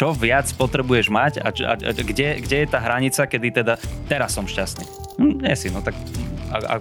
čo 0.00 0.16
viac 0.16 0.48
potrebuješ 0.56 1.12
mať 1.12 1.44
a, 1.44 1.52
a, 1.52 1.72
a 1.76 1.90
kde, 1.92 2.40
kde 2.40 2.56
je 2.64 2.68
tá 2.72 2.80
hranica, 2.80 3.28
kedy 3.28 3.52
teda 3.52 3.76
teraz 4.08 4.32
som 4.32 4.48
šťastný. 4.48 4.88
Hm, 5.20 5.44
nie 5.44 5.52
si, 5.60 5.68
no 5.68 5.84
tak 5.84 5.92
a, 6.48 6.56
a 6.56 6.74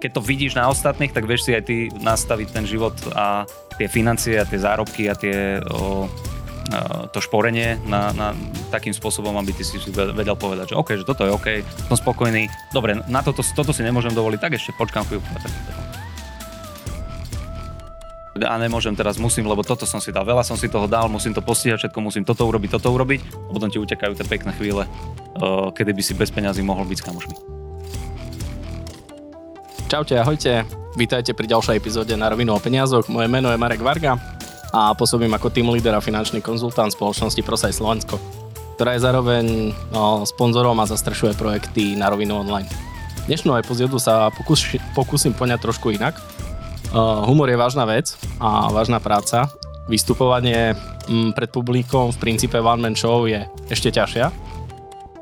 keď 0.00 0.16
to 0.16 0.24
vidíš 0.24 0.56
na 0.56 0.72
ostatných, 0.72 1.12
tak 1.12 1.28
vieš 1.28 1.44
si 1.44 1.52
aj 1.52 1.68
ty 1.68 1.92
nastaviť 2.00 2.48
ten 2.48 2.64
život 2.64 2.96
a 3.12 3.44
tie 3.76 3.92
financie 3.92 4.40
a 4.40 4.48
tie 4.48 4.56
zárobky 4.56 5.06
a 5.06 5.14
tie 5.14 5.60
o, 5.68 6.08
to 7.12 7.20
šporenie 7.20 7.76
na, 7.84 8.10
na 8.16 8.32
takým 8.72 8.96
spôsobom, 8.96 9.36
aby 9.36 9.52
ty 9.52 9.62
si 9.62 9.76
vedel 9.92 10.34
povedať, 10.34 10.72
že 10.72 10.78
OK, 10.80 10.96
že 10.96 11.04
toto 11.04 11.28
je 11.28 11.30
OK, 11.30 11.60
som 11.92 12.00
spokojný, 12.00 12.48
dobre, 12.72 12.96
na 13.04 13.20
toto, 13.20 13.44
toto 13.44 13.76
si 13.76 13.84
nemôžem 13.84 14.16
dovoliť, 14.16 14.40
tak 14.40 14.56
ešte 14.56 14.72
počkám 14.80 15.04
chvíľku 15.04 15.28
a 18.32 18.56
nemôžem 18.56 18.96
teraz, 18.96 19.20
musím, 19.20 19.44
lebo 19.44 19.60
toto 19.60 19.84
som 19.84 20.00
si 20.00 20.08
dal, 20.08 20.24
veľa 20.24 20.40
som 20.40 20.56
si 20.56 20.64
toho 20.64 20.88
dal, 20.88 21.04
musím 21.12 21.36
to 21.36 21.44
postihať 21.44 21.84
všetko, 21.84 21.98
musím 22.00 22.24
toto 22.24 22.48
urobiť, 22.48 22.80
toto 22.80 22.88
urobiť 22.88 23.20
a 23.20 23.50
potom 23.52 23.68
ti 23.68 23.76
utekajú 23.76 24.16
tie 24.16 24.24
pekné 24.24 24.56
chvíle, 24.56 24.88
kedy 25.76 25.92
by 25.92 26.02
si 26.02 26.16
bez 26.16 26.32
peňazí 26.32 26.64
mohol 26.64 26.88
byť 26.88 26.96
s 26.96 27.04
kamošmi. 27.04 27.34
Čaute, 29.92 30.16
ahojte, 30.16 30.64
vítajte 30.96 31.36
pri 31.36 31.44
ďalšej 31.52 31.76
epizóde 31.76 32.16
na 32.16 32.32
rovinu 32.32 32.56
o 32.56 32.60
peniazoch. 32.64 33.12
Moje 33.12 33.28
meno 33.28 33.52
je 33.52 33.60
Marek 33.60 33.84
Varga 33.84 34.16
a 34.72 34.96
pôsobím 34.96 35.36
ako 35.36 35.52
team 35.52 35.68
leader 35.68 35.92
a 35.92 36.00
finančný 36.00 36.40
konzultant 36.40 36.88
spoločnosti 36.88 37.44
Prosaj 37.44 37.76
Slovensko, 37.76 38.16
ktorá 38.80 38.96
je 38.96 39.04
zároveň 39.04 39.76
no, 39.92 40.24
sponzorom 40.24 40.80
a 40.80 40.88
zastrešuje 40.88 41.36
projekty 41.36 42.00
na 42.00 42.08
rovinu 42.08 42.40
online. 42.40 42.72
Dnešnú 43.28 43.52
epizódu 43.60 44.00
sa 44.00 44.32
pokus, 44.32 44.64
pokúsim 44.96 45.36
poňať 45.36 45.60
trošku 45.68 45.92
inak 45.92 46.16
Uh, 46.92 47.24
humor 47.24 47.48
je 47.48 47.56
vážna 47.56 47.88
vec 47.88 48.12
a 48.36 48.68
vážna 48.68 49.00
práca. 49.00 49.48
Vystupovanie 49.88 50.76
m, 51.08 51.28
mm, 51.28 51.30
pred 51.32 51.48
publikom 51.48 52.12
v 52.12 52.20
princípe 52.20 52.60
one 52.60 52.84
man 52.84 52.92
show 52.92 53.24
je 53.24 53.48
ešte 53.72 53.88
ťažšia. 53.96 54.28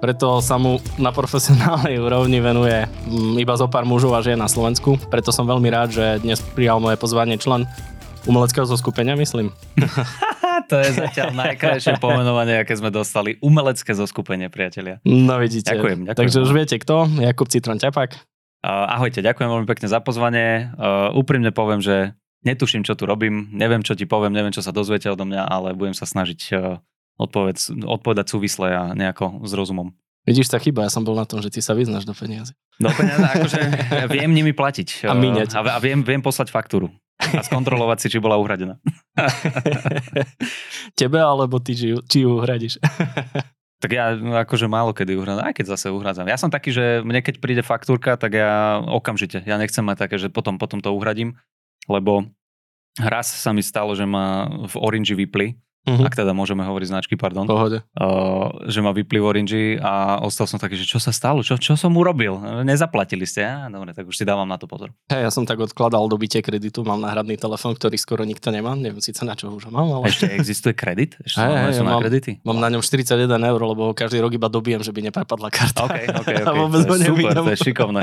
Preto 0.02 0.42
sa 0.42 0.58
mu 0.58 0.82
na 0.98 1.14
profesionálnej 1.14 2.02
úrovni 2.02 2.42
venuje 2.42 2.74
m, 3.06 3.38
mm, 3.38 3.38
iba 3.38 3.54
zo 3.54 3.70
pár 3.70 3.86
mužov 3.86 4.18
a 4.18 4.20
žien 4.20 4.34
na 4.34 4.50
Slovensku. 4.50 4.98
Preto 5.14 5.30
som 5.30 5.46
veľmi 5.46 5.70
rád, 5.70 5.94
že 5.94 6.18
dnes 6.26 6.42
prijal 6.42 6.82
moje 6.82 6.98
pozvanie 6.98 7.38
člen 7.38 7.70
umeleckého 8.26 8.66
zoskupenia, 8.66 9.14
myslím. 9.14 9.54
to 10.70 10.74
je 10.74 10.90
zatiaľ 10.90 11.38
najkrajšie 11.38 12.02
pomenovanie, 12.02 12.66
aké 12.66 12.74
sme 12.74 12.90
dostali. 12.90 13.38
Umelecké 13.38 13.94
zoskupenie, 13.94 14.50
priatelia. 14.50 14.98
No 15.06 15.38
vidíte. 15.38 15.70
Ďakujem, 15.70 16.10
ďakujem. 16.10 16.18
Takže 16.18 16.38
už 16.42 16.50
viete 16.50 16.76
kto, 16.82 17.06
Jakub 17.22 17.46
Citron 17.46 17.78
Ťapak. 17.78 18.29
Ahojte, 18.60 19.24
ďakujem 19.24 19.48
veľmi 19.48 19.68
pekne 19.68 19.88
za 19.88 20.04
pozvanie. 20.04 20.68
Úprimne 21.16 21.48
poviem, 21.48 21.80
že 21.80 22.12
netuším, 22.44 22.84
čo 22.84 22.92
tu 22.92 23.08
robím, 23.08 23.48
neviem, 23.56 23.80
čo 23.80 23.96
ti 23.96 24.04
poviem, 24.04 24.36
neviem, 24.36 24.52
čo 24.52 24.60
sa 24.60 24.72
dozviete 24.72 25.08
odo 25.08 25.24
mňa, 25.24 25.48
ale 25.48 25.72
budem 25.72 25.96
sa 25.96 26.04
snažiť 26.04 26.52
odpovedz, 27.20 27.72
odpovedať 27.84 28.26
súvisle 28.32 28.68
a 28.72 28.82
nejako 28.92 29.44
s 29.44 29.52
rozumom. 29.52 29.92
Vidíš, 30.28 30.52
tá 30.52 30.60
chyba, 30.60 30.84
ja 30.84 30.92
som 30.92 31.00
bol 31.00 31.16
na 31.16 31.24
tom, 31.24 31.40
že 31.40 31.48
ty 31.48 31.64
sa 31.64 31.72
vyznáš 31.72 32.04
do 32.04 32.12
peniazy. 32.12 32.52
Do 32.76 32.92
peniazy, 32.92 33.24
akože 33.24 33.60
viem 34.16 34.32
nimi 34.32 34.52
platiť. 34.52 35.08
A 35.08 35.16
míňať. 35.16 35.56
A, 35.56 35.80
viem, 35.80 36.04
viem 36.04 36.20
poslať 36.20 36.52
faktúru. 36.52 36.92
A 37.20 37.40
skontrolovať 37.44 38.04
si, 38.04 38.08
či 38.16 38.18
bola 38.20 38.36
uhradená. 38.40 38.80
Tebe 41.00 41.20
alebo 41.20 41.60
ty, 41.60 41.76
či, 41.76 41.96
či 42.04 42.24
ju 42.24 42.36
uhradíš? 42.40 42.80
Tak 43.80 43.90
ja 43.96 44.12
no, 44.12 44.36
akože 44.36 44.68
málo 44.68 44.92
kedy 44.92 45.16
uhradzam, 45.16 45.48
aj 45.48 45.56
keď 45.56 45.66
zase 45.72 45.88
uhradzam. 45.88 46.28
Ja 46.28 46.36
som 46.36 46.52
taký, 46.52 46.68
že 46.68 47.00
mne 47.00 47.24
keď 47.24 47.40
príde 47.40 47.64
faktúrka, 47.64 48.20
tak 48.20 48.36
ja 48.36 48.76
okamžite, 48.84 49.40
ja 49.48 49.56
nechcem 49.56 49.80
mať 49.80 50.04
také, 50.04 50.16
že 50.20 50.28
potom, 50.28 50.60
potom 50.60 50.84
to 50.84 50.92
uhradím, 50.92 51.40
lebo 51.88 52.28
raz 53.00 53.32
sa 53.32 53.56
mi 53.56 53.64
stalo, 53.64 53.96
že 53.96 54.04
ma 54.04 54.44
v 54.68 54.74
Orange 54.76 55.16
vypli 55.16 55.56
uh-huh. 55.88 56.06
ak 56.06 56.14
teda 56.16 56.32
môžeme 56.36 56.64
hovoriť 56.64 56.88
značky, 56.92 57.14
pardon. 57.16 57.48
Pohode. 57.48 57.80
Uh, 57.96 58.52
že 58.68 58.84
ma 58.84 58.92
vypli 58.92 59.16
v 59.20 59.24
Orange 59.24 59.62
a 59.80 60.20
ostal 60.20 60.44
som 60.44 60.60
taký, 60.60 60.76
že 60.76 60.84
čo 60.84 61.00
sa 61.00 61.12
stalo, 61.14 61.40
čo, 61.40 61.56
čo 61.56 61.76
som 61.76 61.92
urobil? 61.96 62.36
Nezaplatili 62.64 63.24
ste? 63.24 63.44
Ja, 63.46 63.68
dobre, 63.72 63.96
tak 63.96 64.04
už 64.04 64.16
si 64.16 64.24
dávam 64.28 64.44
na 64.44 64.60
to 64.60 64.68
pozor. 64.68 64.92
Hey, 65.08 65.24
ja 65.24 65.30
som 65.32 65.48
tak 65.48 65.56
odkladal 65.60 66.04
dobitie 66.10 66.44
kreditu, 66.44 66.84
mám 66.84 67.00
náhradný 67.00 67.40
telefón, 67.40 67.76
ktorý 67.76 67.96
skoro 67.96 68.22
nikto 68.28 68.52
nemá, 68.52 68.76
neviem 68.76 69.00
síce 69.00 69.24
na 69.24 69.32
čo 69.32 69.48
už 69.50 69.68
ho 69.68 69.72
mám, 69.72 69.88
ale... 70.00 70.12
Ešte 70.12 70.28
existuje 70.30 70.76
kredit? 70.76 71.16
Ešte 71.24 71.40
hey, 71.40 71.70
hey, 71.70 71.72
ja 71.76 71.82
na 71.82 71.96
mám, 71.96 72.02
kredity? 72.04 72.40
Mám 72.44 72.58
na 72.60 72.68
ňom 72.72 72.82
41 72.84 73.26
eur, 73.26 73.60
lebo 73.60 73.96
každý 73.96 74.20
rok 74.20 74.32
iba 74.36 74.48
dobijem, 74.52 74.84
že 74.84 74.92
by 74.92 75.10
neprepadla 75.10 75.48
karta. 75.48 75.88
Okay, 75.88 76.06
okay, 76.08 76.36
okay. 76.42 76.44
a 76.44 76.52
vôbec 76.52 76.84
to 76.84 76.94
je 76.96 77.08
super, 77.08 77.30
to 77.32 77.50
je 77.52 77.58
šikovné. 77.58 78.02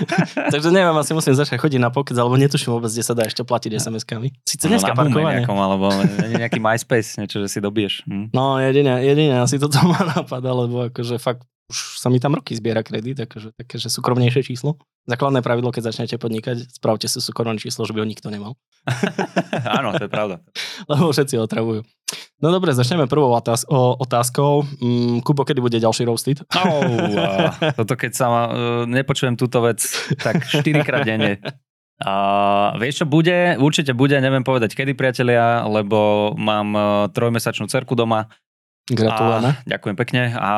Takže 0.54 0.68
neviem, 0.74 0.94
asi 0.96 1.12
musím 1.14 1.34
začať 1.38 1.58
chodiť 1.60 1.80
na 1.80 1.90
pokec, 1.94 2.16
alebo 2.18 2.34
netuším 2.36 2.74
vôbec, 2.74 2.90
kde 2.90 3.04
sa 3.04 3.14
dá 3.14 3.24
ešte 3.26 3.46
platiť 3.46 3.70
SMS-kami. 3.78 4.28
Sice 4.44 4.66
no, 4.66 4.76
dneska 4.76 4.92
parkovanie. 4.92 5.42
Nejakom, 5.42 5.58
alebo 5.58 5.86
nejaký 6.38 6.58
MySpace, 6.58 7.11
niečo, 7.18 7.40
že 7.42 7.48
si 7.48 7.58
dobiješ. 7.58 8.06
Hm? 8.06 8.32
No 8.32 8.56
jedine, 8.62 9.00
jedine 9.02 9.42
asi 9.42 9.58
toto 9.58 9.80
ma 9.84 10.00
napadá, 10.16 10.52
lebo 10.54 10.88
akože 10.88 11.16
fakt 11.20 11.44
už 11.72 11.96
sa 11.96 12.12
mi 12.12 12.20
tam 12.20 12.36
roky 12.36 12.52
zbiera 12.52 12.84
kredit, 12.84 13.24
akože 13.24 13.56
také, 13.56 13.80
že 13.80 13.88
súkromnejšie 13.88 14.44
číslo. 14.44 14.76
Základné 15.08 15.40
pravidlo, 15.40 15.72
keď 15.72 15.88
začnete 15.88 16.20
podnikať, 16.20 16.68
spravte 16.68 17.08
si 17.08 17.18
súkromné 17.18 17.56
číslo, 17.56 17.88
že 17.88 17.96
by 17.96 18.04
ho 18.04 18.06
nikto 18.06 18.28
nemal. 18.28 18.60
Áno, 19.80 19.96
to 19.96 20.04
je 20.06 20.10
pravda. 20.12 20.44
Lebo 20.92 21.08
všetci 21.10 21.40
otravujú. 21.40 21.80
No 22.42 22.50
dobre, 22.50 22.74
začneme 22.74 23.06
prvou 23.06 23.32
otáz- 23.32 23.64
otázkou. 23.72 24.66
Mm, 24.82 25.22
Kubo, 25.24 25.46
kedy 25.46 25.62
bude 25.62 25.78
ďalší 25.78 26.04
roasted? 26.04 26.42
Oh, 26.58 27.54
toto 27.78 27.94
keď 27.94 28.12
sa 28.12 28.26
ma, 28.28 28.42
uh, 28.50 28.82
nepočujem 28.84 29.38
túto 29.38 29.62
vec, 29.62 29.80
tak 30.18 30.42
4 30.44 30.60
krát 30.82 31.06
denne. 31.06 31.38
A 32.02 32.14
vieš 32.82 33.02
čo 33.02 33.06
bude? 33.06 33.54
Určite 33.62 33.94
bude, 33.94 34.18
neviem 34.18 34.42
povedať 34.42 34.74
kedy 34.74 34.98
priatelia, 34.98 35.62
lebo 35.64 36.32
mám 36.34 36.68
e, 36.74 36.80
trojmesačnú 37.14 37.70
cerku 37.70 37.94
doma. 37.94 38.26
Gratulujeme. 38.90 39.62
Ďakujem 39.62 39.96
pekne. 39.96 40.22
A 40.34 40.52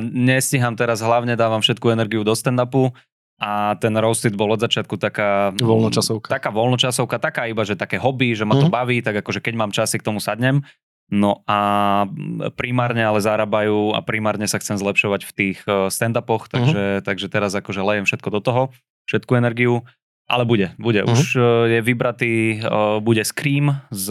nestíham 0.00 0.72
teraz, 0.72 1.04
hlavne 1.04 1.36
dávam 1.36 1.60
všetku 1.60 1.92
energiu 1.92 2.24
do 2.24 2.32
stand-upu. 2.32 2.96
A 3.36 3.76
ten 3.76 3.92
roasted 3.92 4.32
bol 4.32 4.48
od 4.48 4.64
začiatku 4.64 4.96
taká... 4.96 5.52
Voľnočasovka. 5.60 6.32
Taká 6.32 6.48
voľnočasovka, 6.48 7.20
taká 7.20 7.44
iba, 7.44 7.68
že 7.68 7.76
také 7.76 8.00
hobby, 8.00 8.32
že 8.32 8.48
ma 8.48 8.56
to 8.56 8.72
mm-hmm. 8.72 8.72
baví, 8.72 8.98
tak 9.04 9.20
akože 9.20 9.44
keď 9.44 9.54
mám 9.60 9.76
časy 9.76 10.00
k 10.00 10.06
tomu 10.08 10.24
sadnem. 10.24 10.64
No 11.12 11.44
a 11.44 12.08
primárne 12.56 13.04
ale 13.04 13.20
zarábajú 13.20 13.92
a 13.92 14.00
primárne 14.00 14.48
sa 14.48 14.56
chcem 14.56 14.80
zlepšovať 14.80 15.28
v 15.28 15.32
tých 15.36 15.58
e, 15.68 15.92
stand-upoch, 15.92 16.48
takže, 16.48 16.80
mm-hmm. 16.98 17.04
takže 17.04 17.26
teraz 17.28 17.52
akože 17.52 17.84
lejem 17.84 18.08
všetko 18.08 18.28
do 18.32 18.40
toho, 18.40 18.62
všetku 19.04 19.36
energiu 19.36 19.84
ale 20.26 20.42
bude, 20.44 20.74
bude. 20.78 21.06
Uh-huh. 21.06 21.14
Už 21.14 21.38
uh, 21.38 21.42
je 21.70 21.80
vybratý, 21.82 22.58
uh, 22.58 22.98
bude 22.98 23.22
Scream 23.22 23.78
z 23.94 24.06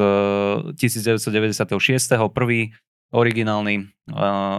1996. 0.80 1.76
prvý 2.32 2.72
originálny. 3.16 3.88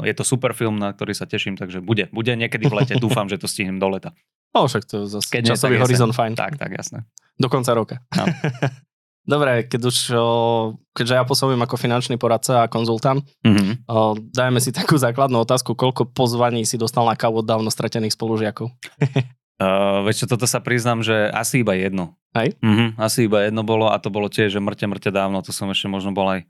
Je 0.06 0.14
to 0.16 0.24
super 0.24 0.56
film, 0.56 0.80
na 0.80 0.88
ktorý 0.88 1.12
sa 1.12 1.28
teším, 1.28 1.60
takže 1.60 1.84
bude. 1.84 2.08
Bude 2.08 2.32
niekedy 2.32 2.70
v 2.70 2.74
lete. 2.80 2.94
Dúfam, 3.04 3.28
že 3.28 3.36
to 3.36 3.44
stihnem 3.44 3.76
do 3.76 3.88
leta. 3.92 4.16
No 4.56 4.64
však 4.64 4.88
to 4.88 5.04
zase 5.04 5.28
Keď 5.28 5.52
časový 5.52 5.76
horizont 5.76 6.16
fajn. 6.16 6.32
Tak, 6.32 6.56
tak, 6.56 6.72
jasné. 6.72 7.04
Do 7.36 7.52
konca 7.52 7.76
roka. 7.76 8.00
No. 8.16 8.24
Dobre, 9.26 9.66
keď 9.66 9.80
už, 9.90 9.96
keďže 10.94 11.14
ja 11.18 11.26
pôsobím 11.26 11.58
ako 11.58 11.74
finančný 11.74 12.14
poradca 12.14 12.62
a 12.62 12.70
konzultant, 12.70 13.26
mm-hmm. 13.42 13.90
dajme 14.30 14.62
si 14.62 14.70
takú 14.70 14.94
základnú 14.94 15.42
otázku, 15.42 15.74
koľko 15.74 16.14
pozvaní 16.14 16.62
si 16.62 16.78
dostal 16.78 17.02
na 17.02 17.18
kávu 17.18 17.42
od 17.42 17.46
dávno 17.46 17.66
stratených 17.66 18.14
spolužiakov? 18.14 18.70
Uh, 19.56 20.04
vieš 20.04 20.24
čo, 20.24 20.36
toto 20.36 20.44
sa 20.44 20.60
priznám, 20.60 21.00
že 21.00 21.32
asi 21.32 21.64
iba 21.64 21.72
jedno. 21.72 22.12
Hej? 22.36 22.60
Uh-huh, 22.60 22.92
asi 23.00 23.24
iba 23.24 23.48
jedno 23.48 23.64
bolo 23.64 23.88
a 23.88 23.96
to 23.96 24.12
bolo 24.12 24.28
tiež, 24.28 24.52
že 24.52 24.60
mŕte, 24.60 24.84
mŕte 24.84 25.08
dávno, 25.08 25.40
to 25.40 25.48
som 25.48 25.72
ešte 25.72 25.88
možno 25.88 26.12
bol 26.12 26.28
aj 26.28 26.44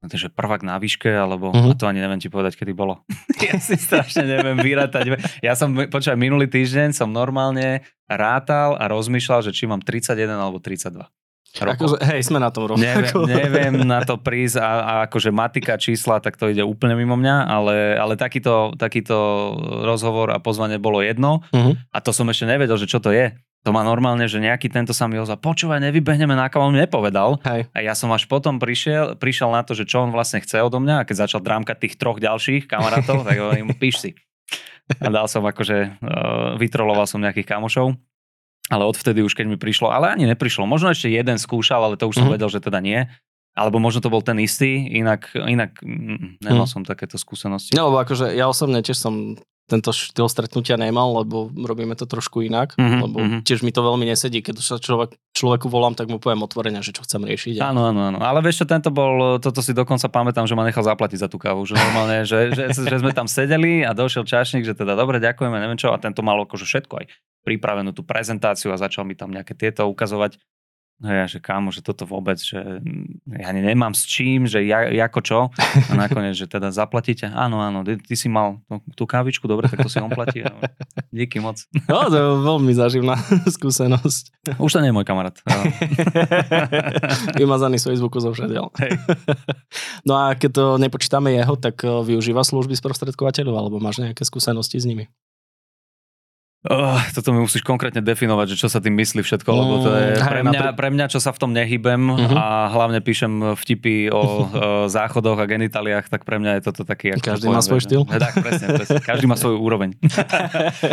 že 0.00 0.32
prvák 0.32 0.64
na 0.64 0.80
výške, 0.80 1.12
alebo 1.12 1.52
uh-huh. 1.52 1.76
a 1.76 1.78
to 1.78 1.84
ani 1.84 2.00
neviem 2.00 2.16
ti 2.16 2.32
povedať, 2.32 2.56
kedy 2.56 2.72
bolo. 2.72 3.04
ja 3.46 3.60
si 3.60 3.76
strašne 3.76 4.24
neviem 4.24 4.56
vyrátať. 4.56 5.20
Ja 5.44 5.52
som, 5.52 5.76
počúvaj, 5.76 6.16
minulý 6.16 6.48
týždeň 6.48 6.96
som 6.96 7.12
normálne 7.12 7.84
rátal 8.08 8.80
a 8.80 8.88
rozmýšľal, 8.88 9.44
že 9.46 9.52
či 9.52 9.68
mám 9.68 9.84
31 9.84 10.40
alebo 10.40 10.56
32. 10.56 11.04
Akože, 11.58 11.98
hej, 12.06 12.30
sme 12.30 12.38
na 12.38 12.54
tom 12.54 12.70
rovnako. 12.70 13.26
Neviem, 13.26 13.34
neviem 13.42 13.74
na 13.82 14.06
to 14.06 14.14
prísť 14.14 14.62
a, 14.62 14.70
a 14.70 14.92
akože 15.10 15.34
matika, 15.34 15.74
čísla, 15.74 16.22
tak 16.22 16.38
to 16.38 16.46
ide 16.46 16.62
úplne 16.62 16.94
mimo 16.94 17.18
mňa, 17.18 17.36
ale, 17.50 17.98
ale 17.98 18.14
takýto, 18.14 18.78
takýto 18.78 19.18
rozhovor 19.82 20.30
a 20.30 20.38
pozvanie 20.38 20.78
bolo 20.78 21.02
jedno 21.02 21.42
uh-huh. 21.50 21.74
a 21.90 21.98
to 21.98 22.14
som 22.14 22.30
ešte 22.30 22.46
nevedel, 22.46 22.78
že 22.78 22.86
čo 22.86 23.02
to 23.02 23.10
je. 23.10 23.34
To 23.68 23.76
má 23.76 23.84
normálne, 23.84 24.24
že 24.24 24.40
nejaký 24.40 24.72
tento 24.72 24.96
sa 24.96 25.04
mi 25.04 25.20
ozval, 25.20 25.36
počúvaj, 25.36 25.84
nevybehneme 25.84 26.32
na 26.32 26.48
kávu, 26.48 26.72
on 26.72 26.72
mi 26.72 26.80
nepovedal. 26.80 27.36
Hej. 27.44 27.68
A 27.76 27.78
ja 27.84 27.92
som 27.92 28.08
až 28.08 28.24
potom 28.24 28.56
prišiel, 28.56 29.20
prišiel 29.20 29.52
na 29.52 29.60
to, 29.60 29.76
že 29.76 29.84
čo 29.84 30.00
on 30.00 30.16
vlastne 30.16 30.40
chce 30.40 30.64
odo 30.64 30.80
mňa 30.80 31.04
a 31.04 31.06
keď 31.06 31.28
začal 31.28 31.44
drámkať 31.44 31.76
tých 31.76 31.94
troch 32.00 32.16
ďalších 32.16 32.64
kamarátov, 32.64 33.20
tak 33.28 33.36
hovorím, 33.36 33.76
píš 33.76 33.96
si. 34.00 34.10
A 34.96 35.12
dal 35.12 35.28
som 35.28 35.44
akože, 35.44 36.00
uh, 36.00 36.56
vytroloval 36.56 37.04
som 37.04 37.20
nejakých 37.20 37.52
kamošov 37.52 38.00
ale 38.70 38.86
odvtedy 38.86 39.20
už 39.26 39.34
keď 39.34 39.46
mi 39.50 39.58
prišlo, 39.58 39.90
ale 39.90 40.14
ani 40.14 40.30
neprišlo. 40.30 40.64
Možno 40.64 40.94
ešte 40.94 41.10
jeden 41.10 41.36
skúšal, 41.36 41.82
ale 41.82 41.98
to 41.98 42.06
už 42.06 42.22
som 42.22 42.30
mm-hmm. 42.30 42.34
vedel, 42.38 42.48
že 42.48 42.62
teda 42.62 42.78
nie. 42.78 43.10
Alebo 43.58 43.82
možno 43.82 43.98
to 43.98 44.14
bol 44.14 44.22
ten 44.22 44.38
istý, 44.38 44.86
inak, 44.94 45.34
inak 45.34 45.82
mm, 45.82 46.38
nemal 46.38 46.70
mm. 46.70 46.72
som 46.72 46.82
takéto 46.86 47.18
skúsenosti. 47.18 47.74
No 47.74 47.90
lebo 47.90 47.98
akože 47.98 48.30
ja 48.30 48.46
osobne 48.46 48.78
tiež 48.78 48.94
som 48.94 49.34
tento 49.70 49.94
štýl 49.94 50.26
stretnutia 50.26 50.74
nemal, 50.74 51.22
lebo 51.22 51.46
robíme 51.54 51.94
to 51.94 52.10
trošku 52.10 52.42
inak, 52.42 52.74
Mhm, 52.74 52.98
lebo 52.98 53.16
mhm. 53.22 53.38
tiež 53.46 53.62
mi 53.62 53.70
to 53.70 53.86
veľmi 53.86 54.02
nesedí, 54.02 54.42
keď 54.42 54.58
sa 54.58 54.76
človek, 54.82 55.14
človeku 55.30 55.70
volám, 55.70 55.94
tak 55.94 56.10
mu 56.10 56.18
poviem 56.18 56.42
otvorene, 56.42 56.82
že 56.82 56.90
čo 56.90 57.06
chcem 57.06 57.22
riešiť. 57.22 57.62
Áno, 57.62 57.86
áno, 57.86 58.10
áno. 58.10 58.18
Ale 58.18 58.42
vieš 58.42 58.62
čo, 58.62 58.66
tento 58.66 58.90
bol, 58.90 59.38
toto 59.38 59.62
si 59.62 59.70
dokonca 59.70 60.10
pamätám, 60.10 60.50
že 60.50 60.58
ma 60.58 60.66
nechal 60.66 60.82
zaplatiť 60.82 61.22
za 61.22 61.28
tú 61.30 61.38
kávu. 61.38 61.62
Že 61.62 61.78
normálne, 61.78 62.26
že, 62.26 62.50
že, 62.50 62.74
že 62.74 62.96
sme 62.98 63.14
tam 63.14 63.30
sedeli 63.30 63.86
a 63.86 63.94
došiel 63.94 64.26
čašník, 64.26 64.66
že 64.66 64.74
teda 64.74 64.98
dobre, 64.98 65.22
ďakujeme, 65.22 65.54
neviem 65.62 65.78
čo. 65.78 65.94
A 65.94 66.02
tento 66.02 66.26
mal 66.26 66.40
akože 66.42 66.66
všetko 66.66 66.94
aj 66.98 67.06
pripravenú 67.46 67.96
tú 67.96 68.04
prezentáciu 68.04 68.74
a 68.74 68.76
začal 68.76 69.08
mi 69.08 69.16
tam 69.16 69.32
nejaké 69.32 69.56
tieto 69.56 69.88
ukazovať. 69.88 70.36
No 71.00 71.08
ja, 71.08 71.24
že 71.24 71.40
kámo, 71.40 71.72
že 71.72 71.80
toto 71.80 72.04
vôbec, 72.04 72.36
že 72.36 72.60
mm, 72.60 73.24
ja 73.40 73.48
nemám 73.56 73.96
s 73.96 74.04
čím, 74.04 74.44
že 74.44 74.60
ja, 74.68 74.84
ako 75.08 75.20
čo. 75.24 75.38
A 75.88 75.92
nakoniec, 75.96 76.36
že 76.36 76.44
teda 76.44 76.68
zaplatíte. 76.68 77.24
Áno, 77.24 77.56
áno, 77.64 77.80
ty, 77.80 77.96
ty 77.96 78.12
si 78.12 78.28
mal 78.28 78.60
tú, 78.68 78.84
tú 78.92 79.04
kávičku, 79.08 79.48
dobre, 79.48 79.72
tak 79.72 79.80
to 79.80 79.88
si 79.88 79.96
on 79.96 80.12
platí. 80.12 80.44
Díky 81.08 81.40
moc. 81.40 81.64
No, 81.88 82.12
to 82.12 82.16
je 82.20 82.26
veľmi 82.44 82.72
zaživná 82.76 83.16
skúsenosť. 83.56 84.52
Už 84.60 84.76
to 84.76 84.84
nie 84.84 84.92
je 84.92 84.96
môj 85.00 85.08
kamarát. 85.08 85.40
Vymazaný 87.40 87.80
z 87.80 87.88
Facebooku 87.88 88.20
zo 88.20 88.36
všadiaľ. 88.36 88.68
No 90.08 90.16
a 90.16 90.34
keď 90.34 90.50
to 90.50 90.64
nepočítame 90.80 91.30
jeho, 91.36 91.54
tak 91.54 91.84
eh, 91.84 91.90
využíva 91.90 92.42
služby 92.42 92.74
sprostredkovateľov, 92.74 93.54
alebo 93.54 93.76
máš 93.78 94.02
nejaké 94.02 94.26
skúsenosti 94.26 94.80
s 94.80 94.88
nimi? 94.88 95.06
Oh, 96.62 96.76
toto 97.10 97.30
mi 97.30 97.40
musíš 97.40 97.62
konkrétne 97.62 97.98
definovať, 97.98 98.52
že 98.52 98.56
čo 98.58 98.68
sa 98.68 98.78
tým 98.78 98.92
myslí 98.94 99.20
všetko, 99.20 99.48
lebo 99.48 99.74
to 99.80 99.90
je 99.90 100.06
Mm, 100.12 100.28
pre 100.28 100.40
mňa, 100.42 100.60
pre 100.74 100.88
mňa 100.90 101.06
čo 101.08 101.16
sa 101.16 101.30
v 101.30 101.38
tom 101.38 101.50
nehybem 101.50 101.96
Mhm. 101.96 102.36
a 102.36 102.44
hlavne 102.68 103.00
píšem 103.00 103.32
vtipy 103.54 104.08
o 104.08 104.20
e, 104.44 104.44
záchodoch 104.86 105.34
a 105.34 105.46
genitaliách, 105.46 106.06
tak 106.06 106.22
pre 106.22 106.36
mňa 106.36 106.60
je 106.60 106.62
toto 106.62 106.84
taký... 106.84 107.16
Každý 107.16 107.48
má 107.48 107.58
poviem, 107.58 107.64
svoj 107.64 107.80
štýl. 107.80 108.02
Tak, 108.04 108.32
presne, 108.36 108.66
presne. 108.74 109.00
Každý 109.00 109.24
má 109.24 109.34
svoju 109.34 109.56
úroveň. 109.56 109.96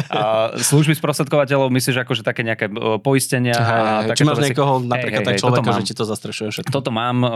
a 0.09 0.21
služby 0.55 0.95
sprostredkovateľov 0.95 1.67
myslíš 1.69 1.97
akože 1.99 2.21
také 2.21 2.41
nejaké 2.43 2.65
e, 2.65 2.73
poistenia 2.97 3.57
a 3.57 3.75
Hej, 4.05 4.15
či 4.15 4.23
máš 4.23 4.39
veci? 4.39 4.47
niekoho, 4.51 4.79
napríklad 4.79 5.19
hej, 5.19 5.27
tak 5.27 5.33
hej, 5.33 5.41
človeka, 5.41 5.69
že 5.73 5.83
ti 5.83 5.93
to 5.93 6.05
zastrešuje 6.05 6.47
všetko. 6.49 6.71
Toto 6.71 6.89
mám, 6.89 7.17
e, 7.19 7.29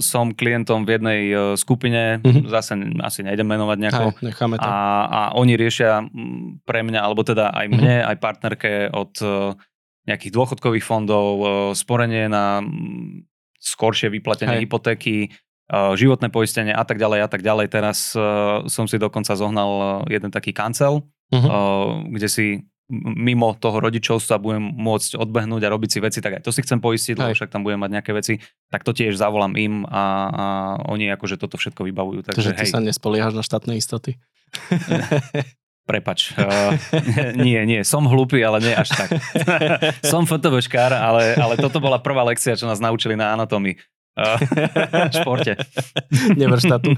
som 0.00 0.32
klientom 0.32 0.82
v 0.82 0.90
jednej 0.94 1.20
e, 1.26 1.34
skupine, 1.54 2.20
Mhm. 2.20 2.48
zase 2.48 2.72
asi 3.02 3.20
nejdem 3.22 3.44
menovať 3.44 3.76
nejako, 3.78 4.04
Hej, 4.10 4.24
necháme 4.24 4.56
to. 4.56 4.64
a, 4.64 4.72
a 5.04 5.20
oni 5.34 5.52
riešia 5.54 6.00
pre 6.64 6.80
mňa, 6.80 7.00
alebo 7.02 7.20
teda 7.20 7.57
aj 7.58 7.66
mne, 7.68 7.94
aj 8.06 8.16
partnerke 8.22 8.88
od 8.94 9.12
e, 9.18 9.26
nejakých 10.06 10.32
dôchodkových 10.32 10.86
fondov, 10.86 11.26
e, 11.38 11.46
sporenie 11.74 12.30
na 12.30 12.62
mm, 12.62 13.26
skoršie 13.58 14.08
vyplatenie 14.14 14.62
Hej. 14.62 14.70
hypotéky, 14.70 15.16
e, 15.26 15.28
životné 15.98 16.30
poistenie 16.30 16.72
a 16.72 16.86
tak 16.86 16.96
ďalej 17.02 17.20
a 17.24 17.28
tak 17.28 17.42
ďalej. 17.42 17.66
Teraz 17.68 18.14
som 18.70 18.84
si 18.86 18.96
dokonca 18.96 19.34
zohnal 19.34 20.04
jeden 20.06 20.30
taký 20.30 20.54
kancel, 20.54 21.04
Mhm. 21.28 21.48
e, 21.48 21.60
kde 22.16 22.28
si 22.28 22.46
mimo 23.20 23.52
toho 23.52 23.84
rodičovstva 23.84 24.40
budem 24.40 24.64
môcť 24.64 25.20
odbehnúť 25.20 25.60
a 25.60 25.72
robiť 25.76 25.90
si 25.92 25.98
veci, 26.00 26.18
tak 26.24 26.40
aj 26.40 26.42
to 26.48 26.48
si 26.56 26.64
chcem 26.64 26.80
poistiť, 26.80 27.20
lebo 27.20 27.36
však 27.36 27.52
tam 27.52 27.60
budem 27.60 27.84
mať 27.84 28.00
nejaké 28.00 28.16
veci, 28.16 28.40
tak 28.72 28.80
to 28.80 28.96
tiež 28.96 29.12
zavolám 29.12 29.52
im 29.60 29.84
a, 29.84 29.92
a 29.92 30.44
oni 30.88 31.12
akože 31.12 31.36
toto 31.36 31.60
všetko 31.60 31.84
vybavujú. 31.84 32.24
Takže 32.24 32.48
Takže 32.48 32.52
ty 32.56 32.64
hej, 32.64 32.72
sa 32.72 32.80
nespoliehaš 32.80 33.36
na 33.36 33.44
štátne 33.44 33.76
istoty. 33.76 34.16
Prepač. 35.88 36.36
Uh, 36.36 36.76
nie, 37.48 37.56
nie, 37.64 37.80
som 37.80 38.04
hlúpy, 38.04 38.44
ale 38.44 38.60
nie 38.60 38.76
až 38.76 38.92
tak. 38.92 39.08
som 40.12 40.28
fotovoškár, 40.28 40.92
ale, 40.92 41.32
ale 41.40 41.56
toto 41.56 41.80
bola 41.80 41.96
prvá 41.96 42.28
lekcia, 42.28 42.60
čo 42.60 42.68
nás 42.68 42.76
naučili 42.76 43.16
na 43.16 43.32
anatómii. 43.32 43.74
Uh, 44.18 44.34
športe. 45.14 45.54
Never 46.34 46.58
štátu. 46.58 46.90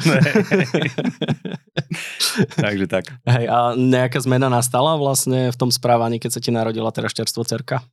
Takže 2.56 2.88
tak. 2.88 3.12
Hej, 3.28 3.44
a 3.44 3.76
nejaká 3.76 4.16
zmena 4.24 4.48
nastala 4.48 4.96
vlastne 4.96 5.52
v 5.52 5.56
tom 5.60 5.68
správaní, 5.68 6.16
keď 6.16 6.30
sa 6.32 6.40
ti 6.40 6.48
narodila 6.48 6.88
teraz 6.88 7.12
čerstvo 7.12 7.44
cerka? 7.44 7.84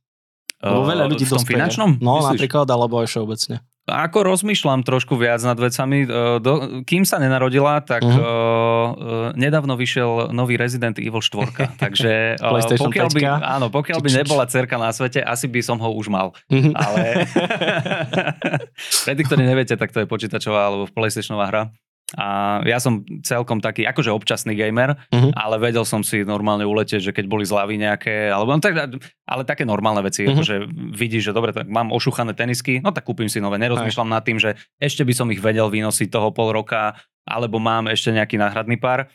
Lebo 0.64 0.80
veľa 0.88 1.12
ľudí 1.12 1.28
v 1.28 1.36
tom 1.36 1.44
dospeje. 1.44 1.60
finančnom? 1.60 2.00
No, 2.00 2.24
myslíš? 2.24 2.30
napríklad, 2.40 2.66
alebo 2.72 3.04
aj 3.04 3.06
všeobecne. 3.12 3.60
Ako 3.88 4.20
rozmýšľam 4.22 4.84
trošku 4.84 5.16
viac 5.16 5.40
nad 5.40 5.56
vecami. 5.56 6.04
Uh, 6.04 6.36
Do, 6.38 6.52
kým 6.84 7.02
sa 7.02 7.16
nenarodila, 7.16 7.80
tak 7.80 8.04
Mhm. 8.04 8.14
uh, 8.14 8.26
nedávno 9.34 9.74
vyšiel 9.74 10.30
nový 10.30 10.54
Resident 10.54 10.96
Evil 10.96 11.18
4. 11.18 11.48
Takže 11.82 12.36
uh, 12.36 12.76
pokiaľ 12.76 13.08
by, 13.08 13.20
5. 13.20 13.56
áno, 13.56 13.66
pokiaľ 13.68 13.98
by 13.98 14.10
nebola 14.14 14.44
cerka 14.44 14.76
na 14.76 14.92
svete, 14.92 15.18
asi 15.18 15.48
by 15.48 15.60
som 15.60 15.80
ho 15.80 15.90
už 15.90 16.06
mal. 16.06 16.36
Mhm. 16.48 16.72
Ale 16.72 17.00
pre 19.04 19.12
tých, 19.12 19.26
ktorí 19.26 19.42
neviete, 19.42 19.74
tak 19.74 19.90
to 19.90 20.00
je 20.00 20.06
počítačová 20.06 20.68
alebo 20.68 20.84
PlayStationová 20.88 21.46
hra. 21.48 21.62
A 22.16 22.58
ja 22.64 22.80
som 22.80 23.04
celkom 23.20 23.60
taký, 23.60 23.84
akože 23.84 24.08
občasný 24.08 24.56
gamer, 24.56 24.96
Mhm. 25.12 25.36
ale 25.36 25.60
vedel 25.60 25.84
som 25.84 26.00
si 26.00 26.24
normálne 26.24 26.64
uletieť, 26.64 27.04
že 27.04 27.12
keď 27.12 27.28
boli 27.28 27.44
zľavy 27.44 27.76
nejaké, 27.76 28.32
alebo 28.32 28.56
no, 28.56 28.64
tak, 28.64 28.96
ale 29.28 29.42
také 29.44 29.68
normálne 29.68 30.00
veci, 30.00 30.24
Mhm. 30.24 30.32
akože 30.32 30.54
vidíš, 30.96 31.28
že 31.28 31.36
dobre, 31.36 31.52
tak 31.52 31.68
mám 31.68 31.92
ošuchané 31.92 32.32
tenisky, 32.32 32.80
no 32.80 32.96
tak 32.96 33.04
kúpim 33.04 33.28
si 33.28 33.44
nové, 33.44 33.60
nerozmýšľam 33.60 34.08
nad 34.08 34.24
tým, 34.24 34.40
že 34.40 34.56
ešte 34.80 35.04
by 35.04 35.12
som 35.12 35.28
ich 35.28 35.44
vedel 35.44 35.68
vynosiť 35.68 36.08
toho 36.08 36.32
pol 36.32 36.48
roka, 36.48 36.96
alebo 37.28 37.60
mám 37.60 37.92
ešte 37.92 38.08
nejaký 38.08 38.40
náhradný 38.40 38.80
pár. 38.80 39.12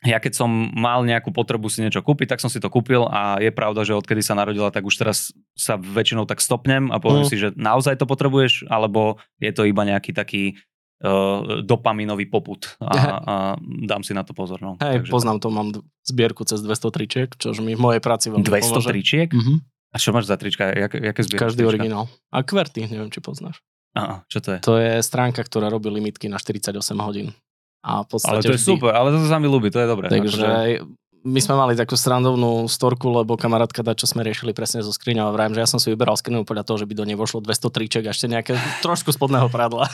Ja 0.00 0.16
keď 0.16 0.32
som 0.32 0.48
mal 0.72 1.04
nejakú 1.04 1.28
potrebu 1.28 1.68
si 1.68 1.84
niečo 1.84 2.00
kúpiť, 2.00 2.32
tak 2.32 2.40
som 2.40 2.48
si 2.48 2.56
to 2.56 2.72
kúpil 2.72 3.04
a 3.12 3.36
je 3.36 3.52
pravda, 3.52 3.84
že 3.84 3.92
odkedy 3.92 4.24
sa 4.24 4.32
narodila, 4.32 4.72
tak 4.72 4.82
už 4.82 4.96
teraz 4.96 5.28
sa 5.52 5.76
väčšinou 5.76 6.24
tak 6.24 6.40
stopnem 6.40 6.88
a 6.88 6.96
poviem 6.96 7.22
Mhm. 7.22 7.28
si, 7.28 7.36
že 7.36 7.52
naozaj 7.52 8.00
to 8.00 8.08
potrebuješ, 8.08 8.64
alebo 8.72 9.20
je 9.38 9.52
to 9.52 9.68
iba 9.68 9.84
nejaký 9.84 10.16
taký 10.16 10.56
uh, 11.00 11.60
dopaminový 11.60 12.26
poput 12.26 12.76
a, 12.78 12.92
a 13.18 13.34
dám 13.60 14.00
si 14.00 14.12
na 14.12 14.22
to 14.22 14.32
pozor. 14.32 14.58
No. 14.58 14.76
Hej, 14.78 15.00
Takže 15.00 15.10
poznám 15.10 15.38
to, 15.38 15.48
mám 15.48 15.68
zbierku 16.02 16.44
cez 16.44 16.60
200 16.60 16.90
tričiek, 16.90 17.28
čož 17.32 17.58
mi 17.58 17.72
v 17.72 17.80
mojej 17.80 17.98
práci 17.98 18.28
veľmi 18.28 18.42
200 18.42 18.60
pomôže. 18.64 18.88
tričiek? 18.88 19.28
Mhm. 19.28 19.54
A 19.90 19.96
čo 19.96 20.10
máš 20.10 20.24
za 20.24 20.36
trička? 20.36 20.70
Jak, 20.70 20.92
jaké 20.94 21.20
zbierky 21.20 21.42
Každý 21.42 21.60
trička? 21.60 21.72
originál. 21.74 22.04
A 22.30 22.40
kverty, 22.40 22.86
neviem, 22.86 23.08
či 23.08 23.18
poznáš. 23.18 23.58
Aha, 23.90 24.22
čo 24.24 24.38
to 24.38 24.54
je? 24.54 24.58
To 24.62 24.78
je 24.78 25.02
stránka, 25.02 25.42
ktorá 25.42 25.66
robí 25.66 25.90
limitky 25.90 26.30
na 26.30 26.38
48 26.38 26.78
hodín. 27.00 27.34
A 27.80 28.04
v 28.04 28.08
podstate 28.08 28.30
Ale 28.30 28.44
to 28.44 28.52
je 28.52 28.60
vždy- 28.60 28.70
super, 28.70 28.92
ale 28.92 29.10
to 29.10 29.24
sa 29.24 29.36
mi 29.36 29.48
ľúbi, 29.48 29.66
to 29.66 29.76
je 29.76 29.88
dobré. 29.88 30.06
Takže 30.06 30.36
Akože- 30.36 30.99
my 31.20 31.36
sme 31.36 31.52
mali 31.52 31.76
takú 31.76 32.00
strandovnú 32.00 32.64
storku, 32.64 33.12
lebo 33.12 33.36
kamarátka 33.36 33.84
dá, 33.84 33.92
čo 33.92 34.08
sme 34.08 34.24
riešili 34.24 34.56
presne 34.56 34.80
so 34.80 34.88
skriňou 34.88 35.28
a 35.28 35.32
vrajem, 35.36 35.52
že 35.52 35.60
ja 35.60 35.68
som 35.68 35.76
si 35.76 35.92
vyberal 35.92 36.16
skriňu 36.16 36.48
podľa 36.48 36.64
toho, 36.64 36.80
že 36.80 36.88
by 36.88 36.94
do 36.96 37.04
nej 37.04 37.12
vošlo 37.12 37.44
200 37.44 37.76
triček 37.76 38.02
a 38.08 38.16
ešte 38.16 38.24
nejaké 38.24 38.56
trošku 38.80 39.12
spodného 39.12 39.52
pradla. 39.52 39.84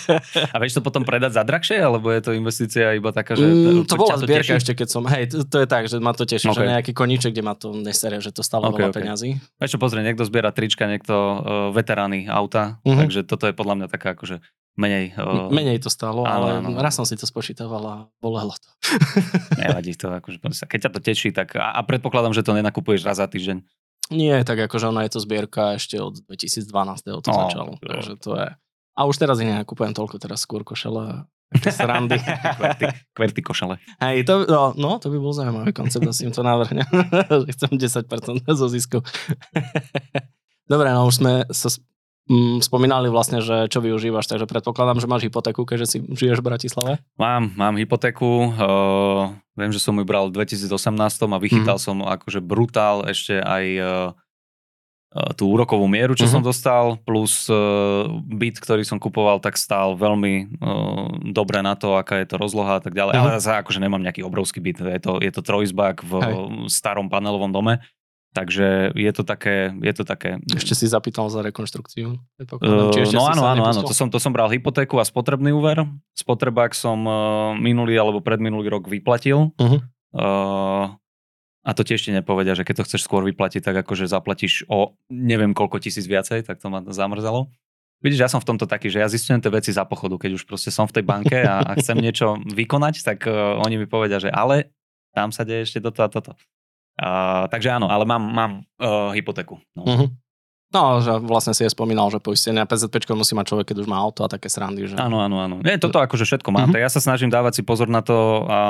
A 0.54 0.56
vieš 0.58 0.78
to 0.78 0.82
potom 0.82 1.06
predať 1.06 1.38
za 1.38 1.42
drahšie, 1.46 1.78
alebo 1.78 2.10
je 2.10 2.20
to 2.20 2.34
investícia 2.34 2.92
iba 2.98 3.14
taká, 3.14 3.38
že... 3.38 3.46
Mm, 3.46 3.86
to 3.86 3.94
bola 3.94 4.18
zbierka 4.18 4.58
ešte, 4.58 4.74
keď 4.74 4.88
som... 4.90 5.06
Hej, 5.06 5.30
to, 5.30 5.36
to 5.46 5.56
je 5.62 5.66
tak, 5.70 5.86
že 5.86 5.96
ma 6.02 6.10
to 6.16 6.26
teší, 6.26 6.50
že 6.50 6.62
Ok. 6.62 6.68
nejaký 6.74 6.92
koníček, 6.92 7.30
kde 7.30 7.44
ma 7.46 7.54
to 7.54 7.70
nesere, 7.72 8.18
že 8.18 8.34
to 8.34 8.42
stále 8.42 8.66
Ok, 8.66 8.74
veľa 8.74 8.90
ok. 8.90 8.96
peňazí. 8.98 9.28
Vieš 9.62 9.70
čo, 9.74 9.78
pozri, 9.78 10.02
niekto 10.02 10.26
zbiera 10.26 10.50
trička, 10.50 10.90
niekto 10.90 11.14
uh, 11.14 11.36
veterány 11.70 12.26
auta, 12.26 12.82
Mhm. 12.82 12.98
takže 13.06 13.20
toto 13.22 13.46
je 13.46 13.54
podľa 13.54 13.74
mňa 13.78 13.86
taká 13.86 14.18
akože 14.18 14.42
menej... 14.74 15.12
M- 15.14 15.20
Uh, 15.22 15.52
Menej 15.52 15.78
to 15.78 15.88
stálo, 15.88 16.24
áno, 16.24 16.48
ale 16.48 16.48
áno. 16.64 16.78
raz 16.80 16.96
som 16.96 17.04
si 17.04 17.14
to 17.14 17.24
spočítaval 17.24 17.82
a 17.84 17.96
bolelo 18.18 18.52
to. 18.56 18.68
Nevadí 19.60 19.92
to, 19.94 20.08
akože, 20.08 20.38
keď 20.64 20.78
ťa 20.86 20.90
to 20.92 21.00
teší, 21.00 21.28
tak 21.30 21.54
a, 21.54 21.76
a 21.76 21.80
predpokladám, 21.84 22.32
že 22.32 22.42
to 22.42 22.56
nenakupuješ 22.56 23.04
raz 23.04 23.20
za 23.20 23.28
týždeň. 23.28 23.60
Nie, 24.10 24.44
tak 24.44 24.60
akože 24.60 24.88
ona 24.88 25.04
je 25.06 25.16
to 25.16 25.20
zbierka 25.20 25.76
ešte 25.76 25.96
od 25.96 26.20
2012. 26.28 26.68
to 27.20 27.28
Ó, 27.28 27.32
začalo. 27.48 27.72
to 27.76 27.84
Takže 27.84 28.12
to 28.18 28.30
je... 28.36 28.48
A 28.92 29.00
už 29.08 29.16
teraz 29.16 29.40
ich 29.40 29.48
nenakupujem 29.48 29.96
toľko, 29.96 30.20
teraz 30.20 30.44
skôr 30.44 30.60
košele 30.62 31.24
srandy. 31.72 32.16
Kverty, 32.20 32.84
kverty 33.12 33.40
košele. 33.40 33.76
Hej, 34.00 34.24
to, 34.24 34.44
no, 34.44 34.72
no, 34.72 34.96
to 34.96 35.08
by 35.08 35.16
bol 35.16 35.32
zaujímavý 35.32 35.72
koncept, 35.72 36.04
asi 36.04 36.24
im 36.24 36.32
to 36.32 36.40
navrhne. 36.40 36.84
že 37.44 37.52
chcem 37.52 37.72
10% 37.76 38.04
zo 38.48 38.66
zisku. 38.68 39.00
Dobre, 40.64 40.88
no 40.92 41.04
už 41.04 41.14
sme 41.20 41.32
sa 41.48 41.68
mm, 42.26 42.60
spomínali 42.60 43.08
vlastne, 43.08 43.40
že 43.40 43.66
čo 43.66 43.80
využívaš, 43.80 44.26
takže 44.26 44.46
predpokladám, 44.46 44.98
že 44.98 45.06
máš 45.06 45.26
hypotéku, 45.26 45.62
keďže 45.62 45.86
si 45.86 45.98
žiješ 46.02 46.38
v 46.38 46.46
Bratislave. 46.46 46.92
Mám, 47.16 47.54
mám 47.54 47.74
hypotéku, 47.74 48.52
uh, 48.52 49.30
viem, 49.54 49.70
že 49.70 49.78
som 49.78 49.94
ju 49.94 50.04
bral 50.04 50.28
v 50.28 50.38
2018 50.38 51.32
a 51.32 51.38
vychytal 51.38 51.76
Mhm. 51.78 51.82
som 51.82 51.96
akože 52.00 52.38
brutál 52.38 53.06
ešte 53.06 53.38
aj 53.38 53.64
uh, 53.78 54.10
tú 55.36 55.52
úrokovú 55.52 55.84
mieru, 55.84 56.16
čo 56.16 56.24
Mhm. 56.24 56.32
som 56.32 56.40
dostal, 56.40 56.96
plus 57.04 57.44
uh, 57.52 58.08
byt, 58.24 58.56
ktorý 58.56 58.80
som 58.80 58.96
kupoval, 58.96 59.44
tak 59.44 59.60
stál 59.60 59.92
veľmi 59.92 60.56
uh, 60.56 61.04
dobre 61.36 61.60
na 61.60 61.76
to, 61.76 62.00
aká 62.00 62.16
je 62.24 62.32
to 62.32 62.40
rozloha 62.40 62.80
a 62.80 62.82
tak 62.82 62.96
ďalej. 62.96 63.12
Mhm. 63.12 63.20
Ale 63.20 63.30
zase 63.36 63.60
akože 63.60 63.76
nemám 63.76 64.00
nejaký 64.00 64.24
obrovský 64.24 64.64
byt, 64.64 64.80
je 64.80 65.00
to, 65.04 65.20
je 65.20 65.28
to 65.28 65.44
trojizbák 65.44 66.00
v 66.00 66.12
Hej. 66.16 66.34
starom 66.72 67.12
panelovom 67.12 67.52
dome, 67.52 67.84
takže 68.32 68.96
je 68.96 69.12
to 69.12 69.22
také, 69.22 69.70
je 69.76 69.92
to 69.92 70.04
také 70.08 70.40
Ešte 70.56 70.72
si 70.72 70.88
zapýtal 70.88 71.28
za 71.28 71.44
rekonštrukciu. 71.44 72.16
Uh, 72.40 72.92
ešte 72.96 73.16
no 73.16 73.28
áno, 73.28 73.44
áno, 73.44 73.62
áno, 73.68 73.80
to 73.84 73.92
som, 73.92 74.08
to 74.08 74.16
som 74.16 74.32
bral 74.32 74.48
hypotéku 74.48 74.96
a 74.96 75.04
spotrebný 75.04 75.52
úver. 75.52 75.84
Spotrebák 76.16 76.72
som 76.72 77.04
uh, 77.04 77.14
minulý 77.54 78.00
alebo 78.00 78.24
predminulý 78.24 78.72
rok 78.72 78.88
vyplatil. 78.88 79.52
Mhm. 79.60 79.78
Uh, 80.12 80.92
a 81.62 81.70
to 81.78 81.86
tiež 81.86 82.02
ti 82.02 82.10
nepovedia, 82.10 82.58
že 82.58 82.66
keď 82.66 82.82
to 82.82 82.86
chceš 82.90 83.06
skôr 83.06 83.22
vyplatiť, 83.22 83.62
tak 83.62 83.86
akože 83.86 84.10
zaplatíš 84.10 84.66
o 84.66 84.98
neviem 85.06 85.54
koľko 85.54 85.78
tisíc 85.78 86.10
viacej, 86.10 86.42
tak 86.42 86.58
to 86.58 86.66
ma 86.66 86.82
zamrzalo. 86.90 87.54
Vidíš, 88.02 88.18
ja 88.18 88.26
som 88.26 88.42
v 88.42 88.50
tomto 88.50 88.66
taký, 88.66 88.90
že 88.90 88.98
ja 88.98 89.06
zistujem 89.06 89.38
tie 89.38 89.46
veci 89.46 89.70
za 89.70 89.86
pochodu, 89.86 90.18
keď 90.18 90.34
už 90.34 90.42
proste 90.42 90.74
som 90.74 90.90
v 90.90 90.98
tej 90.98 91.04
banke 91.06 91.38
a, 91.38 91.62
a 91.62 91.78
chcem 91.78 91.94
niečo 92.02 92.34
vykonať, 92.50 93.06
tak 93.06 93.30
uh, 93.30 93.62
oni 93.62 93.78
mi 93.78 93.86
povedia, 93.86 94.18
že 94.18 94.26
ale 94.26 94.74
tam 95.14 95.30
sa 95.30 95.46
deje 95.46 95.70
ešte 95.70 95.78
toto 95.78 96.02
a 96.02 96.10
toto. 96.10 96.34
Uh, 97.00 97.48
takže 97.48 97.72
áno, 97.72 97.88
ale 97.88 98.04
mám, 98.04 98.22
mám 98.22 98.52
uh, 98.80 99.10
hypotéku. 99.16 99.56
No. 99.72 99.82
Uh-huh. 99.88 100.08
No, 100.72 101.04
že 101.04 101.12
vlastne 101.20 101.52
si 101.52 101.64
je 101.64 101.70
spomínal, 101.72 102.08
že 102.08 102.16
poistenie 102.16 102.60
a 102.60 102.68
PZP 102.68 103.04
musí 103.12 103.36
mať 103.36 103.52
človek, 103.52 103.66
keď 103.72 103.84
už 103.84 103.88
má 103.92 104.00
auto 104.00 104.24
a 104.24 104.32
také 104.32 104.48
srandy. 104.48 104.88
Že... 104.88 104.96
Áno, 104.96 105.20
áno, 105.20 105.36
áno. 105.44 105.56
Nie, 105.60 105.76
toto 105.76 106.00
akože 106.00 106.24
všetko 106.24 106.48
mám. 106.48 106.72
Uh-huh. 106.72 106.80
Ja 106.80 106.88
sa 106.88 107.00
snažím 107.00 107.28
dávať 107.28 107.60
si 107.60 107.62
pozor 107.64 107.92
na 107.92 108.00
to 108.00 108.48
a, 108.48 108.60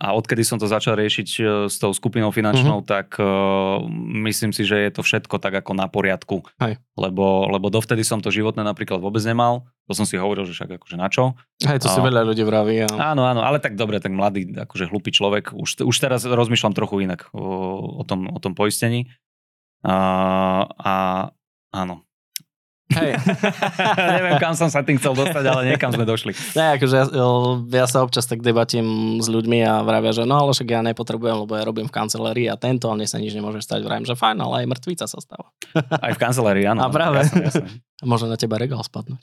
a 0.00 0.16
odkedy 0.16 0.40
som 0.48 0.56
to 0.56 0.64
začal 0.64 0.96
riešiť 0.96 1.28
e, 1.28 1.42
s 1.68 1.76
tou 1.76 1.92
skupinou 1.92 2.32
finančnou, 2.32 2.80
uh-huh. 2.80 2.88
tak 2.88 3.20
uh, 3.20 3.84
myslím 4.24 4.48
si, 4.48 4.64
že 4.64 4.80
je 4.88 4.90
to 4.96 5.04
všetko 5.04 5.36
tak 5.36 5.60
ako 5.60 5.76
na 5.76 5.92
poriadku. 5.92 6.40
Hej. 6.56 6.80
Lebo, 6.96 7.44
lebo 7.52 7.68
dovtedy 7.68 8.00
som 8.00 8.24
to 8.24 8.32
životné 8.32 8.64
napríklad 8.64 8.96
vôbec 8.96 9.20
nemal. 9.28 9.68
To 9.86 9.92
som 9.92 10.08
si 10.08 10.16
hovoril, 10.16 10.48
že 10.48 10.56
však 10.56 10.80
akože 10.80 10.96
na 10.96 11.12
čo. 11.12 11.36
Hej, 11.60 11.84
to 11.84 11.92
si 11.92 12.00
veľa 12.00 12.24
ľudí 12.24 12.40
vraví. 12.48 12.88
A... 12.88 13.12
Áno, 13.12 13.28
áno, 13.28 13.44
ale 13.44 13.60
tak 13.60 13.76
dobre, 13.76 14.00
tak 14.00 14.16
mladý, 14.16 14.48
akože 14.56 14.88
hlupý 14.88 15.12
človek. 15.12 15.52
Už, 15.52 15.84
už 15.84 15.96
teraz 16.00 16.24
rozmýšľam 16.24 16.72
trochu 16.72 17.04
inak 17.04 17.28
o, 17.36 18.00
o, 18.00 18.02
tom, 18.08 18.24
o 18.32 18.40
tom 18.40 18.56
poistení. 18.56 19.12
A, 19.84 20.64
a 20.80 20.94
áno. 21.76 22.08
Hej. 22.90 23.22
Neviem, 24.18 24.34
kam 24.42 24.58
som 24.58 24.66
sa 24.66 24.82
tým 24.82 24.98
chcel 24.98 25.14
dostať, 25.14 25.44
ale 25.46 25.60
niekam 25.70 25.94
sme 25.94 26.02
došli. 26.02 26.34
Ne, 26.58 26.74
akože 26.74 26.94
ja, 26.94 27.04
ja 27.70 27.86
sa 27.86 28.02
občas 28.02 28.26
tak 28.26 28.42
debatím 28.42 29.18
s 29.22 29.30
ľuďmi 29.30 29.62
a 29.62 29.86
vravia, 29.86 30.10
že 30.10 30.26
no 30.26 30.42
ale 30.42 30.50
však 30.50 30.68
ja 30.68 30.80
nepotrebujem, 30.82 31.46
lebo 31.46 31.52
ja 31.54 31.62
robím 31.62 31.86
v 31.86 31.94
kancelárii 31.94 32.50
a 32.50 32.58
tento, 32.58 32.90
a 32.90 32.98
mne 32.98 33.06
sa 33.06 33.22
nič 33.22 33.30
nemôže 33.30 33.62
stať. 33.62 33.86
Vravím, 33.86 34.06
že 34.06 34.18
fajn, 34.18 34.42
ale 34.42 34.54
aj 34.64 34.66
mŕtvica 34.74 35.06
sa 35.06 35.18
stáva. 35.22 35.54
Aj 36.02 36.12
v 36.12 36.18
kancelárii, 36.18 36.66
áno. 36.66 36.82
A 36.82 36.90
práve. 36.90 37.22
Jasne, 37.22 37.46
jasne. 37.46 37.68
Môže 38.00 38.24
na 38.24 38.40
teba 38.40 38.56
regál 38.56 38.80
spadnúť. 38.80 39.20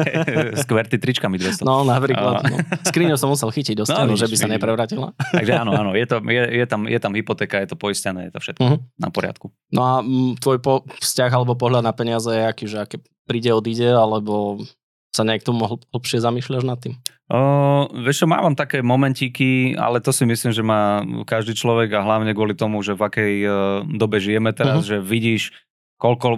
Skverty 0.64 0.96
tričkami 0.96 1.36
200. 1.36 1.68
No, 1.68 1.84
napríklad. 1.84 2.48
No. 2.48 2.56
Skriňu 2.88 3.20
som 3.20 3.28
musel 3.28 3.52
chytiť 3.52 3.76
do 3.76 3.84
stenu, 3.84 4.16
no, 4.16 4.20
že 4.20 4.24
by 4.24 4.36
sa 4.40 4.48
neprevratila. 4.48 5.12
Takže 5.36 5.52
áno, 5.52 5.76
áno, 5.76 5.92
je, 5.92 6.06
to, 6.08 6.24
je, 6.24 6.42
je, 6.64 6.64
tam, 6.64 6.88
je 6.88 6.96
tam 6.96 7.12
hypotéka, 7.12 7.60
je 7.60 7.68
to 7.68 7.76
poistené, 7.76 8.32
je 8.32 8.32
to 8.32 8.40
všetko 8.40 8.64
uh-huh. 8.64 8.80
na 8.96 9.08
poriadku. 9.12 9.52
No 9.68 9.80
a 9.84 9.92
tvoj 10.40 10.58
po, 10.64 10.88
vzťah 10.88 11.30
alebo 11.36 11.60
pohľad 11.60 11.84
na 11.84 11.92
peniaze 11.92 12.32
je 12.32 12.44
aký, 12.48 12.64
že 12.64 12.78
aké 12.80 12.96
príde, 13.28 13.52
odíde, 13.52 13.92
alebo 13.92 14.64
sa 15.12 15.24
nejak 15.24 15.44
tomu 15.44 15.64
hlbšie 15.68 16.20
zamýšľaš 16.20 16.64
nad 16.64 16.80
tým? 16.80 16.96
O, 17.26 17.88
vieš 18.06 18.22
čo, 18.22 18.26
mám 18.30 18.54
také 18.54 18.84
momentíky, 18.84 19.74
ale 19.74 19.98
to 19.98 20.14
si 20.14 20.22
myslím, 20.28 20.52
že 20.54 20.62
má 20.62 21.02
každý 21.26 21.58
človek 21.58 21.90
a 21.96 22.04
hlavne 22.04 22.30
kvôli 22.36 22.54
tomu, 22.54 22.84
že 22.86 22.94
v 22.94 23.02
akej 23.02 23.34
uh, 23.42 23.52
dobe 23.82 24.22
žijeme 24.22 24.54
teraz, 24.56 24.84
uh-huh. 24.84 25.00
že 25.00 25.04
vidíš 25.04 25.50
koľko 25.96 26.36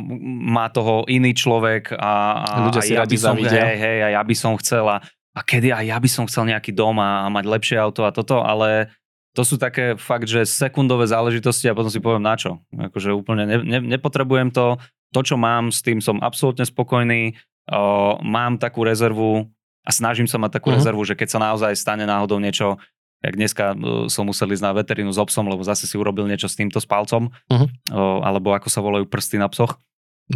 má 0.48 0.70
toho 0.70 1.02
iný 1.10 1.34
človek 1.34 1.94
a, 1.94 2.46
a, 2.46 2.52
Ľudia 2.70 2.82
a 2.82 2.86
si 2.86 2.94
ja 2.94 3.04
by 3.04 3.16
som, 3.18 3.34
zavidia. 3.34 3.62
hej, 3.66 3.76
hej, 3.78 3.98
a 4.06 4.08
ja 4.18 4.22
by 4.22 4.34
som 4.38 4.54
chcela 4.58 5.02
a 5.38 5.40
kedy 5.46 5.70
aj 5.70 5.84
ja 5.86 5.98
by 6.02 6.08
som 6.10 6.24
chcel 6.26 6.50
nejaký 6.50 6.74
dom 6.74 6.98
a, 6.98 7.26
a 7.26 7.28
mať 7.30 7.44
lepšie 7.46 7.76
auto 7.78 8.02
a 8.02 8.10
toto, 8.10 8.42
ale 8.42 8.90
to 9.38 9.46
sú 9.46 9.54
také 9.54 9.94
fakt, 9.94 10.26
že 10.26 10.42
sekundové 10.42 11.06
záležitosti 11.06 11.70
a 11.70 11.76
potom 11.78 11.92
si 11.92 12.02
poviem 12.02 12.26
na 12.26 12.34
čo. 12.34 12.58
Akože 12.74 13.14
úplne 13.14 13.46
ne, 13.46 13.56
ne, 13.62 13.78
nepotrebujem 13.98 14.50
to, 14.50 14.82
to 15.14 15.20
čo 15.22 15.38
mám, 15.38 15.70
s 15.70 15.78
tým 15.78 16.02
som 16.02 16.18
absolútne 16.18 16.66
spokojný, 16.66 17.38
o, 17.70 18.18
mám 18.26 18.58
takú 18.58 18.82
rezervu 18.82 19.46
a 19.86 19.90
snažím 19.94 20.26
sa 20.26 20.42
mať 20.42 20.58
takú 20.58 20.74
uh-huh. 20.74 20.82
rezervu, 20.82 21.06
že 21.06 21.14
keď 21.14 21.28
sa 21.30 21.38
naozaj 21.38 21.78
stane 21.78 22.02
náhodou 22.02 22.42
niečo, 22.42 22.82
jak 23.22 23.34
dneska 23.34 23.75
uh, 23.75 24.06
som 24.06 24.26
musel 24.26 24.50
ísť 24.54 24.64
na 24.64 24.72
veterínu 24.75 25.10
s 25.10 25.18
obsom, 25.18 25.46
lebo 25.50 25.60
zase 25.66 25.87
si 25.87 25.98
urobil 25.98 26.26
niečo 26.30 26.46
s 26.46 26.58
týmto 26.58 26.78
s 26.78 26.87
palcom, 26.87 27.30
uh-huh. 27.30 27.66
uh, 27.92 28.18
alebo 28.22 28.54
ako 28.54 28.68
sa 28.70 28.80
volajú 28.84 29.06
prsty 29.06 29.38
na 29.38 29.50
psoch. 29.50 29.76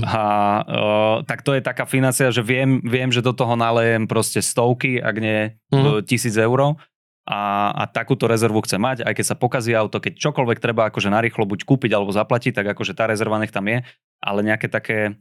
A 0.00 0.22
uh, 0.64 1.16
tak 1.28 1.44
to 1.44 1.52
je 1.52 1.60
taká 1.60 1.84
financia, 1.84 2.32
že 2.32 2.40
viem, 2.40 2.80
viem, 2.80 3.12
že 3.12 3.20
do 3.20 3.36
toho 3.36 3.54
nalejem 3.60 4.08
proste 4.08 4.40
stovky, 4.40 4.96
ak 4.96 5.16
nie 5.20 5.52
uh-huh. 5.68 6.00
tisíc 6.02 6.32
eur. 6.34 6.80
A, 7.22 7.70
a 7.70 7.86
takúto 7.86 8.26
rezervu 8.26 8.66
chce 8.66 8.82
mať, 8.82 9.06
aj 9.06 9.14
keď 9.14 9.26
sa 9.30 9.38
pokazí 9.38 9.70
auto, 9.78 10.02
keď 10.02 10.18
čokoľvek 10.18 10.58
treba 10.58 10.90
akože 10.90 11.06
narýchlo 11.06 11.46
buď 11.46 11.62
kúpiť 11.62 11.94
alebo 11.94 12.10
zaplatiť, 12.10 12.50
tak 12.50 12.74
akože 12.74 12.98
tá 12.98 13.06
rezerva 13.06 13.38
nech 13.38 13.54
tam 13.54 13.70
je, 13.70 13.86
ale 14.18 14.40
nejaké 14.42 14.66
také 14.66 15.14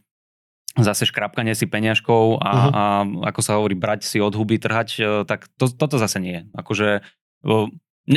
zase 0.82 1.06
škrapkanie 1.06 1.54
si 1.54 1.70
peňažkou 1.70 2.42
a, 2.42 2.50
uh-huh. 2.50 2.72
a 2.74 2.84
ako 3.30 3.42
sa 3.46 3.62
hovorí, 3.62 3.78
brať 3.78 4.10
si 4.10 4.18
od 4.18 4.34
huby, 4.34 4.58
trhať, 4.58 4.98
tak 5.30 5.46
to, 5.62 5.70
toto 5.70 6.02
zase 6.02 6.18
nie. 6.18 6.50
Akože 6.58 7.06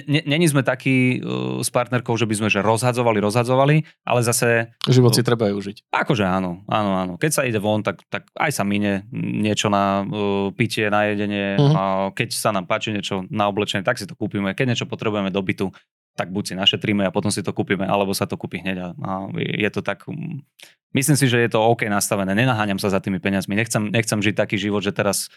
Není 0.08 0.48
sme 0.48 0.64
takí 0.64 1.20
uh, 1.20 1.60
s 1.60 1.68
partnerkou, 1.68 2.16
že 2.16 2.24
by 2.24 2.34
sme 2.40 2.48
že 2.48 2.64
rozhadzovali, 2.64 3.20
rozhadzovali, 3.20 3.84
ale 4.08 4.20
zase... 4.24 4.72
Život 4.88 5.12
si 5.12 5.20
treba 5.20 5.52
aj 5.52 5.54
užiť. 5.60 5.76
Akože 5.92 6.24
áno, 6.24 6.64
áno, 6.72 6.90
áno. 6.96 7.12
Keď 7.20 7.30
sa 7.30 7.42
ide 7.44 7.60
von, 7.60 7.84
tak, 7.84 8.00
tak 8.08 8.26
aj 8.32 8.48
sa 8.48 8.64
mine 8.64 9.04
niečo 9.12 9.68
na 9.68 10.02
uh, 10.02 10.48
pitie, 10.56 10.88
na 10.88 11.12
jedenie. 11.12 11.60
Uh-huh. 11.60 11.76
A 11.76 11.82
keď 12.16 12.32
sa 12.32 12.48
nám 12.50 12.64
páči 12.64 12.96
niečo 12.96 13.28
na 13.28 13.44
oblečenie, 13.44 13.84
tak 13.84 14.00
si 14.00 14.08
to 14.08 14.16
kúpime. 14.16 14.56
Keď 14.56 14.72
niečo 14.72 14.86
potrebujeme 14.88 15.28
do 15.28 15.44
bytu, 15.44 15.68
tak 16.16 16.32
buď 16.32 16.42
si 16.42 16.54
našetríme 16.56 17.04
a 17.04 17.12
potom 17.12 17.28
si 17.28 17.44
to 17.44 17.52
kúpime, 17.52 17.84
alebo 17.84 18.16
sa 18.16 18.24
to 18.24 18.40
kúpi 18.40 18.64
hneď. 18.64 18.76
A, 18.80 18.88
a 18.98 19.12
je 19.36 19.68
to 19.68 19.84
tak... 19.84 20.08
Myslím 20.96 21.18
si, 21.20 21.28
že 21.28 21.44
je 21.44 21.50
to 21.52 21.60
OK 21.60 21.84
nastavené. 21.90 22.32
Nenaháňam 22.32 22.80
sa 22.80 22.88
za 22.88 23.04
tými 23.04 23.20
peniazmi. 23.20 23.52
Nechcem, 23.52 23.92
nechcem 23.92 24.18
žiť 24.18 24.34
taký 24.38 24.56
život, 24.56 24.80
že 24.80 24.96
teraz 24.96 25.28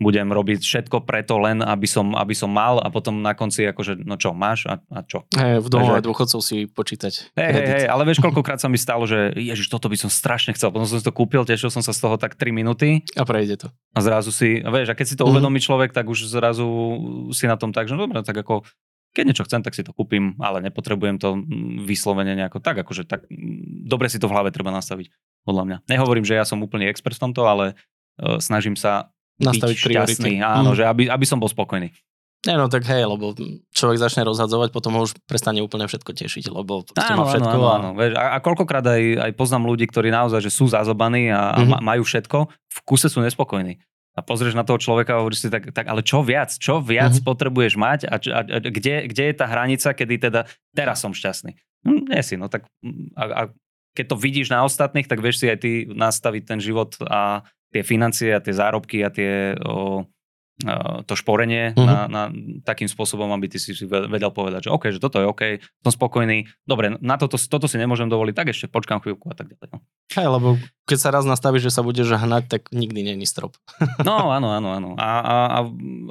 budem 0.00 0.28
robiť 0.32 0.64
všetko 0.64 1.04
preto 1.04 1.36
len, 1.38 1.60
aby 1.60 1.84
som, 1.84 2.16
aby 2.16 2.32
som 2.32 2.48
mal 2.48 2.80
a 2.80 2.88
potom 2.88 3.20
na 3.20 3.36
konci 3.36 3.68
akože, 3.68 4.02
no 4.02 4.16
čo, 4.16 4.32
máš 4.32 4.64
a, 4.66 4.80
a 4.90 5.04
čo? 5.04 5.28
Hey, 5.36 5.60
v 5.60 5.68
domove 5.68 6.00
Takže... 6.00 6.06
dôchodcov 6.08 6.40
si 6.40 6.64
počítať. 6.66 7.34
Hej, 7.36 7.50
hej, 7.52 7.66
hej, 7.66 7.84
ale 7.86 8.02
vieš, 8.08 8.24
koľkokrát 8.24 8.58
sa 8.58 8.72
mi 8.72 8.80
stalo, 8.80 9.04
že 9.04 9.30
ježiš, 9.36 9.68
toto 9.68 9.92
by 9.92 9.96
som 10.00 10.08
strašne 10.08 10.56
chcel. 10.56 10.72
Potom 10.72 10.88
som 10.88 10.98
si 10.98 11.04
to 11.04 11.14
kúpil, 11.14 11.44
tešil 11.44 11.68
som 11.68 11.84
sa 11.84 11.92
z 11.92 12.00
toho 12.02 12.16
tak 12.16 12.34
3 12.34 12.50
minúty. 12.50 13.04
A 13.14 13.22
prejde 13.22 13.66
to. 13.66 13.68
A 13.92 13.98
zrazu 14.00 14.32
si, 14.32 14.64
vieš, 14.64 14.90
a 14.90 14.96
keď 14.96 15.06
si 15.06 15.14
to 15.14 15.22
mm-hmm. 15.22 15.38
uvedomí 15.38 15.58
človek, 15.60 15.92
tak 15.92 16.08
už 16.08 16.26
zrazu 16.26 16.66
si 17.30 17.44
na 17.46 17.54
tom 17.60 17.70
tak, 17.70 17.86
že 17.86 17.94
no 17.94 18.08
dobre, 18.08 18.24
tak 18.24 18.40
ako 18.40 18.64
keď 19.12 19.24
niečo 19.28 19.44
chcem, 19.44 19.60
tak 19.60 19.76
si 19.76 19.84
to 19.84 19.92
kúpim, 19.92 20.40
ale 20.40 20.64
nepotrebujem 20.64 21.20
to 21.20 21.36
vyslovene 21.84 22.32
nejako 22.32 22.64
tak, 22.64 22.80
akože 22.80 23.04
tak 23.04 23.28
dobre 23.84 24.08
si 24.08 24.16
to 24.16 24.24
v 24.24 24.32
hlave 24.32 24.48
treba 24.48 24.72
nastaviť, 24.72 25.12
podľa 25.44 25.64
mňa. 25.68 25.76
Nehovorím, 25.84 26.24
že 26.24 26.40
ja 26.40 26.48
som 26.48 26.64
úplný 26.64 26.88
expert 26.88 27.20
v 27.20 27.28
tomto, 27.28 27.44
ale 27.44 27.76
uh, 28.16 28.40
snažím 28.40 28.72
sa 28.72 29.12
nastaviť 29.42 29.76
byť 29.76 29.84
šťastný, 29.84 30.32
priority. 30.38 30.46
áno, 30.46 30.70
mm. 30.72 30.76
že 30.78 30.82
aby, 30.86 31.02
aby 31.10 31.26
som 31.26 31.42
bol 31.42 31.50
spokojný. 31.50 31.90
Nie, 32.42 32.58
no 32.58 32.66
tak 32.66 32.82
hej, 32.90 33.06
lebo 33.06 33.38
človek 33.70 34.02
začne 34.02 34.26
rozhadzovať, 34.26 34.74
potom 34.74 34.98
ho 34.98 35.06
už 35.06 35.14
prestane 35.30 35.62
úplne 35.62 35.86
všetko 35.86 36.10
tešiť, 36.10 36.50
lebo 36.50 36.82
áno, 36.98 37.22
má 37.22 37.30
všetko. 37.30 37.54
Áno, 37.54 37.66
áno, 37.70 37.88
a... 37.94 38.06
a, 38.18 38.24
a 38.34 38.38
koľkokrát 38.42 38.82
aj, 38.82 39.30
aj 39.30 39.32
poznám 39.38 39.70
ľudí, 39.70 39.86
ktorí 39.86 40.10
naozaj 40.10 40.42
že 40.42 40.50
sú 40.50 40.66
zazobaní 40.66 41.30
a, 41.30 41.54
mm-hmm. 41.54 41.70
a 41.70 41.78
mhm. 41.78 41.84
majú 41.86 42.02
všetko, 42.02 42.38
v 42.50 42.78
kuse 42.82 43.06
sú 43.06 43.22
nespokojní. 43.22 43.78
A 44.12 44.20
pozrieš 44.20 44.52
na 44.52 44.66
toho 44.66 44.76
človeka 44.76 45.16
a 45.16 45.24
hovoríš 45.24 45.46
si 45.46 45.48
tak, 45.48 45.72
tak 45.72 45.88
ale 45.88 46.04
čo 46.04 46.20
viac? 46.20 46.52
Čo 46.52 46.84
viac 46.84 47.16
mm-hmm. 47.16 47.30
potrebuješ 47.30 47.80
mať 47.80 48.00
a, 48.10 48.20
a, 48.20 48.40
a 48.44 48.58
kde, 48.60 49.08
kde 49.08 49.24
je 49.32 49.34
tá 49.38 49.46
hranica, 49.48 49.88
kedy 49.94 50.28
teda 50.28 50.44
teraz 50.76 51.00
som 51.00 51.16
šťastný? 51.16 51.56
Hm, 51.86 52.10
nie 52.10 52.22
si, 52.26 52.34
no 52.36 52.50
tak 52.52 52.68
a, 53.16 53.22
a 53.22 53.42
keď 53.92 54.04
to 54.12 54.16
vidíš 54.16 54.48
na 54.52 54.64
ostatných, 54.64 55.08
tak 55.08 55.20
vieš 55.20 55.44
si 55.44 55.46
aj 55.48 55.58
ty 55.62 55.72
nastaviť 55.88 56.42
ten 56.44 56.58
život 56.60 56.96
a 57.06 57.44
tie 57.72 57.82
financie 57.82 58.30
a 58.36 58.44
tie 58.44 58.52
zárobky 58.52 59.00
a 59.00 59.08
tie 59.08 59.56
o, 59.64 60.04
to 61.08 61.14
šporenie 61.18 61.74
uh-huh. 61.74 61.82
na, 61.82 61.98
na, 62.06 62.22
takým 62.62 62.86
spôsobom, 62.86 63.26
aby 63.34 63.50
ty 63.50 63.58
si 63.58 63.74
vedel 63.88 64.30
povedať, 64.30 64.68
že 64.68 64.70
OK, 64.70 64.94
že 64.94 65.02
toto 65.02 65.18
je 65.18 65.26
OK, 65.26 65.42
som 65.82 65.90
spokojný, 65.90 66.46
dobre, 66.68 66.94
na 67.02 67.18
toto, 67.18 67.34
toto 67.34 67.66
si 67.66 67.80
nemôžem 67.80 68.06
dovoliť, 68.06 68.34
tak 68.36 68.52
ešte 68.54 68.70
počkám 68.70 69.02
chvíľku 69.02 69.26
a 69.32 69.34
tak 69.34 69.50
ďalej. 69.50 69.68
No. 69.74 69.78
Hej, 70.12 70.28
lebo 70.28 70.48
keď 70.86 70.98
sa 71.00 71.08
raz 71.10 71.24
nastavíš, 71.24 71.72
že 71.72 71.74
sa 71.74 71.82
budeš 71.82 72.14
hnať, 72.14 72.46
tak 72.46 72.62
nikdy 72.70 73.00
není 73.00 73.26
strop. 73.26 73.58
no, 74.06 74.30
áno, 74.30 74.54
áno, 74.54 74.68
áno. 74.70 74.88
A, 75.00 75.10
a, 75.18 75.36
a, 75.48 75.60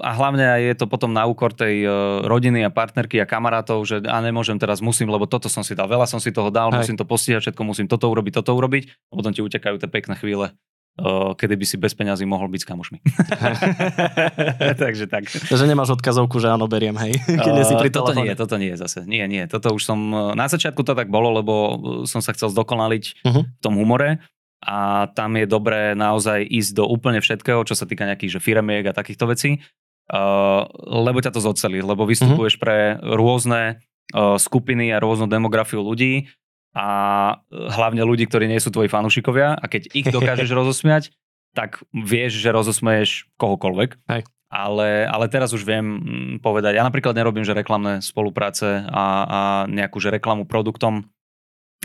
a 0.04 0.10
hlavne 0.18 0.44
aj 0.44 0.62
je 0.74 0.76
to 0.84 0.86
potom 0.90 1.14
na 1.16 1.24
úkor 1.30 1.56
tej 1.56 1.86
uh, 1.86 2.26
rodiny 2.28 2.66
a 2.66 2.74
partnerky 2.74 3.22
a 3.22 3.30
kamarátov, 3.30 3.86
že 3.88 4.04
a 4.04 4.18
nemôžem 4.20 4.58
teraz, 4.60 4.84
musím, 4.84 5.08
lebo 5.14 5.30
toto 5.30 5.48
som 5.48 5.64
si 5.64 5.78
dal, 5.78 5.88
veľa 5.88 6.10
som 6.10 6.20
si 6.20 6.34
toho 6.34 6.52
dal, 6.52 6.74
Hej. 6.74 6.84
musím 6.84 6.98
to 6.98 7.06
postihať, 7.08 7.46
všetko 7.46 7.62
musím 7.64 7.88
toto 7.88 8.10
urobiť, 8.10 8.42
toto 8.42 8.52
urobiť 8.58 8.84
a 8.90 9.14
potom 9.16 9.32
ti 9.32 9.46
utekajú 9.46 9.80
tie 9.80 9.88
pekné 9.88 10.18
chvíle 10.20 10.52
kedy 11.36 11.56
by 11.58 11.66
si 11.66 11.76
bez 11.82 11.98
peňazí 11.98 12.24
mohol 12.30 12.48
byť 12.52 12.62
s 12.62 12.68
kamošmi. 12.68 12.98
Takže 14.82 15.06
tak. 15.10 15.26
Takže 15.28 15.66
nemáš 15.66 15.98
odkazovku, 15.98 16.38
že 16.38 16.54
áno, 16.54 16.70
beriem, 16.70 16.94
hej. 17.02 17.18
Keď 17.46 17.54
uh, 17.54 17.66
si 17.66 17.74
pri 17.78 17.90
toto 17.90 18.14
nie, 18.14 18.32
toto 18.38 18.56
nie 18.62 18.74
zase. 18.78 19.04
Nie, 19.10 19.26
nie. 19.26 19.46
Toto 19.50 19.74
už 19.74 19.82
som, 19.82 20.00
na 20.38 20.46
začiatku 20.46 20.86
to 20.86 20.94
tak 20.94 21.10
bolo, 21.10 21.34
lebo 21.34 21.54
som 22.06 22.22
sa 22.22 22.34
chcel 22.38 22.54
zdokonaliť 22.54 23.26
uh-huh. 23.26 23.44
v 23.46 23.62
tom 23.62 23.76
humore 23.78 24.22
a 24.62 25.10
tam 25.18 25.34
je 25.42 25.50
dobré 25.50 25.98
naozaj 25.98 26.46
ísť 26.46 26.72
do 26.78 26.86
úplne 26.86 27.18
všetkého, 27.18 27.66
čo 27.66 27.74
sa 27.74 27.90
týka 27.90 28.06
nejakých 28.06 28.38
že 28.38 28.40
firemiek 28.40 28.86
a 28.86 28.94
takýchto 28.94 29.26
vecí, 29.26 29.66
uh, 30.14 30.70
lebo 30.86 31.18
ťa 31.18 31.34
to 31.34 31.42
zocelí, 31.42 31.82
lebo 31.82 32.06
vystupuješ 32.06 32.58
uh-huh. 32.58 32.64
pre 32.64 32.78
rôzne 33.02 33.82
uh, 34.14 34.38
skupiny 34.38 34.94
a 34.94 35.02
rôznu 35.02 35.26
demografiu 35.26 35.82
ľudí 35.82 36.30
a 36.72 36.88
hlavne 37.52 38.04
ľudí, 38.08 38.28
ktorí 38.28 38.48
nie 38.48 38.64
sú 38.64 38.72
tvoji 38.72 38.88
fanúšikovia 38.88 39.60
a 39.60 39.66
keď 39.68 39.92
ich 39.92 40.08
dokážeš 40.08 40.50
rozosmiať, 40.60 41.12
tak 41.52 41.84
vieš, 41.92 42.40
že 42.40 42.56
rozosmeješ 42.56 43.28
kohokoľvek. 43.36 43.90
Hej. 44.08 44.24
Ale, 44.52 45.08
ale 45.08 45.26
teraz 45.32 45.56
už 45.56 45.64
viem 45.64 45.84
mm, 45.84 46.44
povedať, 46.44 46.76
ja 46.76 46.84
napríklad 46.84 47.16
nerobím, 47.16 47.48
že 47.48 47.56
reklamné 47.56 48.04
spolupráce 48.04 48.84
a, 48.84 49.04
a 49.24 49.40
nejakú, 49.72 50.00
že 50.04 50.12
reklamu 50.12 50.44
produktom, 50.44 51.08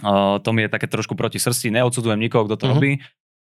uh, 0.03 0.43
to 0.43 0.51
mi 0.51 0.67
je 0.67 0.75
také 0.75 0.91
trošku 0.91 1.15
proti 1.15 1.39
srsti, 1.39 1.71
neodsudzujem 1.71 2.19
nikoho, 2.19 2.47
kto 2.47 2.59
to 2.59 2.67
uh-huh. 2.67 2.75
robí, 2.75 2.93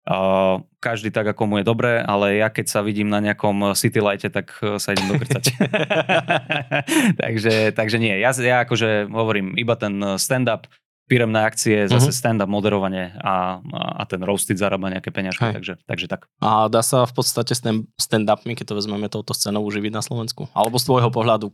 Uh, 0.01 0.65
každý 0.81 1.13
tak, 1.13 1.29
ako 1.29 1.45
mu 1.45 1.55
je 1.62 1.69
dobré, 1.69 2.01
ale 2.01 2.41
ja 2.41 2.50
keď 2.50 2.65
sa 2.74 2.81
vidím 2.81 3.05
na 3.05 3.21
nejakom 3.21 3.77
City 3.77 4.01
Lighte, 4.01 4.33
tak 4.33 4.50
sa 4.81 4.98
idem 4.98 5.13
dokrcať. 5.13 5.53
takže, 7.21 7.69
takže 7.77 8.01
nie, 8.01 8.17
ja, 8.17 8.33
ja 8.33 8.65
akože 8.65 9.13
hovorím 9.13 9.53
iba 9.62 9.77
ten 9.77 10.01
stand-up, 10.17 10.65
firemné 11.11 11.43
akcie, 11.43 11.91
zase 11.91 12.07
uh-huh. 12.07 12.19
stand-up 12.23 12.47
moderovanie 12.47 13.11
a, 13.19 13.59
a 13.99 14.07
ten 14.07 14.23
roasted 14.23 14.55
zarába 14.55 14.87
nejaké 14.87 15.11
peňažky, 15.11 15.43
takže, 15.51 15.75
takže 15.83 16.07
tak. 16.07 16.31
A 16.39 16.71
dá 16.71 16.79
sa 16.79 17.03
v 17.03 17.11
podstate 17.11 17.51
stand-upmi, 17.99 18.55
keď 18.55 18.71
to 18.71 18.77
vezmeme 18.79 19.11
touto 19.11 19.35
scénou, 19.35 19.59
uživiť 19.67 19.91
na 19.91 19.99
Slovensku? 19.99 20.47
Alebo 20.55 20.79
z 20.79 20.87
tvojho 20.87 21.11
pohľadu? 21.11 21.51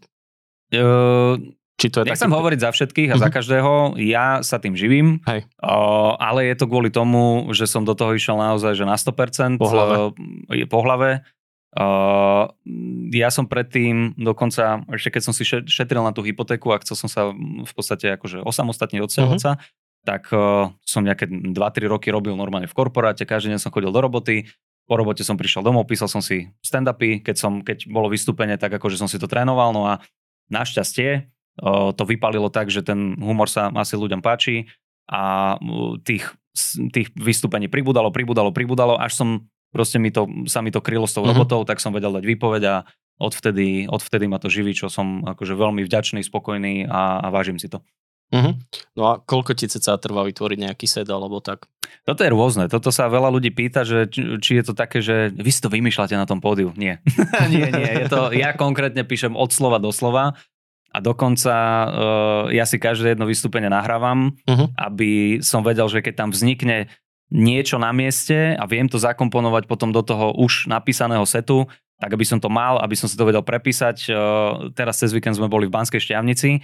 Uh, 0.69 1.41
či 1.81 1.89
to 1.89 2.05
je 2.05 2.09
Nechcem 2.09 2.29
taký... 2.29 2.37
hovoriť 2.37 2.59
za 2.61 2.71
všetkých 2.73 3.09
a 3.13 3.15
za 3.17 3.29
mhm. 3.29 3.33
každého, 3.33 3.71
ja 3.97 4.45
sa 4.45 4.61
tým 4.61 4.77
živím, 4.77 5.25
Hej. 5.25 5.49
Uh, 5.57 6.13
ale 6.21 6.45
je 6.53 6.55
to 6.57 6.69
kvôli 6.69 6.93
tomu, 6.93 7.49
že 7.57 7.65
som 7.65 7.81
do 7.81 7.97
toho 7.97 8.13
išiel 8.13 8.37
naozaj 8.37 8.77
že 8.77 8.85
na 8.85 8.93
100% 8.93 9.57
po 9.57 9.73
hlave. 9.73 9.93
Uh, 10.53 10.69
po 10.69 10.85
hlave. 10.85 11.25
Uh, 11.77 12.50
ja 13.13 13.29
som 13.29 13.46
predtým 13.46 14.17
dokonca, 14.17 14.81
ešte 14.89 15.13
keď 15.13 15.22
som 15.29 15.34
si 15.36 15.46
šetril 15.46 16.01
na 16.01 16.10
tú 16.10 16.25
hypotéku 16.25 16.74
a 16.74 16.81
chcel 16.81 16.98
som 16.98 17.05
sa 17.05 17.29
v 17.38 17.69
podstate 17.69 18.17
akože 18.17 18.41
osamostatne 18.41 18.98
odsťahovať 19.05 19.38
uh-huh. 19.38 19.62
tak 20.01 20.25
uh, 20.34 20.74
som 20.81 21.05
nejaké 21.05 21.29
2-3 21.29 21.53
roky 21.86 22.10
robil 22.10 22.34
normálne 22.34 22.65
v 22.65 22.74
korporáte, 22.74 23.29
každý 23.29 23.53
deň 23.53 23.62
som 23.62 23.69
chodil 23.69 23.93
do 23.93 24.01
roboty, 24.01 24.50
po 24.89 24.98
robote 24.98 25.22
som 25.22 25.38
prišiel 25.38 25.62
domov, 25.62 25.86
písal 25.86 26.10
som 26.10 26.17
si 26.17 26.50
stand-upy, 26.65 27.22
keď, 27.22 27.36
som, 27.38 27.62
keď 27.62 27.86
bolo 27.93 28.10
vystúpenie, 28.10 28.57
tak 28.57 28.74
akože 28.74 28.98
som 28.98 29.05
si 29.05 29.22
to 29.22 29.29
trénoval, 29.29 29.69
no 29.69 29.86
a 29.86 30.01
našťastie 30.50 31.29
to 31.93 32.03
vypalilo 32.05 32.48
tak, 32.53 32.69
že 32.69 32.86
ten 32.86 33.17
humor 33.17 33.50
sa 33.50 33.74
asi 33.74 33.98
ľuďom 33.98 34.22
páči 34.22 34.69
a 35.10 35.55
tých, 36.05 36.29
tých 36.93 37.10
vystúpení 37.17 37.67
pribudalo, 37.67 38.13
pribudalo, 38.13 38.53
pribudalo, 38.53 38.93
až 38.96 39.17
som 39.17 39.29
proste 39.77 40.01
mi 40.01 40.10
to, 40.10 40.25
sa 40.50 40.65
mi 40.65 40.74
to 40.74 40.81
krylo 40.81 41.05
s 41.05 41.13
tou 41.13 41.22
mm-hmm. 41.22 41.38
robotou, 41.38 41.62
tak 41.62 41.77
som 41.77 41.93
vedel 41.93 42.10
dať 42.10 42.25
výpoveď 42.25 42.63
a 42.65 42.75
odvtedy, 43.22 43.86
odvtedy 43.86 44.25
ma 44.25 44.41
to 44.41 44.50
živí, 44.50 44.74
čo 44.74 44.89
som 44.89 45.22
akože 45.22 45.53
veľmi 45.53 45.86
vďačný, 45.86 46.25
spokojný 46.25 46.89
a, 46.89 47.22
a 47.22 47.27
vážim 47.29 47.62
si 47.62 47.69
to. 47.69 47.86
Mm-hmm. 48.27 48.53
No 49.00 49.03
a 49.07 49.13
koľko 49.24 49.55
ti 49.55 49.72
ceca 49.72 49.96
trvá 49.96 50.25
vytvoriť 50.27 50.57
nejaký 50.60 50.84
set 50.89 51.07
alebo 51.07 51.39
tak? 51.39 51.69
Toto 52.03 52.27
je 52.27 52.34
rôzne. 52.34 52.67
Toto 52.67 52.91
sa 52.91 53.07
veľa 53.07 53.31
ľudí 53.31 53.55
pýta, 53.55 53.88
že 53.88 54.12
či 54.12 54.60
je 54.60 54.63
to 54.67 54.74
také, 54.75 55.00
že 55.00 55.31
vy 55.31 55.48
si 55.48 55.63
to 55.63 55.72
vymýšľate 55.72 56.17
na 56.17 56.27
tom 56.27 56.43
pódiu. 56.43 56.75
Nie. 56.75 57.00
nie, 57.53 57.72
nie. 57.72 57.91
Je 58.03 58.12
to, 58.12 58.36
ja 58.36 58.51
konkrétne 58.51 59.07
píšem 59.07 59.31
od 59.31 59.55
slova 59.55 59.79
do 59.79 59.96
slova 59.96 60.36
a 60.91 60.98
dokonca 61.00 61.53
uh, 61.55 61.88
ja 62.51 62.67
si 62.67 62.79
každé 62.79 63.15
jedno 63.15 63.27
vystúpenie 63.27 63.72
nahrávam, 63.72 64.36
uh-huh. 64.43 64.67
aby 64.75 65.39
som 65.39 65.63
vedel, 65.63 65.88
že 65.88 66.03
keď 66.03 66.27
tam 66.27 66.29
vznikne 66.36 66.91
niečo 67.27 67.75
na 67.75 67.91
mieste 67.91 68.55
a 68.55 68.63
viem 68.63 68.88
to 68.88 68.96
zakomponovať 68.96 69.67
potom 69.67 69.91
do 69.91 70.00
toho 70.00 70.31
už 70.39 70.72
napísaného 70.72 71.27
setu, 71.27 71.67
tak 71.98 72.13
aby 72.13 72.24
som 72.24 72.39
to 72.39 72.48
mal, 72.48 72.79
aby 72.79 72.96
som 72.96 73.10
si 73.10 73.17
to 73.17 73.27
vedel 73.27 73.43
prepísať. 73.43 73.98
Uh, 74.07 74.72
teraz 74.72 75.01
cez 75.01 75.12
víkend 75.12 75.36
sme 75.36 75.51
boli 75.51 75.67
v 75.67 75.74
Banskej 75.75 76.00
Šťavnici 76.00 76.62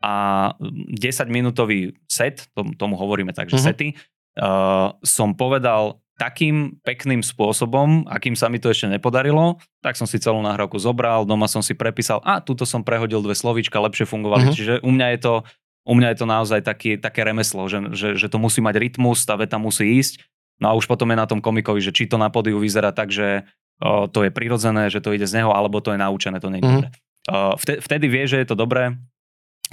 a 0.00 0.52
10-minútový 0.96 1.96
set, 2.06 2.48
tomu 2.54 2.94
hovoríme 2.96 3.32
tak, 3.32 3.50
že 3.50 3.58
uh-huh. 3.58 3.68
sety, 3.72 3.88
uh, 4.38 4.94
som 5.02 5.34
povedal 5.34 6.00
takým 6.16 6.80
pekným 6.80 7.20
spôsobom, 7.20 8.08
akým 8.08 8.32
sa 8.32 8.48
mi 8.48 8.56
to 8.56 8.72
ešte 8.72 8.88
nepodarilo, 8.88 9.60
tak 9.84 10.00
som 10.00 10.08
si 10.08 10.16
celú 10.16 10.40
nahrávku 10.40 10.80
zobral, 10.80 11.28
doma 11.28 11.44
som 11.44 11.60
si 11.60 11.76
prepísal 11.76 12.24
a 12.24 12.40
tuto 12.40 12.64
som 12.64 12.80
prehodil 12.80 13.20
dve 13.20 13.36
slovíčka, 13.36 13.76
lepšie 13.76 14.08
fungovali. 14.08 14.48
Uh-huh. 14.48 14.56
Čiže 14.56 14.74
u 14.80 14.90
mňa 14.96 15.06
je 15.12 15.18
to, 15.20 15.34
u 15.86 15.94
mňa 15.94 16.12
je 16.12 16.18
to 16.18 16.26
naozaj 16.26 16.60
taký, 16.66 16.98
také 16.98 17.22
remeslo, 17.22 17.70
že, 17.70 17.94
že, 17.94 18.08
že 18.18 18.26
to 18.26 18.42
musí 18.42 18.58
mať 18.58 18.82
rytmus, 18.82 19.22
tá 19.22 19.38
veta 19.38 19.56
musí 19.56 20.02
ísť. 20.02 20.26
No 20.58 20.72
a 20.72 20.76
už 20.76 20.90
potom 20.90 21.06
je 21.14 21.20
na 21.20 21.30
tom 21.30 21.38
komikovi, 21.38 21.78
že 21.78 21.94
či 21.94 22.10
to 22.10 22.18
na 22.18 22.26
podiu 22.26 22.58
vyzerá 22.58 22.90
tak, 22.90 23.14
že 23.14 23.46
o, 23.78 24.10
to 24.10 24.26
je 24.26 24.34
prirodzené, 24.34 24.90
že 24.90 24.98
to 24.98 25.14
ide 25.14 25.28
z 25.28 25.38
neho, 25.40 25.54
alebo 25.54 25.78
to 25.78 25.94
je 25.94 26.00
naučené, 26.00 26.42
to 26.42 26.50
nie 26.50 26.58
je 26.58 26.66
uh-huh. 26.66 26.82
dobré. 26.82 26.90
Vtedy, 27.58 27.78
vtedy 27.82 28.06
vie, 28.06 28.24
že 28.30 28.38
je 28.38 28.46
to 28.46 28.54
dobré, 28.54 28.94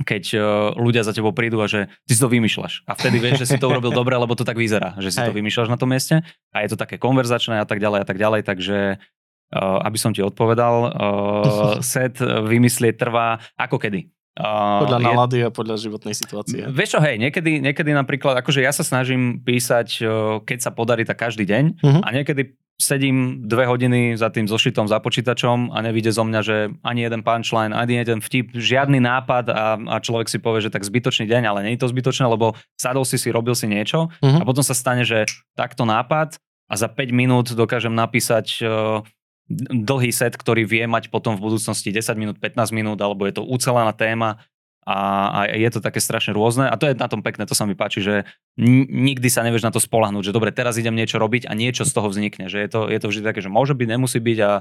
keď 0.02 0.24
uh, 0.34 0.42
ľudia 0.74 1.06
za 1.06 1.14
tebou 1.14 1.38
prídu 1.38 1.62
a 1.62 1.70
že 1.70 1.86
ty 2.10 2.18
si 2.18 2.22
to 2.22 2.26
vymýšľaš. 2.26 2.90
A 2.90 2.98
vtedy 2.98 3.22
vieš, 3.22 3.46
že 3.46 3.50
si 3.54 3.58
to 3.62 3.70
urobil 3.70 3.94
dobre, 3.94 4.18
lebo 4.18 4.34
to 4.34 4.42
tak 4.42 4.58
vyzerá, 4.58 4.98
že 4.98 5.14
si 5.14 5.22
Hej. 5.22 5.30
to 5.30 5.38
vymýšľaš 5.38 5.70
na 5.70 5.78
tom 5.78 5.94
mieste. 5.94 6.26
A 6.50 6.66
je 6.66 6.74
to 6.74 6.78
také 6.82 6.98
konverzačné 6.98 7.62
a 7.62 7.66
tak 7.70 7.78
ďalej 7.78 8.00
a 8.02 8.06
tak 8.10 8.18
ďalej, 8.18 8.42
takže 8.42 8.78
uh, 8.98 9.86
aby 9.86 9.98
som 10.02 10.10
ti 10.10 10.26
odpovedal, 10.26 10.76
uh, 10.90 11.78
set 11.94 12.18
vymyslieť 12.26 12.98
trvá 12.98 13.38
ako 13.54 13.78
kedy. 13.78 14.10
Uh, 14.34 14.82
podľa 14.90 15.14
nálady 15.14 15.38
je, 15.42 15.46
a 15.46 15.52
podľa 15.54 15.78
životnej 15.78 16.18
situácie. 16.18 16.66
Vieš 16.66 16.98
čo, 16.98 17.00
hej, 17.06 17.22
niekedy, 17.22 17.62
niekedy 17.62 17.94
napríklad, 17.94 18.34
akože 18.42 18.66
ja 18.66 18.74
sa 18.74 18.82
snažím 18.82 19.38
písať, 19.46 20.02
keď 20.42 20.58
sa 20.58 20.74
podarí, 20.74 21.06
tak 21.06 21.22
každý 21.22 21.46
deň 21.46 21.64
uh-huh. 21.78 22.02
a 22.02 22.08
niekedy 22.10 22.58
sedím 22.82 23.46
dve 23.46 23.70
hodiny 23.70 24.18
za 24.18 24.34
tým 24.34 24.50
zošitom 24.50 24.90
za 24.90 24.98
počítačom 24.98 25.70
a 25.72 25.78
nevíde 25.86 26.10
zo 26.10 26.26
mňa, 26.26 26.40
že 26.42 26.74
ani 26.82 27.06
jeden 27.06 27.22
punchline, 27.22 27.72
ani 27.72 28.02
jeden 28.02 28.20
vtip, 28.20 28.58
žiadny 28.58 28.98
nápad 28.98 29.46
a, 29.54 29.78
a 29.78 29.96
človek 30.02 30.28
si 30.28 30.42
povie, 30.42 30.66
že 30.66 30.74
tak 30.74 30.82
zbytočný 30.82 31.30
deň, 31.30 31.44
ale 31.46 31.60
nie 31.64 31.78
je 31.78 31.86
to 31.86 31.94
zbytočné, 31.94 32.26
lebo 32.26 32.58
sadol 32.74 33.06
si 33.06 33.22
si, 33.22 33.30
robil 33.30 33.54
si 33.54 33.70
niečo 33.70 34.10
uh-huh. 34.10 34.42
a 34.42 34.44
potom 34.44 34.66
sa 34.66 34.74
stane, 34.74 35.06
že 35.06 35.30
takto 35.54 35.86
nápad 35.86 36.42
a 36.68 36.74
za 36.74 36.90
5 36.90 37.14
minút 37.14 37.54
dokážem 37.54 37.94
napísať 37.94 38.66
uh, 38.66 39.06
dlhý 39.52 40.12
set, 40.16 40.40
ktorý 40.40 40.64
vie 40.64 40.88
mať 40.88 41.12
potom 41.12 41.36
v 41.36 41.44
budúcnosti 41.44 41.92
10 41.92 42.16
minút, 42.16 42.38
15 42.40 42.72
minút, 42.72 43.00
alebo 43.04 43.28
je 43.28 43.36
to 43.36 43.44
ucelená 43.44 43.92
téma 43.92 44.40
a, 44.84 45.00
a 45.32 45.40
je 45.52 45.70
to 45.72 45.80
také 45.80 46.04
strašne 46.04 46.36
rôzne 46.36 46.68
a 46.68 46.76
to 46.76 46.92
je 46.92 46.96
na 46.96 47.08
tom 47.08 47.24
pekné, 47.24 47.48
to 47.48 47.56
sa 47.56 47.64
mi 47.64 47.76
páči, 47.76 48.04
že 48.04 48.28
nikdy 48.60 49.28
sa 49.32 49.44
nevieš 49.44 49.64
na 49.64 49.72
to 49.72 49.80
spolahnúť, 49.80 50.32
že 50.32 50.36
dobre, 50.36 50.52
teraz 50.52 50.76
idem 50.76 50.96
niečo 50.96 51.20
robiť 51.20 51.48
a 51.48 51.56
niečo 51.56 51.88
z 51.88 51.92
toho 51.96 52.12
vznikne, 52.12 52.52
že 52.52 52.60
je 52.60 52.70
to, 52.72 52.80
je 52.92 53.00
to 53.00 53.08
vždy 53.08 53.22
také, 53.24 53.40
že 53.40 53.52
môže 53.52 53.76
byť, 53.76 53.88
nemusí 53.88 54.20
byť 54.20 54.40
a 54.44 54.52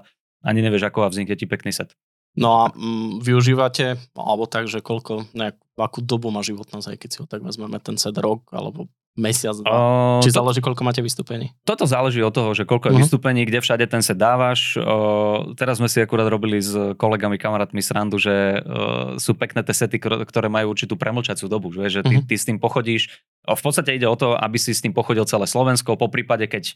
ani 0.42 0.60
nevieš, 0.62 0.86
ako 0.90 1.06
a 1.06 1.10
vznikne 1.10 1.38
ti 1.38 1.46
pekný 1.46 1.74
set. 1.74 1.94
No 2.32 2.64
a 2.64 2.72
mm, 2.72 3.20
využívate, 3.20 4.00
alebo 4.16 4.48
tak, 4.48 4.70
že 4.70 4.80
koľko, 4.80 5.28
nejak, 5.36 5.58
akú 5.76 6.00
dobu 6.00 6.32
má 6.32 6.40
životnosť, 6.40 6.86
aj 6.88 6.98
keď 6.98 7.08
si 7.12 7.18
ho 7.20 7.26
tak 7.28 7.44
vezmeme, 7.44 7.76
ten 7.82 8.00
set 8.00 8.16
rok, 8.16 8.48
alebo 8.56 8.88
mesiac, 9.18 9.56
dva? 9.60 9.68
Uh, 9.68 10.24
Či 10.24 10.32
to, 10.32 10.40
záleží, 10.40 10.60
koľko 10.64 10.82
máte 10.84 11.04
vystúpení? 11.04 11.52
Toto 11.68 11.84
záleží 11.84 12.24
od 12.24 12.32
toho, 12.32 12.56
že 12.56 12.64
koľko 12.64 12.88
je 12.88 12.92
uh-huh. 12.92 13.02
vystúpení, 13.04 13.44
kde 13.44 13.60
všade 13.60 13.84
ten 13.84 14.00
set 14.00 14.16
dávaš. 14.16 14.80
Uh, 14.80 15.52
teraz 15.56 15.80
sme 15.80 15.88
si 15.88 16.00
akurát 16.00 16.28
robili 16.32 16.60
s 16.60 16.96
kolegami, 16.96 17.36
kamarátmi 17.36 17.84
srandu, 17.84 18.16
že 18.16 18.60
uh, 18.60 19.20
sú 19.20 19.36
pekné 19.36 19.60
tie 19.60 19.76
sety, 19.76 20.00
ktoré 20.00 20.48
majú 20.48 20.72
určitú 20.72 20.96
premlčaciu 20.96 21.50
dobu, 21.50 21.72
že, 21.72 21.88
že 21.88 22.00
ty, 22.00 22.16
uh-huh. 22.20 22.28
ty 22.28 22.34
s 22.36 22.48
tým 22.48 22.56
pochodíš. 22.56 23.12
Uh, 23.44 23.52
v 23.52 23.62
podstate 23.62 23.92
ide 23.92 24.08
o 24.08 24.16
to, 24.16 24.32
aby 24.32 24.56
si 24.56 24.72
s 24.72 24.80
tým 24.80 24.96
pochodil 24.96 25.28
celé 25.28 25.44
Slovensko, 25.44 26.00
po 26.00 26.08
prípade, 26.08 26.48
keď 26.48 26.72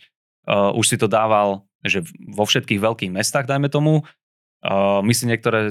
uh, 0.49 0.77
už 0.77 0.85
si 0.85 0.96
to 1.01 1.09
dával 1.09 1.64
že 1.87 2.03
vo 2.27 2.44
všetkých 2.44 2.83
veľkých 2.83 3.14
mestách, 3.14 3.46
dajme 3.46 3.70
tomu, 3.70 4.03
Uh, 4.64 5.05
my 5.05 5.12
si 5.12 5.29
niektoré 5.29 5.71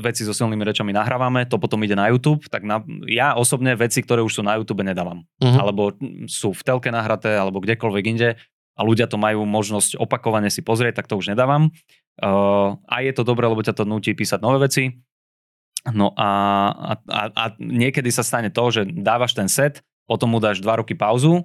veci 0.00 0.24
so 0.24 0.32
silnými 0.34 0.64
rečami 0.64 0.90
nahrávame, 0.90 1.46
to 1.46 1.60
potom 1.60 1.78
ide 1.84 1.94
na 1.94 2.10
YouTube, 2.10 2.42
tak 2.48 2.64
na, 2.64 2.80
ja 3.06 3.36
osobne 3.38 3.76
veci, 3.76 4.02
ktoré 4.02 4.24
už 4.24 4.40
sú 4.40 4.42
na 4.42 4.56
YouTube, 4.58 4.82
nedávam. 4.82 5.22
Uh-huh. 5.38 5.58
Alebo 5.60 5.94
sú 6.26 6.50
v 6.56 6.62
telke 6.64 6.88
nahraté, 6.90 7.36
alebo 7.38 7.62
kdekoľvek 7.62 8.04
inde 8.08 8.40
a 8.72 8.80
ľudia 8.82 9.06
to 9.06 9.20
majú 9.20 9.44
možnosť 9.44 10.00
opakovane 10.00 10.48
si 10.48 10.64
pozrieť, 10.64 11.04
tak 11.04 11.08
to 11.12 11.20
už 11.20 11.36
nedávam. 11.36 11.70
Uh, 12.18 12.80
a 12.88 13.04
je 13.04 13.12
to 13.12 13.22
dobré, 13.22 13.46
lebo 13.46 13.60
ťa 13.60 13.76
to 13.76 13.84
nutí 13.84 14.16
písať 14.16 14.40
nové 14.40 14.64
veci. 14.64 14.96
No 15.92 16.14
a, 16.14 16.30
a, 17.10 17.20
a, 17.34 17.44
niekedy 17.58 18.08
sa 18.14 18.22
stane 18.22 18.54
to, 18.54 18.64
že 18.70 18.86
dávaš 18.86 19.34
ten 19.34 19.50
set, 19.50 19.82
potom 20.06 20.30
mu 20.30 20.38
dáš 20.38 20.62
dva 20.62 20.78
roky 20.78 20.94
pauzu 20.94 21.42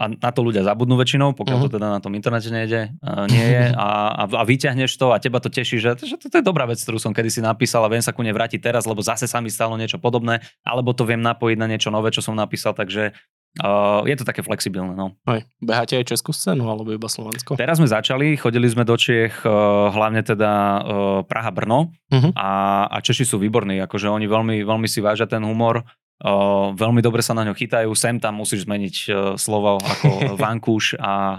a 0.00 0.08
na 0.08 0.30
to 0.32 0.40
ľudia 0.40 0.64
zabudnú 0.64 0.96
väčšinou, 0.96 1.36
pokiaľ 1.36 1.56
uh-huh. 1.60 1.68
to 1.68 1.76
teda 1.76 1.92
na 1.92 2.00
tom 2.00 2.16
internete 2.16 2.48
nejde, 2.48 2.96
uh, 3.04 3.28
nie 3.28 3.44
je 3.44 3.64
a, 3.76 3.88
a, 4.16 4.24
a 4.24 4.42
vyťahneš 4.48 4.96
to 4.96 5.12
a 5.12 5.20
teba 5.20 5.44
to 5.44 5.52
teší, 5.52 5.76
že, 5.76 6.00
že 6.00 6.16
to, 6.16 6.32
to 6.32 6.40
je 6.40 6.44
dobrá 6.44 6.64
vec, 6.64 6.80
ktorú 6.80 6.96
som 6.96 7.12
kedysi 7.12 7.44
napísal 7.44 7.84
a 7.84 7.92
viem 7.92 8.00
sa 8.00 8.16
ku 8.16 8.24
nej 8.24 8.32
vrátiť 8.32 8.64
teraz, 8.64 8.88
lebo 8.88 9.04
zase 9.04 9.28
sa 9.28 9.44
mi 9.44 9.52
stalo 9.52 9.76
niečo 9.76 10.00
podobné, 10.00 10.40
alebo 10.64 10.96
to 10.96 11.04
viem 11.04 11.20
napojiť 11.20 11.56
na 11.60 11.68
niečo 11.68 11.92
nové, 11.92 12.08
čo 12.08 12.24
som 12.24 12.32
napísal, 12.32 12.72
takže 12.72 13.12
uh, 13.60 14.00
je 14.08 14.16
to 14.16 14.24
také 14.24 14.40
flexibilné. 14.40 14.96
No. 14.96 15.20
Aj, 15.28 15.44
beháte 15.60 16.00
aj 16.00 16.16
českú 16.16 16.32
scénu, 16.32 16.64
alebo 16.64 16.88
iba 16.96 17.04
Slovensko? 17.04 17.60
Teraz 17.60 17.76
sme 17.76 17.86
začali, 17.86 18.40
chodili 18.40 18.72
sme 18.72 18.88
do 18.88 18.96
Čiech, 18.96 19.44
uh, 19.44 19.92
hlavne 19.92 20.24
teda 20.24 20.50
uh, 20.50 20.80
Praha-Brno 21.28 21.92
uh-huh. 21.92 22.32
a, 22.40 22.50
a 22.88 22.96
Češi 23.04 23.28
sú 23.28 23.36
výborní, 23.36 23.76
akože 23.84 24.08
oni 24.08 24.24
veľmi, 24.24 24.56
veľmi 24.64 24.88
si 24.88 25.04
vážia 25.04 25.28
ten 25.28 25.44
humor, 25.44 25.84
Uh, 26.20 26.76
veľmi 26.76 27.00
dobre 27.00 27.24
sa 27.24 27.32
na 27.32 27.48
ňo 27.48 27.56
chytajú, 27.56 27.88
sem 27.96 28.20
tam 28.20 28.44
musíš 28.44 28.68
zmeniť 28.68 28.96
uh, 29.08 29.12
slovo 29.40 29.80
ako 29.80 30.08
vankúš 30.44 30.92
a 31.00 31.12
uh, 31.12 31.38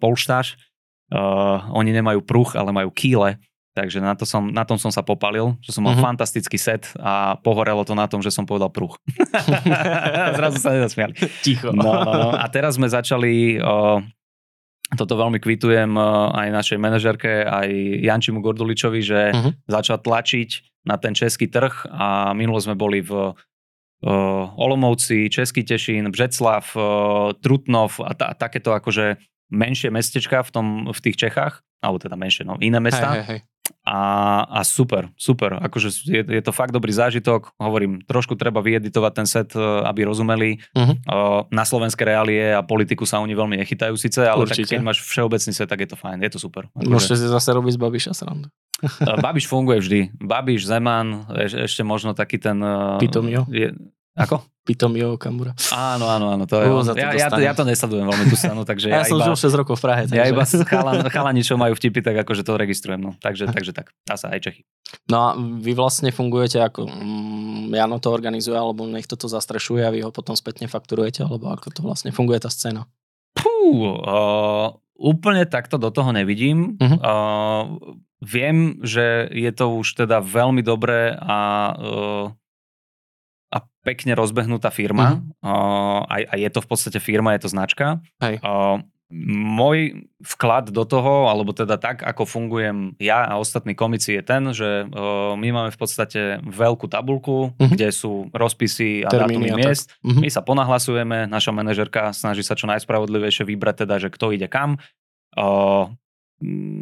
polštáž. 0.00 0.56
Uh, 1.12 1.60
oni 1.76 1.92
nemajú 1.92 2.24
pruh, 2.24 2.48
ale 2.56 2.72
majú 2.72 2.88
kýle, 2.88 3.36
takže 3.76 4.00
na, 4.00 4.16
to 4.16 4.24
som, 4.24 4.48
na 4.48 4.64
tom 4.64 4.80
som 4.80 4.88
sa 4.88 5.04
popalil, 5.04 5.60
že 5.60 5.76
som 5.76 5.84
mal 5.84 5.92
uh-huh. 5.92 6.08
fantastický 6.08 6.56
set 6.56 6.88
a 6.96 7.36
pohorelo 7.44 7.84
to 7.84 7.92
na 7.92 8.08
tom, 8.08 8.24
že 8.24 8.32
som 8.32 8.48
povedal 8.48 8.72
pruh. 8.72 8.96
Zrazu 10.40 10.56
sa 10.64 10.72
nezasmiali. 10.72 11.12
Ticho. 11.44 11.68
No, 11.76 11.92
no, 12.00 12.12
no. 12.16 12.28
A 12.32 12.48
teraz 12.48 12.80
sme 12.80 12.88
začali, 12.88 13.60
uh, 13.60 14.00
toto 14.96 15.12
veľmi 15.12 15.44
kvitujem 15.44 15.92
uh, 15.92 16.32
aj 16.32 16.48
našej 16.56 16.78
manažerke, 16.80 17.44
aj 17.44 17.68
Jančimu 18.00 18.40
Gorduličovi, 18.40 19.00
že 19.04 19.20
uh-huh. 19.28 19.52
začal 19.68 20.00
tlačiť 20.00 20.80
na 20.88 20.96
ten 20.96 21.12
český 21.12 21.52
trh 21.52 21.84
a 21.92 22.32
minulo 22.32 22.56
sme 22.56 22.72
boli 22.72 23.04
v 23.04 23.36
Olomouci, 24.56 25.30
Český 25.30 25.62
Tešín, 25.64 26.10
Břeclav, 26.10 26.76
Trutnov 27.40 28.00
a, 28.02 28.14
ta, 28.14 28.26
a 28.26 28.34
takéto 28.34 28.74
akože 28.74 29.16
menšie 29.52 29.94
mestečka 29.94 30.42
v, 30.42 30.50
tom, 30.50 30.66
v 30.90 31.00
tých 31.00 31.16
Čechách, 31.16 31.62
alebo 31.84 32.02
teda 32.02 32.16
menšie, 32.18 32.42
no 32.42 32.58
iné 32.58 32.80
mesta. 32.80 33.14
Hej, 33.14 33.22
hej, 33.22 33.26
hej. 33.28 33.40
A, 33.92 34.02
a 34.48 34.64
super, 34.64 35.12
super. 35.20 35.60
Akože 35.60 35.92
je, 36.08 36.24
je 36.24 36.40
to 36.40 36.48
fakt 36.48 36.72
dobrý 36.72 36.96
zážitok. 36.96 37.52
Hovorím, 37.60 38.00
trošku 38.08 38.40
treba 38.40 38.64
vyeditovať 38.64 39.12
ten 39.12 39.28
set, 39.28 39.52
e, 39.52 39.60
aby 39.60 40.08
rozumeli. 40.08 40.64
Mhm. 40.72 41.04
Uh, 41.04 41.44
na 41.52 41.68
slovenské 41.68 42.00
reálie 42.08 42.56
a 42.56 42.64
politiku 42.64 43.04
sa 43.04 43.20
oni 43.20 43.36
veľmi 43.36 43.60
nechytajú 43.60 43.92
síce, 44.00 44.24
ale 44.24 44.48
tak 44.48 44.64
keď 44.64 44.80
máš 44.80 45.04
všeobecný 45.04 45.52
set, 45.52 45.68
tak 45.68 45.84
je 45.84 45.92
to 45.92 45.96
fajn, 46.00 46.24
je 46.24 46.32
to 46.32 46.40
super. 46.40 46.72
Akože, 46.72 46.88
Môžete 46.88 47.16
si 47.20 47.26
zase 47.28 47.52
robiť 47.52 47.76
z 47.76 47.80
Babiša 47.84 48.12
srandu. 48.16 48.48
uh, 48.80 49.20
Babiš 49.20 49.44
funguje 49.44 49.84
vždy. 49.84 50.00
Babiš, 50.24 50.64
Zeman, 50.64 51.28
eš, 51.44 51.52
ešte 51.68 51.84
možno 51.84 52.16
taký 52.16 52.40
ten... 52.40 52.64
Uh, 52.64 52.96
Pitomio. 52.96 53.44
Je, 53.52 53.76
ako? 54.12 54.44
Pitomio 54.62 55.18
Kamura. 55.18 55.58
Áno, 55.74 56.06
áno, 56.06 56.30
áno. 56.30 56.46
To 56.46 56.54
je, 56.62 56.70
on. 56.70 56.86
za 56.86 56.94
to 56.94 57.02
ja, 57.02 57.10
ja, 57.18 57.26
to, 57.26 57.42
ja 57.42 57.50
to 57.50 57.66
nesledujem 57.66 58.06
veľmi 58.06 58.30
tú 58.30 58.38
stranu, 58.38 58.62
takže 58.62 58.94
Ja, 58.94 59.02
ja, 59.02 59.10
som 59.10 59.18
iba, 59.18 59.34
žil 59.34 59.50
6 59.50 59.58
rokov 59.58 59.82
v 59.82 59.82
Prahe. 59.82 60.02
ja 60.06 60.22
takže- 60.22 60.30
iba 60.30 60.44
chalan, 60.70 60.96
chalani, 61.14 61.42
čo 61.42 61.58
majú 61.58 61.74
vtipy, 61.74 61.98
tak 61.98 62.22
akože 62.22 62.46
to 62.46 62.54
registrujem. 62.54 63.02
No. 63.02 63.18
Takže, 63.18 63.50
takže 63.50 63.74
tak. 63.74 63.90
Dá 64.06 64.14
sa 64.14 64.30
aj 64.30 64.38
Čechy. 64.46 64.62
No 65.10 65.16
a 65.18 65.28
vy 65.34 65.74
vlastne 65.74 66.14
fungujete 66.14 66.62
ako 66.62 66.86
mm, 66.86 67.74
Jano 67.74 67.98
to 67.98 68.14
organizuje, 68.14 68.54
alebo 68.54 68.86
niekto 68.86 69.18
to 69.18 69.26
zastrešuje 69.26 69.82
a 69.82 69.90
vy 69.90 70.06
ho 70.06 70.14
potom 70.14 70.38
spätne 70.38 70.70
fakturujete, 70.70 71.26
alebo 71.26 71.50
ako 71.50 71.74
to 71.74 71.80
vlastne 71.82 72.14
funguje 72.14 72.38
tá 72.38 72.46
scéna? 72.46 72.86
Pú, 73.34 73.98
uh, 73.98 74.78
úplne 74.94 75.42
takto 75.48 75.74
do 75.74 75.90
toho 75.90 76.14
nevidím. 76.14 76.78
Mhm. 76.78 76.96
Uh, 77.02 77.64
viem, 78.22 78.78
že 78.86 79.26
je 79.34 79.50
to 79.50 79.74
už 79.82 80.06
teda 80.06 80.22
veľmi 80.22 80.62
dobré 80.62 81.18
a, 81.18 81.74
uh, 81.74 82.26
a 82.30 82.41
pekne 83.82 84.14
rozbehnutá 84.14 84.70
firma. 84.70 85.20
Uh, 85.42 86.06
a, 86.06 86.14
a 86.24 86.34
je 86.34 86.48
to 86.48 86.62
v 86.62 86.68
podstate 86.68 86.98
firma, 86.98 87.34
je 87.34 87.46
to 87.46 87.50
značka. 87.50 87.98
Hej. 88.18 88.38
Uh, 88.40 88.78
môj 89.52 90.08
vklad 90.24 90.72
do 90.72 90.88
toho, 90.88 91.28
alebo 91.28 91.52
teda 91.52 91.76
tak, 91.76 92.00
ako 92.00 92.24
fungujem 92.24 92.96
ja 92.96 93.28
a 93.28 93.36
ostatní 93.36 93.76
komici 93.76 94.16
je 94.16 94.22
ten, 94.24 94.40
že 94.56 94.88
uh, 94.88 95.36
my 95.36 95.48
máme 95.52 95.68
v 95.68 95.76
podstate 95.76 96.20
veľkú 96.40 96.88
tabulku, 96.88 97.52
Mhm. 97.60 97.76
kde 97.76 97.92
sú 97.92 98.32
rozpisy 98.32 99.04
a 99.04 99.12
dátumy 99.12 99.52
tak. 99.52 99.58
miest. 99.60 99.86
Mhm. 100.00 100.20
My 100.24 100.28
sa 100.32 100.40
ponahlasujeme, 100.40 101.28
naša 101.28 101.52
manažerka 101.52 102.16
snaží 102.16 102.40
sa 102.40 102.56
čo 102.56 102.64
najspravodlivejšie 102.66 103.44
vybrať 103.44 103.84
teda, 103.84 104.00
že 104.00 104.08
kto 104.08 104.32
ide 104.32 104.48
kam. 104.48 104.80
M, 105.36 105.96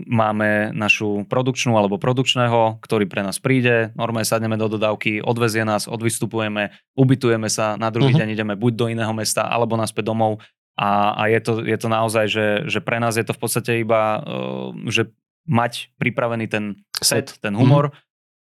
máme 0.09 0.73
našu 0.73 1.29
produkčnú 1.29 1.77
alebo 1.77 2.01
produkčného, 2.01 2.81
ktorý 2.81 3.05
pre 3.07 3.21
nás 3.21 3.37
príde, 3.39 3.93
normálne 3.95 4.27
sadneme 4.27 4.57
do 4.57 4.73
dodávky, 4.73 5.21
odvezie 5.21 5.63
nás, 5.63 5.87
odvystupujeme, 5.87 6.73
ubytujeme 6.97 7.47
sa, 7.53 7.77
na 7.77 7.93
druhý 7.93 8.17
Mhm. 8.17 8.21
deň 8.25 8.29
ideme 8.33 8.55
buď 8.57 8.73
do 8.75 8.87
iného 8.89 9.13
mesta, 9.13 9.45
alebo 9.47 9.77
naspäť 9.77 10.11
domov. 10.11 10.41
A, 10.81 11.13
a 11.13 11.23
je, 11.29 11.41
to, 11.45 11.53
je 11.61 11.77
to 11.77 11.89
naozaj, 11.93 12.25
že, 12.25 12.47
že 12.65 12.81
pre 12.81 12.97
nás 12.97 13.21
je 13.21 13.25
to 13.27 13.37
v 13.37 13.41
podstate 13.45 13.85
iba, 13.85 14.25
uh, 14.25 14.73
že 14.89 15.13
mať 15.45 15.93
pripravený 16.01 16.49
ten 16.49 16.65
set, 17.05 17.37
ten 17.45 17.53
humor, 17.53 17.93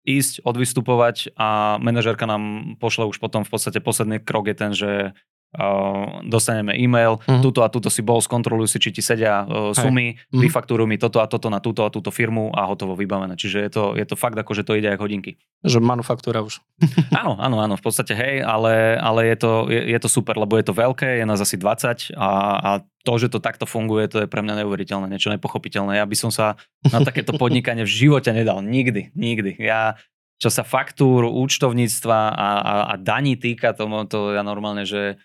ísť, 0.06 0.44
odvystupovať 0.44 1.34
a 1.34 1.80
manažérka 1.82 2.28
nám 2.28 2.76
pošle 2.78 3.08
už 3.10 3.18
potom 3.18 3.42
v 3.42 3.50
podstate 3.50 3.82
posledný 3.82 4.20
krok 4.22 4.46
je 4.46 4.56
ten, 4.56 4.70
že 4.70 4.90
dostaneme 6.22 6.74
e-mail, 6.74 7.16
Mhm. 7.24 7.40
tuto 7.40 7.62
a 7.62 7.68
tuto 7.68 7.88
si 7.88 8.02
bol, 8.02 8.20
skontroluj 8.20 8.66
si, 8.66 8.78
či 8.78 8.90
ti 8.90 9.00
sedia 9.00 9.42
uh, 9.42 9.72
sumy, 9.72 10.18
Mhm. 10.28 10.42
vyfaktúruj 10.42 10.84
mi 10.84 10.96
toto 10.96 11.22
a 11.22 11.26
toto 11.26 11.48
na 11.48 11.58
túto 11.58 11.86
a 11.86 11.88
túto 11.88 12.10
firmu 12.10 12.52
a 12.52 12.66
hotovo 12.66 12.92
vybavené. 12.92 13.34
Čiže 13.34 13.58
je 13.64 13.70
to, 13.70 13.82
je 13.96 14.04
to 14.04 14.14
fakt 14.14 14.36
ako, 14.36 14.52
že 14.52 14.62
to 14.62 14.74
ide 14.74 14.88
ako 14.88 15.06
hodinky. 15.06 15.40
Že 15.62 15.80
manufaktúra 15.80 16.42
už. 16.42 16.60
Áno, 17.16 17.40
áno, 17.40 17.56
áno, 17.58 17.74
v 17.74 17.82
podstate 17.82 18.12
hej, 18.12 18.44
ale, 18.44 19.00
ale 19.00 19.32
je, 19.32 19.36
to, 19.38 19.50
je, 19.72 19.80
je 19.96 19.98
to 19.98 20.08
super, 20.10 20.36
lebo 20.36 20.60
je 20.60 20.66
to 20.68 20.74
veľké, 20.74 21.20
je 21.20 21.24
nás 21.24 21.40
asi 21.40 21.56
20 21.56 22.12
a, 22.12 22.28
a 22.60 22.70
to, 23.06 23.12
že 23.16 23.30
to 23.32 23.38
takto 23.40 23.64
funguje, 23.64 24.10
to 24.10 24.18
je 24.22 24.28
pre 24.28 24.42
mňa 24.42 24.60
neuveriteľné, 24.66 25.06
niečo 25.08 25.30
nepochopiteľné. 25.32 25.96
Ja 25.96 26.04
by 26.04 26.16
som 26.18 26.34
sa 26.34 26.58
na 26.84 27.00
takéto 27.00 27.32
podnikanie 27.38 27.86
v 27.86 27.92
živote 27.92 28.34
nedal. 28.34 28.60
Nikdy, 28.60 29.14
nikdy. 29.14 29.56
Ja, 29.62 29.94
čo 30.36 30.50
sa 30.52 30.66
faktúr, 30.66 31.24
účtovníctva 31.24 32.18
a, 32.28 32.48
a, 32.60 32.74
a 32.92 32.94
daní 33.00 33.38
týka, 33.40 33.72
to, 33.72 33.88
to 34.10 34.36
ja 34.36 34.42
normálne, 34.44 34.84
že 34.84 35.16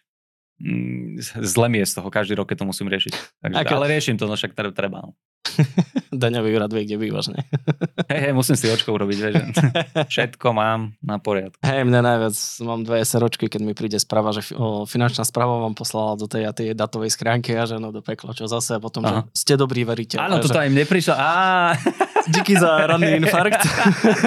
zle 1.21 1.67
mi 1.69 1.81
je 1.81 1.85
z 1.89 1.93
toho, 1.97 2.07
každý 2.13 2.37
rok, 2.37 2.49
keď 2.49 2.63
to 2.63 2.69
musím 2.69 2.87
riešiť. 2.87 3.13
Takže, 3.41 3.57
Ako- 3.57 3.75
ale 3.81 3.85
riešim 3.97 4.15
to, 4.17 4.29
no 4.29 4.37
však 4.37 4.53
tre- 4.53 4.73
treba. 4.73 5.01
No. 5.01 5.11
Daňový 6.11 6.53
úrad 6.53 6.71
vie, 6.71 6.85
kde 6.85 6.97
bývaš, 7.01 7.33
ne? 7.33 7.41
Hej, 8.11 8.19
hej, 8.29 8.33
musím 8.35 8.55
si 8.59 8.67
očko 8.69 8.93
urobiť, 8.93 9.17
vieš, 9.17 9.35
všetko 10.13 10.47
mám 10.51 10.93
na 11.01 11.17
poriadku. 11.17 11.57
Hej, 11.63 11.87
mne 11.87 12.03
najviac, 12.03 12.35
mám 12.67 12.83
dve 12.83 13.01
SROčky, 13.01 13.47
keď 13.47 13.61
mi 13.63 13.73
príde 13.73 13.97
správa, 13.97 14.35
že 14.35 14.51
o, 14.53 14.83
finančná 14.83 15.23
správa 15.23 15.63
vám 15.63 15.73
poslala 15.73 16.19
do 16.19 16.27
tej 16.27 16.43
a 16.45 16.51
tej 16.51 16.75
datovej 16.75 17.15
schránky 17.15 17.55
a 17.55 17.63
že 17.63 17.79
no 17.79 17.95
do 17.95 18.03
pekla, 18.03 18.35
čo 18.35 18.45
zase 18.51 18.77
a 18.77 18.79
potom, 18.83 19.01
Aha. 19.07 19.25
že 19.31 19.47
ste 19.47 19.53
dobrý 19.55 19.87
veriteľ. 19.87 20.19
Áno, 20.19 20.43
toto 20.43 20.59
že, 20.59 20.67
im 20.67 20.75
neprišlo. 20.75 21.15
Á, 21.15 21.73
Díky 22.27 22.53
za 22.59 22.85
ranný 22.85 23.17
infarkt. 23.17 23.65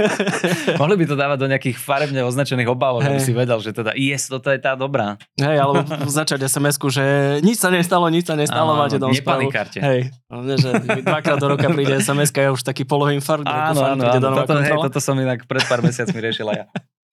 Mohli 0.81 0.95
by 0.97 1.05
to 1.07 1.15
dávať 1.15 1.39
do 1.39 1.47
nejakých 1.47 1.77
farebne 1.79 2.27
označených 2.27 2.69
obálok, 2.71 3.07
aby 3.07 3.23
Hej. 3.23 3.27
si 3.29 3.33
vedel, 3.37 3.59
že 3.63 3.71
teda 3.71 3.95
yes, 3.95 4.27
toto 4.27 4.51
je 4.51 4.59
tá 4.59 4.75
dobrá. 4.75 5.21
Hej, 5.39 5.57
alebo 5.63 5.87
začať 6.11 6.49
SMS-ku, 6.51 6.91
že 6.91 7.39
nič 7.47 7.63
sa 7.63 7.71
nestalo, 7.71 8.11
nič 8.11 8.27
sa 8.27 8.35
nestalo, 8.35 8.75
Áno, 8.75 8.83
máte 8.83 8.99
správu. 8.99 9.15
nepanikárte. 9.15 9.79
Hej, 9.79 10.11
hlavne, 10.27 10.55
že 10.59 10.69
dvakrát 11.05 11.39
do 11.39 11.47
roka 11.55 11.69
príde 11.71 11.95
SMS-ka, 12.03 12.39
ja 12.43 12.51
už 12.51 12.67
taký 12.67 12.83
poloinfarkt, 12.83 13.47
Áno, 13.47 13.81
áno, 13.95 14.03
áno. 14.03 14.29
Toto, 14.43 14.55
hej, 14.59 14.75
toto 14.75 14.99
som 14.99 15.15
inak 15.15 15.47
pred 15.47 15.63
pár 15.69 15.85
mesiacmi 15.85 16.19
riešila 16.19 16.53
ja. 16.57 16.65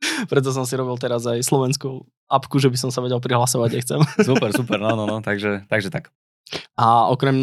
Preto 0.31 0.49
som 0.49 0.65
si 0.65 0.73
robil 0.73 0.97
teraz 0.97 1.25
aj 1.29 1.45
slovenskú 1.45 2.05
apku, 2.25 2.57
že 2.57 2.71
by 2.71 2.77
som 2.79 2.89
sa 2.89 3.03
vedel 3.03 3.21
prihlasovať, 3.21 3.69
ak 3.77 3.81
chcem. 3.85 3.99
Super, 4.29 4.49
super, 4.55 4.79
no, 4.81 4.97
no, 4.97 5.05
no, 5.05 5.17
takže, 5.21 5.67
takže 5.69 5.93
tak. 5.93 6.09
A 6.75 7.07
okrem 7.11 7.37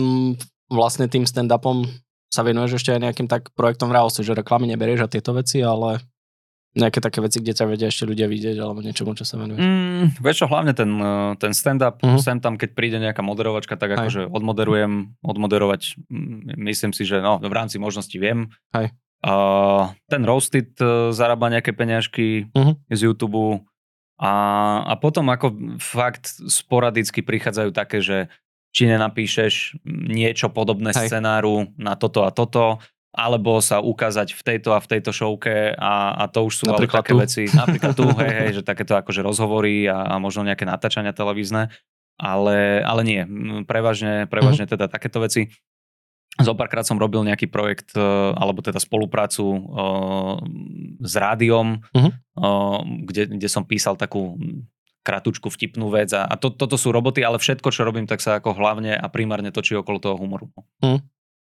vlastne 0.69 1.09
tým 1.09 1.25
stand-upom 1.25 1.87
sa 2.29 2.45
venuješ 2.45 2.81
ešte 2.81 2.93
aj 2.93 3.01
nejakým 3.09 3.29
tak 3.29 3.53
projektom 3.57 3.89
v 3.89 3.97
reálstve, 3.97 4.23
že 4.25 4.37
reklamy 4.37 4.69
neberieš 4.69 5.09
a 5.09 5.13
tieto 5.13 5.33
veci, 5.33 5.65
ale 5.65 6.05
nejaké 6.77 7.01
také 7.01 7.19
veci, 7.25 7.41
kde 7.41 7.57
ťa 7.57 7.65
vedia 7.67 7.89
ešte 7.89 8.05
ľudia 8.05 8.29
vidieť 8.29 8.57
alebo 8.61 8.85
niečomu, 8.85 9.17
čo 9.17 9.25
sa 9.25 9.41
venuješ. 9.41 9.65
Mm, 9.65 10.21
vieš 10.21 10.45
čo, 10.45 10.47
hlavne 10.47 10.77
ten, 10.77 10.91
eh, 11.01 11.33
ten 11.41 11.53
stand-up, 11.57 11.99
uh-huh. 12.05 12.21
sem 12.21 12.39
tam, 12.39 12.61
keď 12.61 12.71
príde 12.77 12.99
nejaká 13.01 13.25
moderovačka, 13.25 13.75
tak 13.75 13.97
akože 13.99 14.29
odmoderujem, 14.29 15.19
odmoderovať, 15.25 15.97
mm, 16.07 16.61
myslím 16.69 16.93
si, 16.93 17.09
že 17.09 17.25
no, 17.25 17.41
v 17.41 17.55
rámci 17.57 17.81
možností 17.81 18.21
viem. 18.21 18.53
Hej. 18.77 18.95
Uh, 19.19 19.91
ten 20.07 20.23
Roasted 20.23 20.79
uh, 20.79 21.11
zarába 21.11 21.51
nejaké 21.51 21.75
peňažky 21.75 22.55
Mhm. 22.55 22.87
z 22.87 23.01
YouTube 23.03 23.67
a, 24.19 24.33
a 24.87 24.95
potom 24.95 25.27
ako 25.27 25.79
fakt 25.83 26.31
sporadicky 26.47 27.27
prichádzajú 27.27 27.71
také, 27.75 27.99
že 27.99 28.31
či 28.73 28.87
nenapíšeš 28.87 29.81
niečo 29.87 30.49
podobné 30.49 30.93
Hej. 30.93 31.09
scenáru 31.09 31.73
na 31.77 31.97
toto 31.97 32.23
a 32.23 32.31
toto, 32.31 32.79
alebo 33.11 33.59
sa 33.59 33.81
ukázať 33.81 34.37
v 34.37 34.43
tejto 34.45 34.77
a 34.77 34.79
v 34.79 34.89
tejto 34.95 35.11
showke 35.11 35.75
a, 35.75 36.15
a 36.15 36.25
to 36.29 36.47
už 36.47 36.55
sú 36.55 36.65
ale 36.69 36.85
Napríklad 36.85 37.03
také 37.03 37.13
tu. 37.13 37.19
veci. 37.19 37.43
Napríklad 37.51 37.93
tu, 37.97 38.05
hej, 38.21 38.31
hej, 38.31 38.51
že 38.61 38.63
takéto 38.63 38.95
akože 38.95 39.25
rozhovory 39.25 39.89
a, 39.89 40.07
a 40.07 40.15
možno 40.21 40.45
nejaké 40.45 40.69
natáčania 40.69 41.11
televízne, 41.11 41.73
ale, 42.21 42.85
ale 42.85 43.01
nie, 43.03 43.21
prevažne, 43.65 44.29
prevažne 44.29 44.69
teda 44.69 44.87
takéto 44.87 45.19
veci. 45.19 45.51
Zopárkrát 46.39 46.87
som 46.87 47.01
robil 47.01 47.27
nejaký 47.27 47.51
projekt, 47.51 47.99
e, 47.99 48.05
alebo 48.39 48.63
teda 48.63 48.79
spoluprácu 48.79 49.43
e, 49.43 49.61
s 51.03 51.15
rádiom, 51.19 51.83
Mhm. 51.91 52.11
e, 52.15 52.49
kde, 53.11 53.23
kde 53.35 53.49
som 53.51 53.67
písal 53.67 53.99
takú 53.99 54.39
kratučku 55.09 55.49
vtipnú 55.49 55.89
vec 55.89 56.13
a, 56.13 56.29
a 56.29 56.37
to, 56.37 56.53
toto 56.53 56.77
sú 56.77 56.93
roboty, 56.93 57.25
ale 57.25 57.41
všetko, 57.41 57.73
čo 57.73 57.89
robím, 57.89 58.05
tak 58.05 58.21
sa 58.21 58.37
ako 58.37 58.53
hlavne 58.53 58.93
a 58.93 59.07
primárne 59.09 59.49
točí 59.49 59.73
okolo 59.73 59.97
toho 59.97 60.21
humoru. 60.21 60.53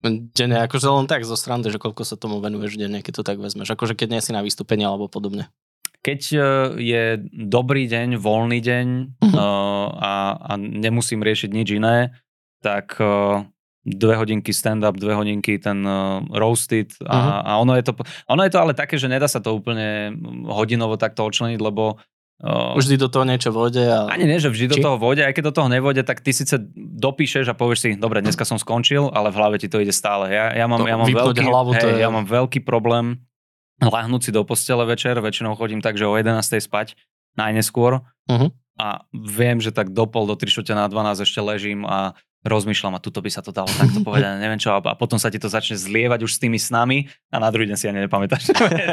Denne, 0.06 0.64
akože 0.64 0.86
len 0.86 1.10
tak 1.10 1.26
zo 1.26 1.34
strany, 1.34 1.66
že 1.68 1.82
koľko 1.82 2.06
sa 2.06 2.14
tomu 2.14 2.38
venuješ 2.38 2.78
denne, 2.78 3.02
keď 3.02 3.20
to 3.20 3.24
tak 3.26 3.42
vezmeš. 3.42 3.74
Akože 3.74 3.98
keď 3.98 4.08
nie 4.14 4.22
si 4.22 4.30
na 4.30 4.40
vystúpení 4.40 4.86
alebo 4.86 5.10
podobne. 5.10 5.50
Keď 6.00 6.20
e, 6.32 6.38
je 6.80 7.02
dobrý 7.28 7.84
deň, 7.84 8.16
voľný 8.16 8.64
deň 8.64 8.86
e, 8.96 9.04
a, 10.00 10.12
a 10.40 10.52
nemusím 10.56 11.20
riešiť 11.20 11.50
nič 11.52 11.68
iné, 11.76 12.16
tak 12.64 12.96
e, 12.96 13.44
dve 13.84 14.16
hodinky 14.16 14.56
stand-up, 14.56 14.96
dve 14.96 15.16
hodinky 15.16 15.56
ten 15.56 15.80
uh, 15.88 16.20
roasted 16.36 16.92
a, 17.00 17.16
Mhm. 17.16 17.32
a 17.48 17.50
ono, 17.64 17.72
je 17.80 17.84
to, 17.88 17.92
ono 18.28 18.44
je 18.44 18.52
to 18.52 18.60
ale 18.60 18.72
také, 18.76 19.00
že 19.00 19.08
nedá 19.08 19.24
sa 19.24 19.40
to 19.40 19.56
úplne 19.56 20.12
hodinovo 20.48 21.00
takto 21.00 21.24
odčleniť, 21.24 21.56
lebo 21.56 21.96
uh, 22.40 22.74
Vždy 22.76 22.96
do 22.96 23.09
toho 23.12 23.24
niečo 23.29 23.53
vôjde 23.53 23.85
a... 23.87 24.09
ani 24.11 24.24
nie, 24.24 24.40
že 24.40 24.48
vždy 24.48 24.66
do 24.72 24.76
Či? 24.76 24.85
toho 24.85 24.96
vôjde, 24.96 25.24
aj 25.29 25.33
keď 25.37 25.44
do 25.48 25.55
toho 25.57 25.68
nevôjde, 25.68 26.03
tak 26.05 26.24
ty 26.24 26.33
síce 26.33 26.57
dopíšeš 26.76 27.53
a 27.53 27.55
povieš 27.55 27.79
si, 27.81 27.88
dobre, 27.96 28.24
dneska 28.24 28.48
som 28.48 28.57
skončil, 28.57 29.12
ale 29.12 29.29
v 29.31 29.37
hlave 29.37 29.57
ti 29.61 29.68
to 29.68 29.79
ide 29.79 29.92
stále. 29.92 30.33
Ja, 30.33 30.53
ja, 30.53 30.64
mám, 30.64 30.83
To 30.83 30.88
ja, 30.88 30.96
mám, 30.96 31.09
veľký, 31.09 31.44
hlavu, 31.44 31.70
to 31.76 31.87
hej, 31.88 31.94
je- 31.96 32.03
ja 32.03 32.09
mám 32.09 32.26
veľký 32.26 32.64
problém 32.64 33.20
lahnúť 33.81 34.29
si 34.29 34.31
do 34.33 34.44
postele 34.44 34.85
večer, 34.85 35.16
väčšinou 35.16 35.57
chodím 35.57 35.81
tak, 35.81 35.96
že 35.96 36.05
o 36.05 36.12
11. 36.12 36.61
spať, 36.61 36.96
najneskôr. 37.37 38.05
Mhm. 38.29 38.53
A 38.81 39.05
viem, 39.12 39.61
že 39.61 39.76
tak 39.76 39.92
do 39.92 40.09
pol, 40.09 40.24
do 40.24 40.37
3 40.40 40.72
na 40.72 40.88
12 40.88 41.20
ešte 41.20 41.40
ležím 41.44 41.85
a 41.85 42.16
rozmýšľam, 42.40 42.96
a 42.96 43.00
tuto 43.00 43.20
by 43.20 43.29
sa 43.29 43.44
to 43.44 43.53
dalo 43.53 43.68
takto 43.68 44.00
povedať, 44.07 44.40
neviem 44.40 44.57
čo, 44.57 44.72
a 44.72 44.81
potom 44.96 45.20
sa 45.20 45.29
ti 45.29 45.37
to 45.37 45.53
začne 45.53 45.76
zlievať 45.76 46.24
už 46.24 46.37
s 46.37 46.40
tými 46.40 46.57
snami 46.57 47.09
a 47.29 47.37
na 47.37 47.48
druhý 47.53 47.68
deň 47.68 47.76
si 47.76 47.87
ani 47.88 48.05
nepamätáš. 48.09 48.48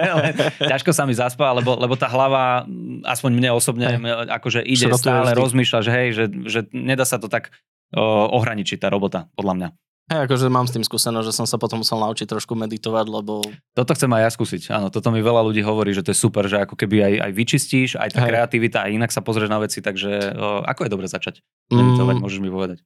Ťažko 0.72 0.92
sa 0.92 1.08
mi 1.08 1.16
zaspá, 1.16 1.56
lebo, 1.56 1.80
lebo 1.80 1.96
tá 1.96 2.12
hlava, 2.12 2.68
mm, 2.68 3.08
aspoň 3.08 3.32
mne 3.32 3.50
osobne, 3.56 3.88
Hej. 3.88 3.98
m- 4.04 4.28
akože 4.28 4.60
ide 4.68 4.92
Šrotuje 4.92 5.00
stále, 5.00 5.32
vždy. 5.32 5.40
rozmýšľa, 5.40 5.80
že 5.80 5.92
hej, 5.92 6.08
že, 6.12 6.26
že 6.48 6.60
nedá 6.76 7.08
sa 7.08 7.18
to 7.18 7.32
tak 7.32 7.56
ohraničiť 7.96 8.84
tá 8.84 8.92
robota, 8.92 9.32
podľa 9.40 9.54
mňa. 9.56 9.70
Hej, 10.08 10.24
akože 10.24 10.48
mám 10.48 10.64
s 10.64 10.72
tým 10.72 10.88
skúsenosť, 10.88 11.28
že 11.28 11.36
som 11.36 11.44
sa 11.44 11.60
potom 11.60 11.84
musel 11.84 12.00
naučiť 12.00 12.32
trošku 12.32 12.56
meditovať, 12.56 13.12
lebo... 13.12 13.44
Toto 13.76 13.92
chcem 13.92 14.08
aj 14.08 14.22
ja 14.24 14.30
skúsiť, 14.32 14.72
áno, 14.72 14.88
toto 14.88 15.12
mi 15.12 15.20
veľa 15.20 15.44
ľudí 15.44 15.60
hovorí, 15.60 15.92
že 15.92 16.00
to 16.00 16.16
je 16.16 16.20
super, 16.20 16.48
že 16.48 16.64
ako 16.64 16.80
keby 16.80 17.04
aj, 17.04 17.14
aj 17.28 17.32
vyčistíš, 17.36 17.90
aj 18.00 18.16
tá 18.16 18.24
Hej. 18.24 18.32
kreativita, 18.32 18.88
aj 18.88 18.92
inak 18.96 19.12
sa 19.12 19.20
pozrieš 19.20 19.52
na 19.52 19.60
veci, 19.60 19.84
takže 19.84 20.32
o, 20.32 20.64
ako 20.64 20.88
je 20.88 20.92
dobre 20.96 21.12
začať 21.12 21.44
meditovať, 21.68 22.16
mm, 22.16 22.24
môžeš 22.24 22.40
mi 22.40 22.48
povedať. 22.48 22.80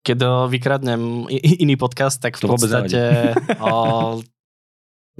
Keď 0.00 0.48
vykradnem 0.48 1.28
iný 1.60 1.76
podcast, 1.76 2.18
tak 2.18 2.40
v 2.40 2.44
to 2.44 2.48
podstate 2.56 3.36
o, 3.60 4.18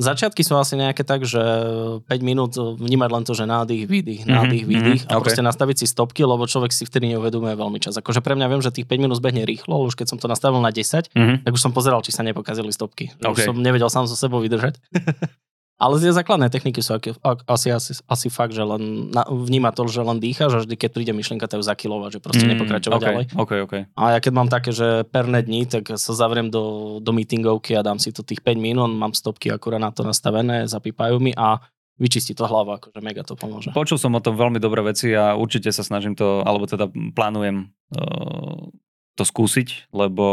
Začiatky 0.00 0.40
sú 0.40 0.56
asi 0.56 0.80
nejaké 0.80 1.04
tak, 1.04 1.28
že 1.28 1.36
5 1.36 2.06
minút 2.24 2.56
vnímať 2.56 3.10
len 3.12 3.22
to, 3.28 3.36
že 3.36 3.44
nádych, 3.44 3.84
výdych, 3.84 4.24
mhm, 4.24 4.32
nádych, 4.32 4.64
mm-hmm, 4.64 4.80
výdych 4.80 5.02
a 5.12 5.20
okay. 5.20 5.24
proste 5.28 5.42
nastaviť 5.44 5.76
si 5.84 5.86
stopky, 5.90 6.24
lebo 6.24 6.48
človek 6.48 6.72
si 6.72 6.88
vtedy 6.88 7.12
neuvedomuje 7.12 7.52
veľmi 7.52 7.76
čas. 7.76 8.00
Akože 8.00 8.24
pre 8.24 8.32
mňa 8.32 8.46
viem, 8.48 8.64
že 8.64 8.72
tých 8.72 8.88
5 8.88 8.96
minút 8.96 9.20
zbehne 9.20 9.44
rýchlo, 9.44 9.84
už 9.84 10.00
keď 10.00 10.16
som 10.16 10.18
to 10.22 10.24
nastavil 10.24 10.64
na 10.64 10.72
10, 10.72 11.12
mm-hmm. 11.12 11.36
tak 11.44 11.52
už 11.52 11.60
som 11.60 11.76
pozeral, 11.76 12.00
či 12.00 12.16
sa 12.16 12.24
nepokazili 12.24 12.72
stopky. 12.72 13.12
Okay. 13.20 13.28
Už 13.28 13.38
som 13.52 13.56
nevedel 13.60 13.92
sám 13.92 14.08
so 14.08 14.16
sebou 14.16 14.40
vydržať. 14.40 14.80
Ale 15.80 15.96
tie 15.96 16.12
základné 16.12 16.52
techniky 16.52 16.84
sú 16.84 17.00
asi, 17.48 17.72
asi, 17.72 17.92
asi 17.96 18.28
fakt, 18.28 18.52
že 18.52 18.60
len 18.60 19.08
na, 19.08 19.24
vníma 19.24 19.72
to, 19.72 19.88
že 19.88 20.04
len 20.04 20.20
dýcha, 20.20 20.52
že 20.52 20.68
vždy, 20.68 20.76
keď 20.76 20.90
príde 20.92 21.12
myšlienka, 21.16 21.48
to 21.48 21.56
ju 21.56 21.64
zakilovať, 21.64 22.10
že 22.12 22.20
proste 22.20 22.44
mm, 22.44 22.50
nepokračovať 22.52 23.00
okay, 23.00 23.08
ďalej. 23.08 23.24
Okay, 23.32 23.58
okay. 23.64 23.82
A 23.96 24.12
ja 24.12 24.18
keď 24.20 24.32
mám 24.36 24.52
také, 24.52 24.76
že 24.76 25.08
perné 25.08 25.40
dní, 25.40 25.64
tak 25.64 25.88
sa 25.96 26.12
zavriem 26.12 26.52
do, 26.52 27.00
do 27.00 27.16
meetingovky 27.16 27.72
a 27.72 27.80
dám 27.80 27.96
si 27.96 28.12
to 28.12 28.20
tých 28.20 28.44
5 28.44 28.60
minút, 28.60 28.92
mám 28.92 29.16
stopky 29.16 29.48
akurát 29.48 29.80
na 29.80 29.88
to 29.88 30.04
nastavené, 30.04 30.68
zapípajú 30.68 31.16
mi 31.16 31.32
a 31.32 31.64
vyčistí 31.96 32.36
to 32.36 32.44
hlavu, 32.44 32.76
akože 32.76 33.00
mega 33.00 33.24
to 33.24 33.32
pomôže. 33.32 33.72
Počul 33.72 33.96
som 33.96 34.12
o 34.12 34.20
tom 34.20 34.36
veľmi 34.36 34.60
dobré 34.60 34.84
veci 34.84 35.16
a 35.16 35.32
určite 35.32 35.72
sa 35.72 35.80
snažím 35.80 36.12
to, 36.12 36.44
alebo 36.44 36.68
teda 36.68 36.92
plánujem 37.16 37.72
uh, 37.96 38.68
to 39.16 39.24
skúsiť, 39.24 39.92
lebo 39.96 40.26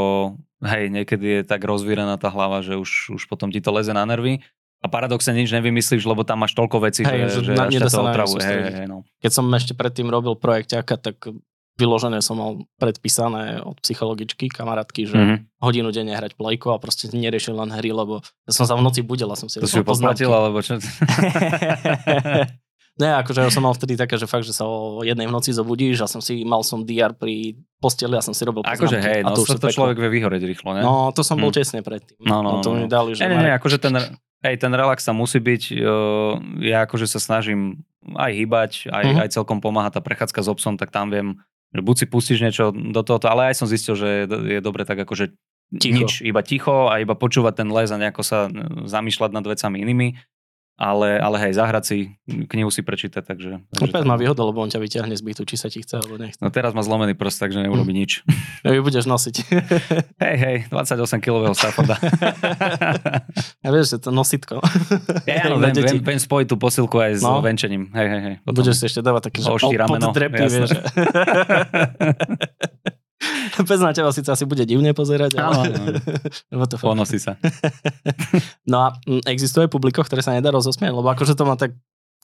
hej, 0.64 0.88
niekedy 0.92 1.40
je 1.40 1.42
tak 1.44 1.64
rozvírená 1.64 2.16
tá 2.16 2.32
hlava, 2.32 2.64
že 2.64 2.80
už, 2.80 3.20
už 3.20 3.24
potom 3.28 3.52
ti 3.52 3.60
to 3.60 3.72
leze 3.76 3.92
na 3.92 4.08
nervy 4.08 4.44
a 4.78 4.86
paradoxne 4.86 5.34
nič 5.34 5.50
nevymyslíš, 5.50 6.06
lebo 6.06 6.22
tam 6.22 6.46
máš 6.46 6.54
toľko 6.54 6.86
vecí, 6.86 7.02
hej, 7.02 7.34
že, 7.34 7.42
že, 7.42 7.52
že 7.58 7.82
až 7.82 7.90
to 7.90 8.02
otravuje. 8.02 8.42
Hej, 8.46 8.62
hej, 8.84 8.86
no. 8.86 9.02
Keď 9.20 9.32
som 9.34 9.46
ešte 9.50 9.74
predtým 9.74 10.06
robil 10.08 10.38
projekťaka, 10.38 10.94
tak 11.02 11.18
vyložené 11.78 12.22
som 12.26 12.38
mal 12.42 12.52
predpísané 12.82 13.62
od 13.62 13.78
psychologičky, 13.86 14.50
kamarátky, 14.50 15.02
že 15.06 15.16
mm-hmm. 15.18 15.38
hodinu 15.62 15.94
denne 15.94 16.18
hrať 16.18 16.34
plejko 16.34 16.74
a 16.74 16.82
proste 16.82 17.10
neriešil 17.14 17.54
len 17.54 17.70
hry, 17.70 17.94
lebo 17.94 18.26
ja 18.50 18.52
som 18.54 18.66
sa 18.66 18.74
v 18.74 18.82
noci 18.82 19.06
budil 19.06 19.30
a 19.30 19.38
som 19.38 19.46
si... 19.46 19.62
To 19.62 19.70
si 19.70 19.86
poznatil, 19.86 20.34
alebo 20.34 20.62
čo? 20.62 20.82
Ne, 22.98 23.14
akože 23.14 23.46
ja 23.46 23.54
som 23.54 23.62
mal 23.62 23.78
vtedy 23.78 23.94
také, 23.94 24.18
že 24.18 24.26
fakt, 24.26 24.42
že 24.42 24.58
sa 24.58 24.66
o 24.66 25.06
jednej 25.06 25.30
v 25.30 25.34
noci 25.34 25.54
zobudíš 25.54 26.02
a 26.02 26.10
som 26.10 26.18
si, 26.18 26.42
mal 26.42 26.66
som 26.66 26.82
DR 26.82 27.14
pri 27.14 27.54
posteli 27.78 28.18
a 28.18 28.26
som 28.26 28.34
si 28.34 28.42
robil. 28.42 28.66
Akože 28.66 28.98
hej, 28.98 29.22
no 29.22 29.38
to, 29.38 29.46
to, 29.46 29.62
to 29.62 29.70
človek 29.70 30.02
vie 30.02 30.18
vyhoreť 30.18 30.42
rýchlo, 30.42 30.74
ne? 30.74 30.82
No, 30.82 31.14
to 31.14 31.22
som 31.22 31.38
bol 31.38 31.54
hm. 31.54 31.62
tesne 31.62 31.86
predtým. 31.86 32.18
No, 32.26 32.42
no, 32.42 32.58
no, 32.58 32.66
to 32.66 32.74
no. 32.74 32.82
mi 32.82 32.86
dali, 32.90 33.14
že... 33.14 33.22
Ne, 33.22 33.38
ne, 33.38 33.38
ne, 33.46 33.52
akože 33.54 33.78
ten, 33.78 34.18
hej, 34.46 34.56
ten 34.58 34.72
relax 34.74 35.06
sa 35.06 35.14
musí 35.14 35.42
byť, 35.42 35.64
ja 36.62 36.86
akože 36.86 37.08
sa 37.10 37.18
snažím 37.18 37.86
aj 38.16 38.32
hýbať, 38.34 38.72
aj, 38.88 39.04
uh-huh. 39.04 39.22
aj 39.26 39.30
celkom 39.34 39.60
pomáha 39.60 39.92
tá 39.92 40.00
prechádzka 40.00 40.46
s 40.46 40.48
obsom, 40.48 40.80
tak 40.80 40.94
tam 40.94 41.12
viem, 41.12 41.42
že 41.76 41.82
buď 41.84 41.96
si 41.98 42.06
pustíš 42.08 42.40
niečo 42.40 42.72
do 42.72 43.02
tohoto, 43.04 43.28
ale 43.28 43.52
aj 43.52 43.60
som 43.60 43.68
zistil, 43.68 43.98
že 43.98 44.30
je 44.30 44.60
dobre 44.64 44.88
tak 44.88 45.02
akože 45.02 45.36
ticho. 45.76 45.96
nič, 45.98 46.12
iba 46.24 46.40
ticho 46.46 46.88
a 46.88 47.04
iba 47.04 47.18
počúvať 47.18 47.64
ten 47.64 47.70
les 47.74 47.92
a 47.92 48.00
nejako 48.00 48.24
sa 48.24 48.48
zamýšľať 48.88 49.32
nad 49.36 49.46
vecami 49.46 49.84
inými 49.84 50.08
ale, 50.78 51.18
ale 51.18 51.42
hej, 51.42 51.58
zahrať 51.58 51.84
si, 51.90 51.98
knihu 52.30 52.70
si 52.70 52.86
prečítať, 52.86 53.26
takže... 53.26 53.66
takže 53.74 53.90
Opäť 53.90 54.06
má 54.06 54.14
výhoda, 54.14 54.46
lebo 54.46 54.62
on 54.62 54.70
ťa 54.70 54.78
vyťahne 54.78 55.18
z 55.18 55.26
bytu, 55.26 55.42
či 55.50 55.58
sa 55.58 55.74
ti 55.74 55.82
chce, 55.82 55.98
alebo 55.98 56.22
nechce. 56.22 56.38
No 56.38 56.54
teraz 56.54 56.78
má 56.78 56.86
zlomený 56.86 57.18
prst, 57.18 57.50
takže 57.50 57.66
neurobí 57.66 57.98
mm. 57.98 58.00
nič. 58.06 58.22
Ja 58.62 58.78
ju 58.78 58.86
budeš 58.86 59.10
nosiť. 59.10 59.36
hej, 60.24 60.36
hej, 60.38 60.58
28 60.70 61.18
kilového 61.18 61.58
Stafforda. 61.58 61.98
ja 63.66 63.70
vieš, 63.74 63.98
že 63.98 64.06
to 64.06 64.14
nositko. 64.14 64.62
ja, 65.26 65.50
no, 65.50 65.58
viem, 65.58 65.74
viem, 65.82 65.98
viem, 65.98 66.22
spojiť 66.22 66.46
tú 66.46 66.62
posilku 66.62 67.02
aj 67.02 67.12
s 67.18 67.24
no. 67.26 67.42
venčením. 67.42 67.90
Hej, 67.98 68.08
hej, 68.14 68.22
hej. 68.22 68.36
Potom 68.46 68.62
budeš 68.62 68.78
si 68.78 68.86
ešte 68.86 69.02
dávať 69.02 69.34
také, 69.34 69.42
že 69.42 69.50
pod 69.50 70.14
drepy, 70.14 70.46
vieš. 70.46 70.70
Pes 73.68 73.82
na 73.82 73.94
teba 73.94 74.14
síce 74.14 74.30
asi 74.30 74.46
bude 74.46 74.64
divne 74.64 74.94
pozerať, 74.94 75.38
ale... 75.40 75.74
Áno, 76.54 76.66
to 76.72 76.78
Ponosí 76.78 77.18
sa. 77.18 77.40
no 78.72 78.78
a 78.86 78.88
mm, 79.06 79.26
existuje 79.26 79.66
publiko, 79.72 80.06
ktoré 80.06 80.22
sa 80.22 80.36
nedá 80.36 80.54
rozosmiať, 80.54 80.94
lebo 80.94 81.08
akože 81.10 81.34
to 81.34 81.44
ma 81.48 81.58
tak 81.58 81.74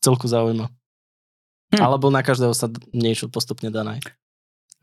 celku 0.04 0.30
zaujíma. 0.30 0.70
Hm. 1.74 1.82
Alebo 1.82 2.14
na 2.14 2.22
každého 2.22 2.54
sa 2.54 2.70
niečo 2.94 3.32
postupne 3.32 3.74
dá 3.74 3.82
nájsť. 3.82 4.06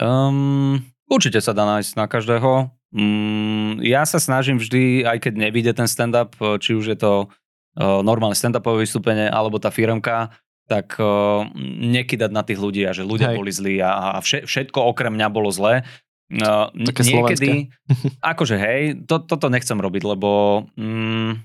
Um, 0.01 0.83
určite 1.07 1.39
sa 1.39 1.55
dá 1.55 1.63
nájsť 1.69 1.93
na 1.95 2.07
každého. 2.11 2.73
Um, 2.91 3.79
ja 3.85 4.03
sa 4.03 4.19
snažím 4.19 4.59
vždy, 4.59 5.07
aj 5.07 5.19
keď 5.23 5.33
nevíde 5.39 5.73
ten 5.77 5.87
stand-up, 5.87 6.35
či 6.59 6.75
už 6.75 6.97
je 6.97 6.99
to 6.99 7.13
uh, 7.29 8.03
normálne 8.03 8.35
stand-upové 8.35 8.83
vystúpenie, 8.83 9.31
alebo 9.31 9.63
tá 9.63 9.71
firmka, 9.71 10.35
tak 10.67 10.99
uh, 10.99 11.47
nekydať 11.79 12.31
na 12.35 12.43
tých 12.43 12.59
ľudí 12.59 12.83
a 12.87 12.95
že 12.95 13.07
ľudia 13.07 13.35
Hej. 13.35 13.39
boli 13.39 13.51
zlí 13.51 13.75
a, 13.83 14.17
a 14.17 14.19
všetko 14.23 14.79
okrem 14.91 15.15
mňa 15.15 15.29
bolo 15.31 15.51
zlé. 15.51 15.87
Uh, 16.31 16.71
Také 16.87 17.03
niekedy, 17.11 17.75
akože 18.23 18.55
hej, 18.55 19.03
to, 19.03 19.19
toto 19.19 19.51
nechcem 19.51 19.75
robiť, 19.75 20.03
lebo 20.07 20.63
mm, 20.79 21.43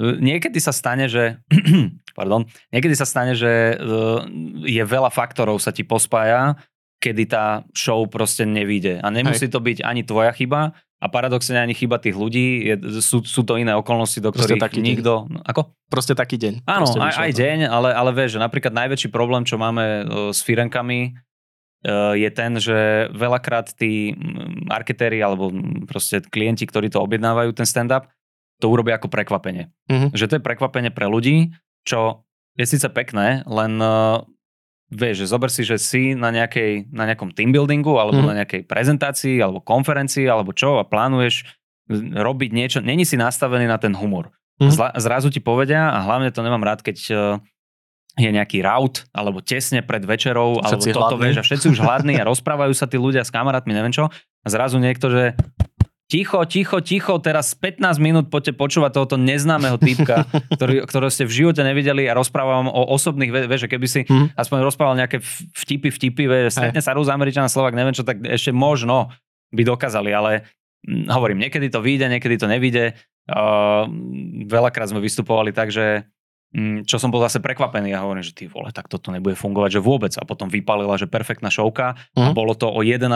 niekedy 0.00 0.56
sa 0.56 0.72
stane, 0.72 1.12
že 1.12 1.44
pardon, 2.18 2.48
niekedy 2.72 2.96
sa 2.96 3.04
stane, 3.04 3.36
že 3.36 3.76
uh, 3.76 4.24
je 4.64 4.80
veľa 4.80 5.12
faktorov 5.12 5.60
sa 5.60 5.76
ti 5.76 5.84
pospája, 5.84 6.56
kedy 7.04 7.28
tá 7.28 7.68
show 7.76 8.00
proste 8.08 8.48
nevíde. 8.48 8.96
A 9.04 9.12
nemusí 9.12 9.48
hej. 9.48 9.52
to 9.52 9.60
byť 9.60 9.84
ani 9.84 10.08
tvoja 10.08 10.32
chyba, 10.32 10.72
a 11.00 11.06
paradoxne 11.08 11.56
ani 11.56 11.72
chyba 11.72 11.96
tých 11.96 12.12
ľudí, 12.12 12.60
je, 12.60 12.74
sú, 13.00 13.24
sú 13.24 13.40
to 13.40 13.56
iné 13.56 13.72
okolnosti, 13.72 14.20
do 14.20 14.28
ktorých 14.28 14.60
taký 14.60 14.84
nikto... 14.84 15.24
Deň. 15.32 15.48
Ako? 15.48 15.72
Proste 15.88 16.12
taký 16.12 16.36
deň. 16.36 16.68
Áno, 16.68 16.84
aj, 16.84 17.24
aj 17.24 17.32
deň, 17.32 17.58
ale, 17.72 17.88
ale 17.96 18.12
vieš, 18.12 18.36
že 18.36 18.40
napríklad 18.44 18.76
najväčší 18.76 19.08
problém, 19.08 19.48
čo 19.48 19.56
máme 19.56 19.84
uh, 20.04 20.04
s 20.28 20.44
firenkami, 20.44 21.16
je 22.16 22.30
ten, 22.32 22.52
že 22.60 23.08
veľakrát 23.16 23.72
tí 23.72 24.12
marketéri 24.68 25.24
alebo 25.24 25.48
proste 25.88 26.20
klienti, 26.20 26.68
ktorí 26.68 26.92
to 26.92 27.00
objednávajú, 27.00 27.56
ten 27.56 27.64
stand-up, 27.64 28.12
to 28.60 28.68
urobia 28.68 29.00
ako 29.00 29.08
prekvapenie. 29.08 29.72
Mm-hmm. 29.88 30.12
Že 30.12 30.26
to 30.28 30.36
je 30.36 30.46
prekvapenie 30.46 30.92
pre 30.92 31.08
ľudí, 31.08 31.56
čo 31.88 32.28
je 32.60 32.68
síce 32.68 32.84
pekné, 32.92 33.40
len 33.48 33.80
uh, 33.80 34.20
vieš, 34.92 35.24
že 35.24 35.30
zober 35.32 35.48
si, 35.48 35.64
že 35.64 35.80
si 35.80 36.12
na, 36.12 36.28
nejakej, 36.28 36.92
na 36.92 37.08
nejakom 37.08 37.32
team 37.32 37.54
buildingu 37.54 37.96
alebo 37.96 38.20
mm. 38.20 38.26
na 38.28 38.34
nejakej 38.44 38.68
prezentácii 38.68 39.40
alebo 39.40 39.64
konferencii 39.64 40.28
alebo 40.28 40.52
čo 40.52 40.76
a 40.76 40.84
plánuješ 40.84 41.48
robiť 42.14 42.50
niečo, 42.52 42.78
není 42.84 43.08
si 43.08 43.16
nastavený 43.16 43.64
na 43.64 43.80
ten 43.80 43.96
humor. 43.96 44.28
Mm. 44.60 44.68
Zla, 44.68 44.92
zrazu 45.00 45.32
ti 45.32 45.40
povedia 45.40 45.88
a 45.88 46.04
hlavne 46.04 46.28
to 46.28 46.44
nemám 46.44 46.60
rád, 46.60 46.84
keď 46.84 46.98
uh, 47.10 47.18
je 48.18 48.30
nejaký 48.30 48.64
raut 48.64 49.06
alebo 49.14 49.38
tesne 49.38 49.86
pred 49.86 50.02
večerou 50.02 50.58
všetci 50.58 50.90
alebo 50.90 50.98
toto, 50.98 51.14
hladný. 51.14 51.24
vieš, 51.30 51.36
a 51.38 51.44
všetci 51.46 51.66
už 51.70 51.78
hladní 51.78 52.14
a 52.18 52.26
rozprávajú 52.26 52.74
sa 52.74 52.90
tí 52.90 52.98
ľudia 52.98 53.22
s 53.22 53.30
kamarátmi, 53.30 53.70
neviem 53.70 53.94
čo. 53.94 54.10
A 54.42 54.46
zrazu 54.50 54.82
niekto, 54.82 55.12
že 55.12 55.38
ticho, 56.10 56.42
ticho, 56.42 56.82
ticho, 56.82 57.14
teraz 57.22 57.54
15 57.54 58.02
minút 58.02 58.26
poďte 58.26 58.58
počúvať 58.58 58.98
tohoto 58.98 59.14
neznámeho 59.14 59.78
typka, 59.78 60.26
ktorý, 60.58 60.82
ktorého 60.90 61.12
ste 61.12 61.24
v 61.28 61.32
živote 61.44 61.62
nevideli 61.62 62.10
a 62.10 62.18
rozprávam 62.18 62.66
o 62.66 62.82
osobných, 62.90 63.30
vieš, 63.46 63.70
keby 63.70 63.86
si 63.86 64.02
mm. 64.02 64.34
aspoň 64.34 64.58
rozprával 64.66 64.98
nejaké 64.98 65.22
vtipy, 65.54 65.94
vtipy, 65.94 66.26
vieš, 66.26 66.58
stretne 66.58 66.82
sa 66.82 66.98
Rus, 66.98 67.06
Američan 67.06 67.46
Slovak, 67.46 67.78
neviem 67.78 67.94
čo, 67.94 68.02
tak 68.02 68.26
ešte 68.26 68.50
možno 68.50 69.14
by 69.54 69.62
dokázali, 69.62 70.10
ale 70.10 70.50
hm, 70.82 71.06
hovorím, 71.14 71.46
niekedy 71.46 71.70
to 71.70 71.78
vyjde, 71.78 72.10
niekedy 72.10 72.34
to 72.42 72.50
nevyjde. 72.50 72.98
Uh, 73.30 73.86
veľakrát 74.50 74.90
sme 74.90 74.98
vystupovali 74.98 75.54
tak, 75.54 75.70
že 75.70 76.02
Mm, 76.02 76.19
čo 76.82 76.98
som 76.98 77.14
bol 77.14 77.22
zase 77.22 77.38
prekvapený 77.38 77.94
a 77.94 78.02
hovorím, 78.02 78.26
že 78.26 78.34
ty 78.34 78.50
vole, 78.50 78.74
tak 78.74 78.90
toto 78.90 79.14
nebude 79.14 79.38
fungovať, 79.38 79.78
že 79.78 79.80
vôbec. 79.80 80.10
A 80.18 80.26
potom 80.26 80.50
vypalila, 80.50 80.98
že 80.98 81.06
perfektná 81.06 81.46
šovka 81.46 81.94
uh-huh. 81.94 82.26
a 82.26 82.28
mhm. 82.30 82.34
bolo 82.34 82.58
to 82.58 82.66
o 82.66 82.82
11. 82.82 83.06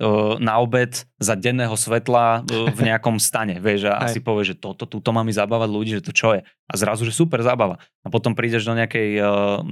Uh, 0.00 0.36
na 0.40 0.60
obed 0.60 0.92
za 1.16 1.36
denného 1.36 1.72
svetla 1.72 2.44
uh, 2.44 2.68
v 2.68 2.80
nejakom 2.92 3.16
stane. 3.16 3.56
Vieš, 3.56 3.88
a 3.88 4.04
asi 4.04 4.20
povie, 4.20 4.52
že 4.52 4.60
toto, 4.60 4.84
túto 4.84 5.08
má 5.08 5.24
mi 5.24 5.32
zabávať 5.32 5.68
ľudí, 5.72 5.90
že 5.96 6.04
to 6.04 6.12
čo 6.12 6.36
je. 6.36 6.44
A 6.44 6.72
zrazu, 6.76 7.08
že 7.08 7.16
super 7.16 7.40
zábava. 7.40 7.80
A 8.04 8.12
potom 8.12 8.36
prídeš 8.36 8.68
do 8.68 8.76
nejakej 8.76 9.08
uh, 9.24 9.64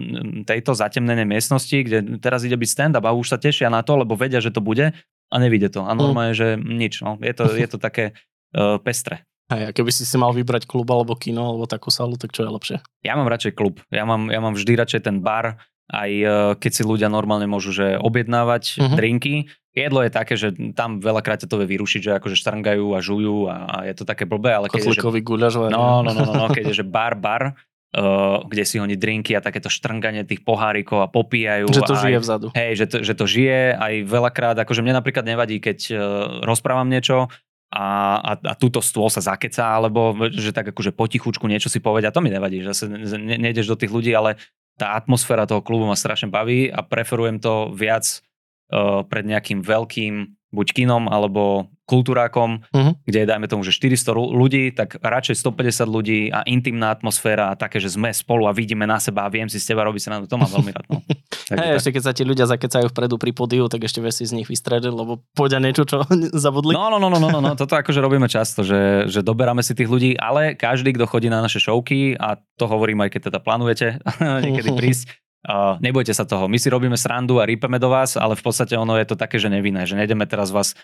tejto 0.48 0.72
zatemnenej 0.72 1.28
miestnosti, 1.28 1.76
kde 1.76 2.16
teraz 2.24 2.40
ide 2.48 2.56
byť 2.56 2.68
stand-up 2.72 3.04
a 3.04 3.12
už 3.12 3.36
sa 3.36 3.38
tešia 3.40 3.68
na 3.68 3.84
to, 3.84 4.00
lebo 4.00 4.16
vedia, 4.16 4.40
že 4.40 4.48
to 4.48 4.64
bude 4.64 4.96
a 5.28 5.34
nevidie 5.36 5.68
to. 5.68 5.84
A 5.84 5.92
mhm. 5.92 6.00
normálne, 6.00 6.32
uh-huh. 6.32 6.56
že 6.56 6.64
nič. 6.64 7.04
No. 7.04 7.20
Je, 7.20 7.36
to, 7.36 7.52
je 7.52 7.68
to 7.68 7.76
také 7.76 8.16
uh, 8.56 8.80
pestre. 8.80 9.28
Hej, 9.48 9.62
a 9.64 9.70
keby 9.72 9.88
si 9.88 10.04
si 10.04 10.16
mal 10.20 10.36
vybrať 10.36 10.68
klub 10.68 10.84
alebo 10.92 11.16
kino 11.16 11.40
alebo 11.40 11.64
takú 11.64 11.88
salu, 11.88 12.20
tak 12.20 12.36
čo 12.36 12.44
je 12.44 12.50
lepšie? 12.52 12.76
Ja 13.00 13.16
mám 13.16 13.32
radšej 13.32 13.56
klub. 13.56 13.80
Ja 13.88 14.04
mám, 14.04 14.28
ja 14.28 14.44
mám 14.44 14.52
vždy 14.52 14.76
radšej 14.76 15.08
ten 15.08 15.24
bar, 15.24 15.56
aj 15.88 16.10
e, 16.12 16.26
keď 16.60 16.72
si 16.72 16.82
ľudia 16.84 17.08
normálne 17.08 17.48
môžu 17.48 17.72
že 17.72 17.96
objednávať 17.96 18.76
uh-huh. 18.76 18.96
drinky. 18.96 19.48
Jedlo 19.72 20.04
je 20.04 20.12
také, 20.12 20.34
že 20.36 20.52
tam 20.76 21.00
veľakrát 21.00 21.40
to 21.40 21.56
vie 21.64 21.78
vyrušiť, 21.78 22.00
že 22.02 22.12
akože 22.20 22.36
štrngajú 22.36 22.92
a 22.92 23.00
žujú 23.00 23.36
a, 23.48 23.56
a 23.64 23.76
je 23.88 23.94
to 23.96 24.04
také 24.04 24.28
blbé, 24.28 24.52
ale 24.52 24.66
keď 24.68 24.90
je, 24.90 25.00
že... 25.00 25.22
guľaž. 25.22 25.70
No, 25.72 26.02
no, 26.04 26.10
no, 26.12 26.22
no, 26.28 26.32
no, 26.34 26.46
keď 26.50 26.74
je, 26.74 26.82
že 26.82 26.84
bar, 26.84 27.14
bar, 27.14 27.54
uh, 27.94 28.42
kde 28.42 28.64
si 28.66 28.82
oni 28.82 28.98
drinky 28.98 29.38
a 29.38 29.40
takéto 29.40 29.70
štrnganie 29.70 30.26
tých 30.26 30.42
pohárikov 30.42 30.98
a 30.98 31.08
popíjajú. 31.08 31.70
Že 31.70 31.82
to 31.86 31.94
aj, 31.94 32.02
žije 32.02 32.18
vzadu. 32.18 32.46
Hej, 32.58 32.72
že 32.74 32.86
to, 32.90 32.96
že 33.06 33.14
to 33.14 33.24
žije 33.30 33.78
aj 33.78 33.94
veľakrát, 34.02 34.56
akože 34.58 34.82
mne 34.82 34.98
napríklad 34.98 35.22
nevadí, 35.22 35.62
keď 35.62 35.78
uh, 35.94 35.98
rozprávam 36.42 36.90
niečo 36.90 37.30
a, 37.68 38.16
a, 38.16 38.32
a 38.40 38.54
túto 38.56 38.80
stôl 38.80 39.12
sa 39.12 39.20
zakecá, 39.20 39.76
alebo 39.76 40.16
že 40.32 40.56
tak 40.56 40.72
akože 40.72 40.96
potichučku 40.96 41.44
niečo 41.44 41.68
si 41.68 41.84
povedia, 41.84 42.08
to 42.08 42.24
mi 42.24 42.32
nevadí, 42.32 42.64
že 42.64 42.72
sa 42.72 42.84
ne, 42.88 43.36
nejdeš 43.36 43.68
do 43.68 43.76
tých 43.76 43.92
ľudí, 43.92 44.12
ale 44.16 44.40
tá 44.80 44.96
atmosféra 44.96 45.44
toho 45.44 45.60
klubu 45.60 45.84
ma 45.84 45.98
strašne 45.98 46.32
baví 46.32 46.70
a 46.70 46.80
preferujem 46.80 47.42
to 47.42 47.74
viac 47.74 48.24
uh, 48.72 49.04
pred 49.04 49.28
nejakým 49.28 49.60
veľkým 49.60 50.37
buď 50.52 50.66
kinom 50.72 51.12
alebo 51.12 51.68
kultúrákom, 51.88 52.60
uh-huh. 52.68 52.92
kde 53.08 53.24
je 53.24 53.26
dajme 53.26 53.48
tomu, 53.48 53.64
že 53.64 53.72
400 53.72 54.12
ľudí, 54.12 54.76
tak 54.76 55.00
radšej 55.00 55.40
150 55.40 55.88
ľudí 55.88 56.20
a 56.28 56.44
intimná 56.44 56.92
atmosféra 56.92 57.48
a 57.48 57.56
také, 57.56 57.80
že 57.80 57.96
sme 57.96 58.12
spolu 58.12 58.44
a 58.44 58.52
vidíme 58.52 58.84
na 58.84 59.00
seba 59.00 59.24
a 59.24 59.32
viem 59.32 59.48
si 59.48 59.56
s 59.56 59.64
teba 59.64 59.88
robiť 59.88 60.02
sa 60.04 60.08
na 60.12 60.16
to, 60.20 60.28
to 60.28 60.36
mám 60.36 60.52
veľmi 60.52 60.70
rád. 60.76 60.86
No. 60.92 61.00
Hey, 61.48 61.80
ešte 61.80 61.96
keď 61.96 62.02
sa 62.04 62.12
ti 62.12 62.28
ľudia 62.28 62.44
zakecajú 62.44 62.92
vpredu 62.92 63.16
pri 63.16 63.32
podiu, 63.32 63.72
tak 63.72 63.80
ešte 63.80 64.04
vieš 64.04 64.20
si 64.20 64.24
z 64.28 64.36
nich 64.36 64.52
vystrediť, 64.52 64.92
lebo 64.92 65.24
poďa 65.32 65.64
niečo, 65.64 65.88
čo 65.88 66.04
zabudli. 66.44 66.76
No, 66.76 66.92
no, 66.92 67.00
no, 67.00 67.08
no, 67.08 67.16
no, 67.16 67.32
no, 67.32 67.40
no, 67.40 67.56
toto 67.56 67.72
akože 67.72 68.04
robíme 68.04 68.28
často, 68.28 68.60
že, 68.60 69.08
že 69.08 69.24
doberáme 69.24 69.64
si 69.64 69.72
tých 69.72 69.88
ľudí, 69.88 70.12
ale 70.20 70.60
každý, 70.60 70.92
kto 70.92 71.08
chodí 71.08 71.32
na 71.32 71.40
naše 71.40 71.56
showky 71.56 72.20
a 72.20 72.36
to 72.60 72.68
hovorím 72.68 73.00
aj 73.00 73.16
keď 73.16 73.32
teda 73.32 73.38
plánujete 73.40 73.96
niekedy 74.44 74.76
prísť, 74.76 75.08
Uh, 75.46 75.78
nebojte 75.78 76.10
sa 76.10 76.26
toho, 76.26 76.50
my 76.50 76.58
si 76.58 76.66
robíme 76.66 76.98
srandu 76.98 77.38
a 77.38 77.46
rýpeme 77.46 77.78
do 77.78 77.94
vás, 77.94 78.18
ale 78.18 78.34
v 78.34 78.42
podstate 78.42 78.74
ono 78.74 78.98
je 78.98 79.06
to 79.06 79.14
také, 79.14 79.38
že 79.38 79.46
nevinné, 79.46 79.86
že 79.86 79.94
nejdeme 79.94 80.26
teraz 80.26 80.50
vás 80.50 80.74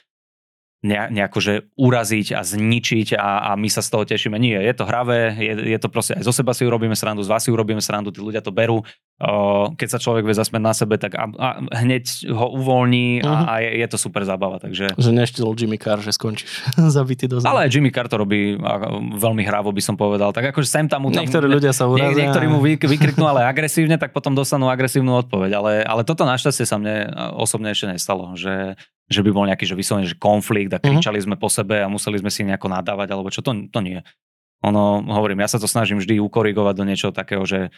nejako 0.84 1.38
že 1.40 1.52
uraziť 1.80 2.36
a 2.36 2.44
zničiť 2.44 3.16
a, 3.16 3.50
a 3.50 3.50
my 3.56 3.72
sa 3.72 3.80
z 3.80 3.88
toho 3.88 4.04
tešíme. 4.04 4.36
Nie, 4.36 4.60
je 4.60 4.74
to 4.76 4.84
hravé, 4.84 5.32
je, 5.40 5.72
je 5.72 5.78
to 5.80 5.88
proste 5.88 6.12
aj 6.12 6.28
zo 6.28 6.32
seba 6.36 6.52
si 6.52 6.68
urobíme 6.68 6.92
srandu, 6.92 7.24
z 7.24 7.32
vás 7.32 7.48
si 7.48 7.50
urobíme 7.50 7.80
srandu, 7.80 8.12
tí 8.12 8.20
ľudia 8.20 8.44
to 8.44 8.52
berú. 8.52 8.84
Keď 9.79 9.88
sa 9.88 10.03
človek 10.03 10.27
vie 10.27 10.35
zasmiať 10.35 10.62
na 10.62 10.74
sebe, 10.74 10.98
tak 10.98 11.14
a, 11.14 11.31
a 11.31 11.48
hneď 11.87 12.35
ho 12.35 12.50
uvoľní 12.59 13.22
a, 13.22 13.31
uh-huh. 13.31 13.46
a 13.46 13.53
je, 13.62 13.70
je 13.79 13.87
to 13.87 13.98
super 13.98 14.27
zábava. 14.27 14.59
Takže... 14.59 14.90
Že 14.98 15.11
neštil 15.14 15.46
Jimmy 15.55 15.79
Carr, 15.79 16.03
že 16.03 16.11
skončíš 16.11 16.66
zabitý 16.98 17.31
do 17.31 17.38
zem. 17.38 17.46
Ale 17.46 17.70
Jimmy 17.70 17.94
Carr 17.94 18.11
to 18.11 18.18
robí 18.18 18.59
veľmi 19.14 19.46
hrávo, 19.46 19.70
by 19.70 19.83
som 19.83 19.94
povedal. 19.94 20.35
Tak 20.35 20.50
akože 20.50 20.66
sem 20.66 20.90
tam... 20.90 21.07
tam 21.14 21.14
Niektorí 21.14 21.46
ľudia 21.46 21.70
sa 21.70 21.87
urazia. 21.87 22.11
Nie, 22.11 22.27
niektorí 22.27 22.46
mu 22.50 22.59
vy, 22.59 22.74
vykriknú 22.74 23.22
ale 23.22 23.46
agresívne, 23.46 24.03
tak 24.03 24.11
potom 24.11 24.35
dostanú 24.35 24.66
agresívnu 24.66 25.14
odpoveď. 25.24 25.50
Ale, 25.62 25.72
ale 25.87 26.03
toto 26.03 26.27
našťastie 26.27 26.66
sa 26.66 26.74
mne 26.83 27.07
osobne 27.38 27.70
ešte 27.70 27.94
nestalo, 27.94 28.35
že 28.35 28.74
že 29.05 29.20
by 29.20 29.31
bol 29.37 29.44
nejaký 29.44 29.68
že 29.68 29.77
vyslovene, 29.77 30.09
že 30.09 30.16
konflikt 30.16 30.72
a 30.72 30.81
mhm. 30.81 30.96
kričali 30.96 31.20
uh-huh. 31.20 31.37
sme 31.37 31.40
po 31.40 31.53
sebe 31.53 31.85
a 31.85 31.92
museli 31.92 32.16
sme 32.24 32.33
si 32.33 32.40
nejako 32.40 32.72
nadávať, 32.72 33.09
alebo 33.12 33.29
čo, 33.29 33.44
to, 33.44 33.53
to 33.68 33.81
nie. 33.85 34.00
Ono, 34.64 35.05
hovorím, 35.05 35.44
ja 35.44 35.48
sa 35.53 35.61
to 35.61 35.68
snažím 35.68 36.00
vždy 36.00 36.16
ukorigovať 36.24 36.74
do 36.81 36.88
niečoho 36.88 37.12
takého, 37.12 37.44
že 37.44 37.68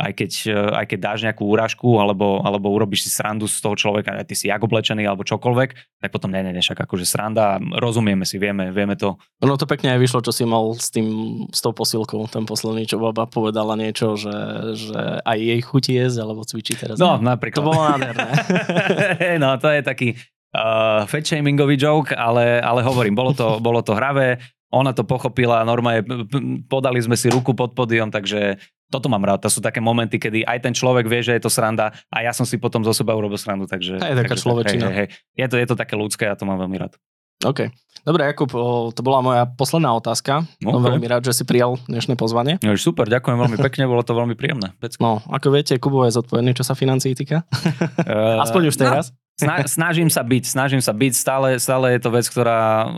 aj 0.00 0.12
keď, 0.16 0.30
aj 0.72 0.86
keď 0.88 0.98
dáš 0.98 1.20
nejakú 1.28 1.44
úražku 1.44 2.00
alebo, 2.00 2.40
alebo 2.40 2.72
urobíš 2.72 3.04
si 3.04 3.10
srandu 3.12 3.44
z 3.44 3.60
toho 3.60 3.76
človeka, 3.76 4.16
aj 4.16 4.24
ty 4.24 4.34
si 4.34 4.48
jak 4.48 4.64
oblečený 4.64 5.04
alebo 5.04 5.28
čokoľvek, 5.28 6.00
tak 6.00 6.10
potom 6.10 6.32
nie, 6.32 6.40
nie, 6.40 6.56
nie, 6.56 6.64
však 6.64 6.88
akože 6.88 7.04
sranda, 7.04 7.60
rozumieme 7.60 8.24
si, 8.24 8.40
vieme, 8.40 8.72
vieme 8.72 8.96
to. 8.96 9.20
No 9.44 9.60
to 9.60 9.68
pekne 9.68 9.92
aj 9.92 10.00
vyšlo, 10.00 10.24
čo 10.24 10.32
si 10.32 10.48
mal 10.48 10.72
s 10.72 10.88
tým, 10.88 11.06
s 11.52 11.60
tou 11.60 11.76
posilkou, 11.76 12.24
ten 12.32 12.48
posledný, 12.48 12.88
čo 12.88 12.96
baba 12.96 13.28
povedala 13.28 13.76
niečo, 13.76 14.16
že, 14.16 14.36
že 14.80 15.00
aj 15.20 15.38
jej 15.38 15.60
chutí 15.60 15.92
jesť 16.00 16.24
alebo 16.24 16.48
cvičí 16.48 16.74
teraz. 16.80 16.96
No, 16.96 17.20
ne? 17.20 17.28
napríklad. 17.36 17.60
To 17.60 17.68
bolo 17.68 17.80
nádherné. 17.84 18.30
no, 19.42 19.60
to 19.60 19.68
je 19.68 19.80
taký, 19.84 20.08
uh, 20.56 21.04
fat 21.04 21.24
shamingový 21.28 21.76
joke, 21.76 22.16
ale, 22.16 22.58
ale 22.64 22.80
hovorím, 22.80 23.12
bolo 23.12 23.36
to, 23.36 23.60
bolo 23.60 23.84
to 23.84 23.92
hravé, 23.92 24.40
ona 24.70 24.94
to 24.94 25.02
pochopila, 25.02 25.66
normálne 25.66 26.06
podali 26.70 27.02
sme 27.02 27.18
si 27.18 27.26
ruku 27.26 27.58
pod 27.58 27.74
podium, 27.74 28.06
takže 28.06 28.54
toto 28.90 29.06
mám 29.06 29.22
rád. 29.22 29.46
To 29.46 29.50
sú 29.50 29.62
také 29.62 29.78
momenty, 29.78 30.18
kedy 30.18 30.42
aj 30.42 30.58
ten 30.66 30.74
človek 30.74 31.06
vie, 31.06 31.22
že 31.22 31.38
je 31.38 31.42
to 31.46 31.50
sranda 31.50 31.94
a 32.10 32.26
ja 32.26 32.34
som 32.34 32.42
si 32.42 32.58
potom 32.58 32.82
zo 32.82 32.90
seba 32.90 33.14
urobil 33.14 33.38
srandu. 33.38 33.70
Takže, 33.70 34.02
je 34.02 34.16
taká 34.18 34.34
človečina. 34.34 34.90
Hej, 34.90 35.08
hej, 35.14 35.38
Je, 35.38 35.46
to, 35.46 35.56
je 35.56 35.66
to 35.70 35.76
také 35.78 35.94
ľudské 35.94 36.26
a 36.26 36.34
to 36.34 36.42
mám 36.42 36.58
veľmi 36.58 36.76
rád. 36.76 36.98
OK. 37.40 37.72
Dobre, 38.00 38.32
Jakub, 38.32 38.48
to 38.92 39.00
bola 39.00 39.20
moja 39.20 39.44
posledná 39.44 39.92
otázka. 39.96 40.44
Okay. 40.60 40.72
Som 40.72 40.80
veľmi 40.84 41.06
rád, 41.08 41.24
že 41.24 41.36
si 41.36 41.44
prijal 41.44 41.76
dnešné 41.84 42.16
pozvanie. 42.16 42.56
No, 42.64 42.72
super, 42.76 43.08
ďakujem 43.08 43.36
veľmi 43.36 43.58
pekne, 43.60 43.88
bolo 43.88 44.00
to 44.04 44.16
veľmi 44.16 44.36
príjemné. 44.36 44.72
Pecko. 44.80 45.00
No, 45.00 45.12
ako 45.28 45.52
viete, 45.52 45.76
Kubo 45.76 46.04
je 46.08 46.16
zodpovedný, 46.16 46.56
čo 46.56 46.64
sa 46.64 46.72
financií 46.72 47.12
týka. 47.12 47.44
Uh, 48.04 48.40
Aspoň 48.44 48.72
už 48.72 48.76
teraz. 48.76 49.12
No, 49.40 49.56
snažím 49.64 50.12
sa 50.12 50.20
byť, 50.20 50.44
snažím 50.48 50.84
sa 50.84 50.92
byť. 50.92 51.12
Stále, 51.16 51.48
stále 51.56 51.96
je 51.96 52.00
to 52.00 52.12
vec, 52.12 52.28
ktorá, 52.28 52.60
uh, 52.60 52.88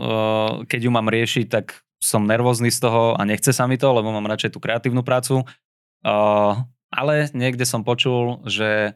keď 0.67 0.79
ju 0.87 0.91
mám 0.91 1.07
riešiť, 1.07 1.45
tak 1.47 1.83
som 2.03 2.27
nervózny 2.27 2.67
z 2.67 2.83
toho 2.83 3.15
a 3.15 3.23
nechce 3.23 3.55
sa 3.55 3.63
mi 3.63 3.79
to, 3.79 3.87
lebo 3.95 4.11
mám 4.11 4.27
radšej 4.27 4.51
tú 4.51 4.59
kreatívnu 4.59 5.07
prácu. 5.07 5.47
Uh, 6.03 6.67
ale 6.93 7.31
niekde 7.33 7.65
som 7.65 7.81
počul, 7.81 8.43
že 8.45 8.93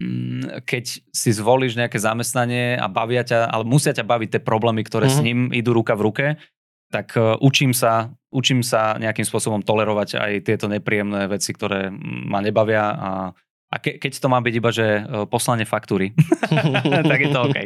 mm, 0.00 0.64
keď 0.64 0.84
si 1.10 1.30
zvolíš 1.34 1.76
nejaké 1.76 2.00
zamestnanie 2.00 2.78
a 2.78 2.86
bavia 2.88 3.26
ťa, 3.26 3.50
ale 3.50 3.66
musia 3.66 3.92
ťa 3.92 4.06
baviť 4.06 4.38
tie 4.38 4.42
problémy, 4.42 4.86
ktoré 4.86 5.10
mm-hmm. 5.10 5.18
s 5.18 5.22
mhm. 5.22 5.26
ním 5.26 5.40
idú 5.52 5.74
ruka 5.76 5.98
v 5.98 6.04
ruke, 6.06 6.26
tak 6.90 7.14
uh, 7.18 7.36
učím 7.42 7.74
sa, 7.76 8.10
učím 8.30 8.62
sa 8.62 8.98
nejakým 8.98 9.26
spôsobom 9.26 9.62
tolerovať 9.62 10.08
aj 10.18 10.32
tieto 10.46 10.66
nepríjemné 10.66 11.30
veci, 11.30 11.54
ktoré 11.54 11.90
ma 12.00 12.40
nebavia 12.42 12.84
a 12.94 13.10
a 13.70 13.78
ke, 13.78 14.02
keď 14.02 14.18
to 14.18 14.26
má 14.26 14.42
byť 14.42 14.54
iba, 14.58 14.70
že 14.74 14.86
uh, 14.98 15.30
poslanie 15.30 15.62
faktúry, 15.62 16.10
tak 17.10 17.18
je 17.22 17.30
to 17.30 17.40
OK. 17.46 17.58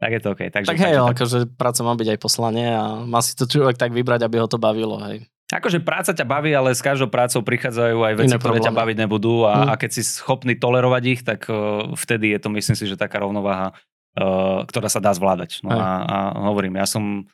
Tak 0.00 0.10
je 0.16 0.20
to 0.24 0.28
OK. 0.32 0.42
Takže, 0.48 0.68
tak 0.72 0.80
hej, 0.80 0.96
takže, 0.96 1.12
akože 1.12 1.38
práca 1.52 1.80
má 1.84 1.92
byť 1.92 2.08
aj 2.16 2.18
poslanie 2.18 2.68
a 2.72 3.04
má 3.04 3.20
si 3.20 3.36
to 3.36 3.44
človek 3.44 3.76
tak 3.76 3.92
vybrať, 3.92 4.24
aby 4.24 4.40
ho 4.40 4.48
to 4.48 4.56
bavilo. 4.56 4.96
Hej. 5.04 5.28
Akože 5.50 5.82
práca 5.82 6.14
ťa 6.14 6.22
baví, 6.22 6.54
ale 6.54 6.70
s 6.70 6.78
každou 6.78 7.10
prácou 7.10 7.42
prichádzajú 7.42 7.98
aj 7.98 8.14
veci, 8.22 8.34
Iné 8.34 8.38
ktoré 8.38 8.62
ťa 8.62 8.70
baviť 8.70 8.96
nebudú 9.02 9.42
a, 9.50 9.66
mm. 9.66 9.68
a 9.70 9.74
keď 9.74 9.90
si 9.98 10.02
schopný 10.06 10.54
tolerovať 10.54 11.02
ich, 11.10 11.20
tak 11.26 11.50
uh, 11.50 11.90
vtedy 11.98 12.30
je 12.30 12.38
to 12.38 12.48
myslím 12.54 12.76
si, 12.78 12.86
že 12.86 12.94
taká 12.94 13.18
rovnováha, 13.18 13.74
uh, 13.74 14.62
ktorá 14.70 14.86
sa 14.86 15.02
dá 15.02 15.10
zvládať. 15.10 15.66
No 15.66 15.74
a, 15.74 15.88
a 16.06 16.16
hovorím, 16.54 16.78
ja 16.78 16.86
som 16.86 17.26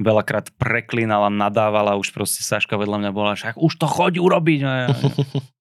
veľakrát 0.00 0.54
preklínal 0.56 1.28
a 1.28 1.34
nadával 1.34 1.92
a 1.92 1.98
už 2.00 2.14
proste 2.16 2.40
Saška 2.40 2.80
vedľa 2.80 3.04
mňa 3.04 3.12
bola, 3.12 3.36
však 3.36 3.60
už 3.60 3.72
to 3.76 3.84
choď 3.84 4.24
urobiť. 4.24 4.60
A, 4.64 4.72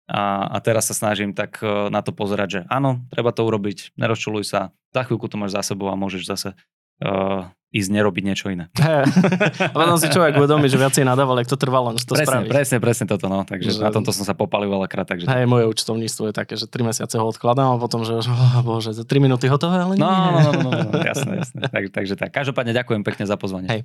a 0.54 0.56
teraz 0.62 0.86
sa 0.88 0.94
snažím 0.94 1.34
tak 1.34 1.58
uh, 1.66 1.90
na 1.90 1.98
to 2.06 2.14
pozerať, 2.14 2.48
že 2.48 2.60
áno, 2.70 3.02
treba 3.10 3.34
to 3.34 3.42
urobiť, 3.42 3.98
nerozčuluj 3.98 4.46
sa, 4.46 4.70
za 4.94 5.02
chvíľku 5.02 5.26
to 5.26 5.34
máš 5.34 5.58
za 5.58 5.74
sebou 5.74 5.90
a 5.90 5.98
môžeš 5.98 6.30
zase 6.30 6.54
uh, 7.02 7.50
ísť 7.68 7.90
nerobiť 7.92 8.22
niečo 8.24 8.48
iné. 8.48 8.72
potom 9.76 10.00
si 10.00 10.08
človek 10.08 10.40
uvedomí, 10.40 10.72
že 10.72 10.80
viacej 10.80 11.04
nadával, 11.04 11.36
ak 11.36 11.52
to 11.52 11.60
trvalo, 11.60 11.92
to 12.00 12.16
presne, 12.16 12.48
spraviť. 12.48 12.48
Presne, 12.48 12.76
presne 12.80 13.04
toto, 13.04 13.28
no. 13.28 13.44
Takže 13.44 13.76
že... 13.76 13.84
na 13.84 13.92
tomto 13.92 14.08
som 14.16 14.24
sa 14.24 14.32
popalil 14.32 14.72
veľakrát. 14.72 15.04
Takže... 15.04 15.28
Hej, 15.28 15.44
moje 15.44 15.68
účtovníctvo 15.68 16.32
je 16.32 16.34
také, 16.34 16.56
že 16.56 16.64
3 16.64 16.88
mesiace 16.88 17.20
ho 17.20 17.28
odkladám 17.28 17.76
a 17.76 17.78
potom, 17.80 18.08
že 18.08 18.24
oh, 18.24 18.64
bože, 18.68 18.96
za 18.96 19.04
3 19.04 19.20
minúty 19.20 19.52
hotové, 19.52 19.84
ale 19.84 20.00
no, 20.00 20.08
nie. 20.08 20.16
No, 20.16 20.40
no, 20.40 20.52
no, 20.64 20.70
no, 20.72 20.88
no, 20.96 21.00
jasné, 21.04 21.44
jasné. 21.44 21.68
Tak, 21.68 21.92
takže 21.92 22.16
tak. 22.16 22.32
Každopádne 22.32 22.72
ďakujem 22.72 23.04
pekne 23.04 23.28
za 23.28 23.36
pozvanie. 23.36 23.68
Hej. 23.68 23.84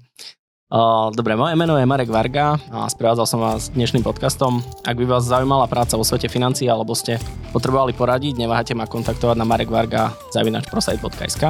Uh, 0.73 1.12
dobre, 1.13 1.38
moje 1.38 1.54
meno 1.54 1.78
je 1.78 1.86
Marek 1.86 2.10
Varga 2.10 2.58
a 2.73 2.89
sprevádzal 2.89 3.28
som 3.30 3.38
vás 3.43 3.69
dnešným 3.76 4.02
podcastom. 4.02 4.63
Ak 4.88 4.97
by 4.97 5.06
vás 5.06 5.28
zaujímala 5.28 5.69
práca 5.69 5.99
vo 5.99 6.08
svete 6.08 6.32
financií 6.32 6.65
alebo 6.71 6.97
ste 6.97 7.21
potrebovali 7.54 7.93
poradiť, 7.93 8.41
neváhajte 8.41 8.73
ma 8.73 8.89
kontaktovať 8.89 9.38
na 9.38 9.45
marekvarga.prosite.sk 9.45 11.43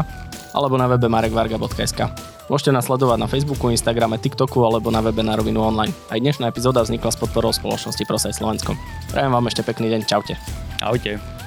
alebo 0.54 0.78
na 0.80 0.88
webe 0.88 1.10
marekvarga.sk. 1.10 2.00
Môžete 2.48 2.72
nás 2.72 2.86
sledovať 2.88 3.18
na 3.20 3.28
Facebooku, 3.28 3.74
Instagrame, 3.74 4.22
TikToku 4.22 4.62
alebo 4.62 4.94
na 4.94 5.02
webe 5.02 5.26
na 5.26 5.36
rovinu 5.36 5.66
online. 5.66 5.92
Aj 6.13 6.20
dnešná 6.22 6.48
epizóda 6.48 6.86
vznikla 6.86 7.12
s 7.12 7.20
podporou 7.20 7.52
spoločnosti 7.52 8.04
Prosite 8.06 8.38
Slovensko. 8.38 8.78
Prajem 9.12 9.32
vám 9.34 9.50
ešte 9.50 9.66
pekný 9.66 9.89
deň, 9.89 10.02
čaute. 10.06 10.38
Ahojte. 10.80 11.43